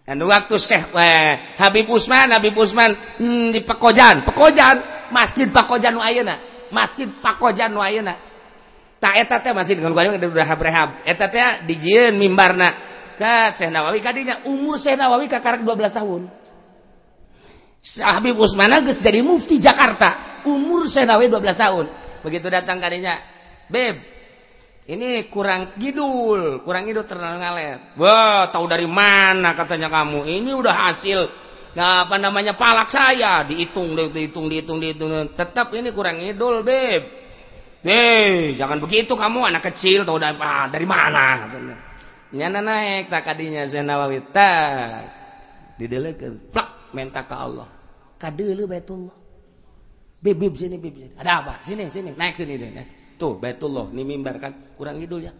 Anu 0.03 0.27
waktu 0.27 0.59
Syekh 0.59 0.91
eh, 0.99 1.39
Habib 1.63 1.87
Usman 1.87 2.35
Habib 2.35 2.59
Usman 2.59 2.97
hmm, 3.23 3.55
di 3.55 3.61
Pekojan. 3.63 4.27
Pekojan? 4.27 4.77
Masjid 5.15 5.47
Pakojan 5.47 5.95
nu 5.95 6.03
ayeuna. 6.03 6.35
Masjid 6.75 7.07
Pakojan 7.07 7.71
nu 7.71 7.79
ayeuna. 7.79 8.17
Tak 8.99 9.15
eta 9.19 9.43
teh 9.43 9.51
masjid 9.55 9.79
dengan 9.79 9.95
gua 9.95 10.15
udah 10.15 10.59
rehab 10.59 10.91
eta 11.07 11.31
teh 11.31 11.69
dijieun 11.71 12.19
mimbarna. 12.19 12.75
Ka 13.15 13.55
Syekh 13.55 13.71
Nawawi 13.71 14.03
kadinya 14.03 14.43
umur 14.49 14.81
Syekh 14.81 14.99
Nawawi 14.99 15.31
kakarek 15.31 15.63
12 15.63 15.99
tahun. 16.01 16.23
Habib 18.03 18.39
Usman 18.39 18.83
geus 18.83 18.99
jadi 18.99 19.23
mufti 19.23 19.63
Jakarta. 19.63 20.43
Umur 20.49 20.91
Syekh 20.91 21.07
Nawawi 21.07 21.31
12 21.31 21.55
tahun. 21.55 21.87
Begitu 22.27 22.47
datang 22.51 22.83
kadinya 22.83 23.15
Beb 23.71 24.12
ini 24.89 25.30
kurang 25.30 25.74
gidul, 25.78 26.62
kurang 26.66 26.89
gidul 26.89 27.07
terlalu 27.07 27.39
ngalet." 27.43 27.78
Wah, 28.01 28.51
tahu 28.51 28.66
dari 28.66 28.89
mana 28.89 29.55
katanya 29.55 29.93
kamu? 29.93 30.26
Ini 30.26 30.51
udah 30.57 30.74
hasil 30.89 31.20
nah, 31.78 32.09
apa 32.09 32.18
namanya 32.18 32.55
palak 32.57 32.91
saya. 32.91 33.47
Dihitung 33.47 33.95
dihitung 33.95 34.49
dihitung 34.51 34.78
dihitung 34.83 35.11
tetap 35.35 35.70
ini 35.76 35.95
kurang 35.95 36.18
idul 36.18 36.66
beb. 36.66 37.22
Hei, 37.83 38.55
jangan 38.55 38.78
begitu 38.78 39.18
kamu 39.18 39.51
anak 39.51 39.74
kecil 39.74 40.07
tahu 40.07 40.14
dari, 40.14 40.39
ah, 40.39 40.70
dari 40.70 40.87
mana 40.87 41.51
nyana 42.33 42.64
naik 42.64 43.12
tak 43.12 43.22
kadinya 43.28 43.68
Nawawi 43.68 44.24
tak 44.33 45.20
plak 46.53 46.68
minta 46.97 47.26
ke 47.26 47.37
Allah. 47.37 47.68
Kadelu 48.16 48.64
Baitullah. 48.70 49.16
Bib 50.22 50.39
bib 50.39 50.55
sini 50.55 50.78
bib 50.78 50.95
sini. 50.95 51.12
Ada 51.18 51.43
apa? 51.43 51.55
Sini 51.66 51.91
sini. 51.91 52.14
Naik 52.14 52.39
sini 52.39 52.55
deh 52.55 52.70
naik. 52.70 53.02
tuh 53.23 53.39
Baitullah 53.39 53.87
ini 53.95 54.03
mimbar 54.03 54.43
kan? 54.43 54.75
Kurang 54.75 54.99
ngidul 54.99 55.31
ya? 55.31 55.33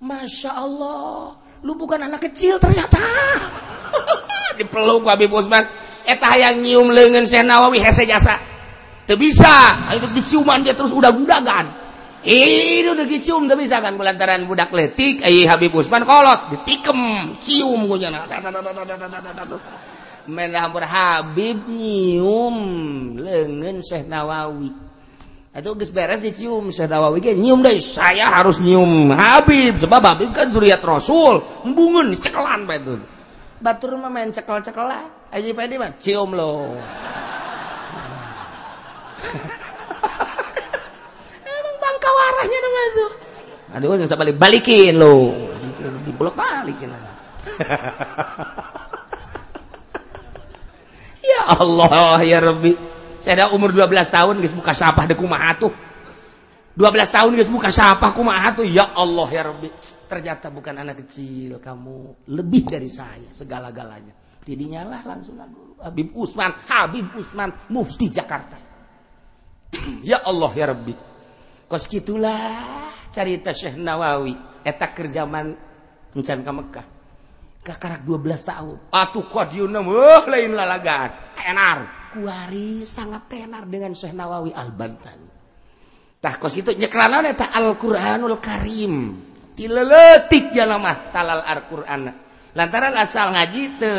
Masya 0.00 0.50
Allah 0.56 1.36
lu 1.60 1.76
bukan 1.76 2.00
anak 2.00 2.24
kecil 2.32 2.56
ternyata. 2.56 2.96
Dipeluk 4.58 5.04
Habib 5.04 5.28
Usman. 5.28 5.68
Eta 6.08 6.40
yang 6.40 6.64
nyium 6.64 6.88
lengan 6.88 7.28
Syekh 7.28 7.44
Nawawi 7.44 7.84
hese 7.84 8.08
jasa. 8.08 8.40
Teu 9.04 9.20
bisa. 9.20 9.76
Diciuman 10.16 10.64
dia 10.64 10.72
terus 10.72 10.96
udah 10.96 11.12
gudagan. 11.12 11.68
Itu 12.24 12.98
udah 12.98 13.06
dicium 13.06 13.46
gak 13.46 13.60
bisa 13.62 13.78
kan 13.78 13.94
kulantaran 13.94 14.42
budak 14.48 14.74
letik 14.74 15.22
eh 15.22 15.46
Habib 15.46 15.70
Usman 15.70 16.02
kolot 16.02 16.50
ditikem 16.50 17.30
cium 17.38 17.86
kunyana 17.86 18.26
menambah 20.28 20.84
Habib 20.84 21.64
nyium 21.70 22.56
lengan 23.16 23.80
Syekh 23.80 24.04
Nawawi. 24.10 24.87
Itu 25.48 25.70
geus 25.74 25.90
beres 25.90 26.20
dicium 26.20 26.70
Syekh 26.70 26.92
Nawawi 26.92 27.18
ge 27.24 27.32
nyium 27.34 27.64
deh. 27.64 27.80
Saya 27.80 28.30
harus 28.30 28.60
nyium. 28.60 29.10
Habib 29.10 29.80
sebab 29.80 30.02
Habib 30.04 30.30
kan 30.36 30.52
zuriat 30.52 30.84
Rasul. 30.84 31.40
Embungeun 31.64 32.14
cekelan 32.14 32.68
bae 32.68 32.78
itu 32.78 32.96
batur 33.58 33.98
mah 33.98 34.10
main 34.10 34.30
cekel-cekelan. 34.30 35.10
Aja 35.28 35.50
pede 35.52 35.76
mah 35.76 35.92
cium 35.98 36.32
lo. 36.32 36.78
Emang 41.44 41.76
bangka 41.82 42.08
warahnya 42.08 42.58
nama 42.62 42.80
itu. 42.80 43.06
Aduh 43.76 43.92
nggak 43.92 44.08
usah 44.08 44.16
balik 44.16 44.38
balikin 44.40 44.96
lo. 44.96 45.34
Dibolak 46.06 46.34
balikin 46.38 46.90
Ya 51.28 51.44
Allah 51.44 52.24
ya 52.24 52.40
Rabbi. 52.40 52.87
Saya 53.28 53.52
umur 53.52 53.76
12 53.76 53.92
tahun 54.08 54.40
guys 54.40 54.56
buka 54.56 54.72
sapah 54.72 55.04
de 55.04 55.12
kumaha 55.12 55.52
tuh. 55.52 55.68
12 56.80 56.80
tahun 57.12 57.36
guys 57.36 57.52
buka 57.52 57.68
sapah 57.68 58.16
kumaha 58.16 58.56
tuh. 58.56 58.64
Ya 58.64 58.88
Allah 58.96 59.28
ya 59.28 59.52
Rabbi. 59.52 59.68
Ternyata 60.08 60.48
bukan 60.48 60.72
anak 60.80 61.04
kecil 61.04 61.60
kamu 61.60 62.24
lebih 62.32 62.64
dari 62.64 62.88
saya 62.88 63.28
segala-galanya. 63.28 64.40
Tidinya 64.40 64.80
lah 64.80 65.04
langsung 65.04 65.36
guru 65.36 65.76
Habib 65.76 66.16
Usman, 66.16 66.56
Habib 66.72 67.12
Usman 67.12 67.68
mufti 67.68 68.08
Jakarta. 68.08 68.56
ya 70.08 70.24
Allah 70.24 70.48
ya 70.56 70.72
Rabbi. 70.72 70.96
Kos 71.68 71.84
gitulah 71.84 72.80
cerita 73.12 73.52
Syekh 73.52 73.76
Nawawi 73.76 74.32
eta 74.64 74.88
kerjaman 74.88 75.52
encan 76.16 76.40
ka 76.40 76.52
Mekah 76.56 76.86
karak 77.68 78.00
12 78.08 78.24
tahun 78.48 78.76
atuh 78.88 79.28
kodiuna 79.28 79.84
wah 79.84 80.24
lain 80.24 80.56
lalagan 80.56 81.12
tenar 81.36 81.97
kuari 82.18 82.82
sangat 82.82 83.30
tenar 83.30 83.62
dengan 83.70 83.94
Syekh 83.94 84.10
Nawawi 84.10 84.50
Al-Bantan. 84.50 85.18
Tah 86.18 86.34
kos 86.34 86.58
itu 86.58 86.74
nyeklanan 86.74 87.30
eta 87.30 87.54
Al-Qur'anul 87.54 88.42
Karim. 88.42 89.14
Tileletik 89.54 90.50
jalama 90.50 91.14
talal 91.14 91.46
Al-Qur'an. 91.46 92.10
Lantaran 92.58 92.90
asal 92.98 93.30
ngaji 93.30 93.78
te 93.78 93.92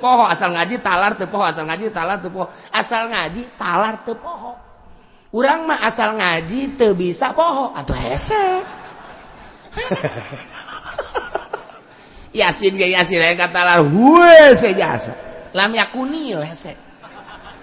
poho 0.00 0.24
asal 0.24 0.56
ngaji 0.56 0.80
talar 0.80 1.20
te 1.20 1.28
poho 1.28 1.44
asal 1.44 1.68
ngaji 1.68 1.92
talar 1.92 2.16
te 2.16 2.32
poho. 2.32 2.48
Asal 2.72 3.12
ngaji 3.12 3.42
talar 3.60 3.94
te 4.08 4.16
poho. 4.16 4.56
Urang 5.36 5.68
mah 5.68 5.84
asal 5.84 6.16
ngaji 6.16 6.80
te 6.80 6.96
bisa 6.96 7.36
poho. 7.36 7.76
Atau 7.76 7.92
hese. 7.92 8.40
Yasin 12.40 12.72
ge 12.72 12.88
Yasin 12.88 13.20
kata 13.36 13.60
lah 13.60 13.84
we 13.84 14.56
sejasa. 14.56 15.12
Lam 15.52 15.76
yakuni 15.76 16.32
hese. 16.40 16.89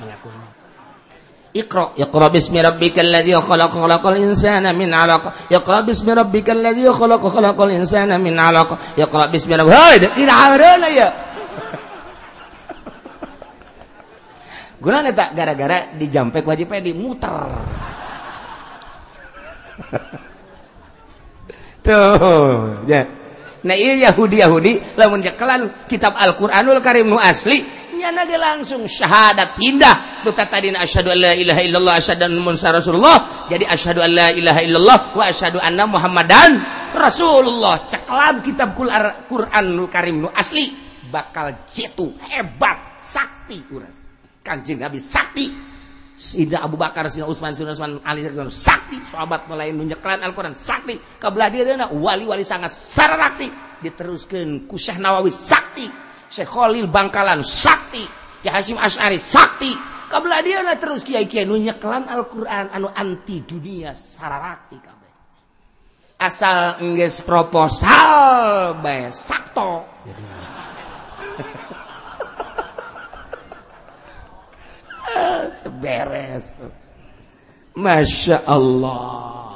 Yakuni. 0.06 0.58
Iqra 1.58 1.98
Iqra 1.98 2.30
bismi 2.30 2.62
rabbikal 2.62 3.10
ladzi 3.10 3.34
khalaq 3.34 3.74
khalaqal 3.74 4.22
insana 4.22 4.70
min 4.74 4.93
'alaq. 4.93 5.50
Iqra 5.50 5.82
bismi 5.82 6.14
rabbikal 6.14 6.62
ladzi 6.62 6.86
khalaq 6.86 7.22
khalaqal 7.24 7.72
insana 7.74 8.22
min 8.22 8.38
'alaq. 8.38 8.78
Iqra 8.93 9.34
bismi 9.34 9.58
rabbikal 9.58 9.82
Hai 9.82 9.98
tidak 9.98 10.38
harana 10.38 10.86
ya. 10.93 11.08
Gunanya 14.84 15.10
tak 15.18 15.34
gara-gara 15.34 15.98
dijampek 15.98 16.45
wajibnya 16.45 16.78
dimuter. 16.84 17.50
Tuh, 21.88 22.84
ya. 22.86 23.08
Nah 23.64 23.74
iya 23.74 24.12
Yahudi 24.12 24.38
Yahudi 24.43 24.74
lamun 25.00 25.24
jakelan 25.26 25.72
kitab 25.89 26.14
Al-Qur'anul 26.14 26.78
Karim 26.84 27.10
nu 27.10 27.18
asli 27.18 27.66
nyana 27.98 28.24
ge 28.30 28.38
langsung 28.38 28.86
syahadat 28.86 29.58
pindah. 29.58 30.24
Tu 30.24 30.32
tadina 30.32 30.86
asyhadu 30.86 31.10
alla 31.10 31.34
ilaha 31.34 31.62
illallah 31.66 31.95
asyhadu 31.98 32.30
anna 32.30 32.38
muhammadan 32.39 32.74
rasulullah. 32.78 33.18
Jadi 33.50 33.66
asyhadu 33.66 34.00
alla 34.06 34.28
ilaha 34.32 34.62
illallah 34.62 34.98
wa 35.18 35.24
asyhadu 35.26 35.58
anna 35.58 35.84
muhammadan 35.89 36.52
rasulullah. 36.93 37.89
Ceklam 37.89 38.45
kitab 38.45 38.78
Quranul 38.78 39.89
Karim 39.89 40.24
nu 40.24 40.30
asli. 40.32 40.70
Bakal 41.08 41.66
jitu 41.66 42.14
hebat 42.30 43.02
sakti 43.02 43.58
urang. 43.74 43.95
Kanjeng 44.45 44.80
Nabi 44.80 45.02
sakti. 45.02 45.48
Sina 46.18 46.66
Abu 46.66 46.82
Bakar, 46.82 47.06
Sina 47.14 47.30
Utsman, 47.30 47.54
Sina 47.54 47.78
Utsman 47.78 48.02
Ali 48.02 48.26
sakti, 48.50 48.98
sahabat 49.06 49.45
mulai 49.45 49.70
nunjukkan 49.70 50.26
Al-Qur'an 50.26 50.58
sakti, 50.58 50.98
kabelah 51.22 51.45
dia 51.54 51.78
wali-wali 51.93 52.41
sangat 52.41 52.74
sarakti 52.74 53.45
diteruskan 53.86 54.66
ku 54.66 54.82
Syekh 54.82 54.98
Nawawi 54.98 55.30
sakti. 55.30 56.07
Syekh 56.33 56.49
Khalil 56.49 56.89
Bangkalan 56.89 57.45
sakti, 57.45 58.05
Ki 58.41 58.49
Hasim 58.49 58.80
Asy'ari 58.80 59.20
sakti, 59.20 59.70
kabelah 60.09 60.41
dia 60.41 60.64
terus 60.80 61.05
kiai-kiai 61.05 61.45
nunjukkan 61.45 62.09
Al-Quran 62.09 62.72
anu 62.72 62.89
anti 62.89 63.45
dunia 63.45 63.93
sarakti 63.93 64.80
kabeh. 64.80 65.12
Asal 66.22 66.80
enggeus 66.80 67.20
proposal 67.20 68.80
bae 68.80 69.12
sakto. 69.12 69.85
beres 75.83 76.55
Masya 77.76 78.47
Allah 78.47 79.53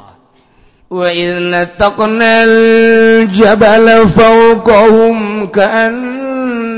وإذ 0.91 1.51
نتقنا 1.51 2.45
الجبل 2.45 4.09
فوقهم 4.09 5.47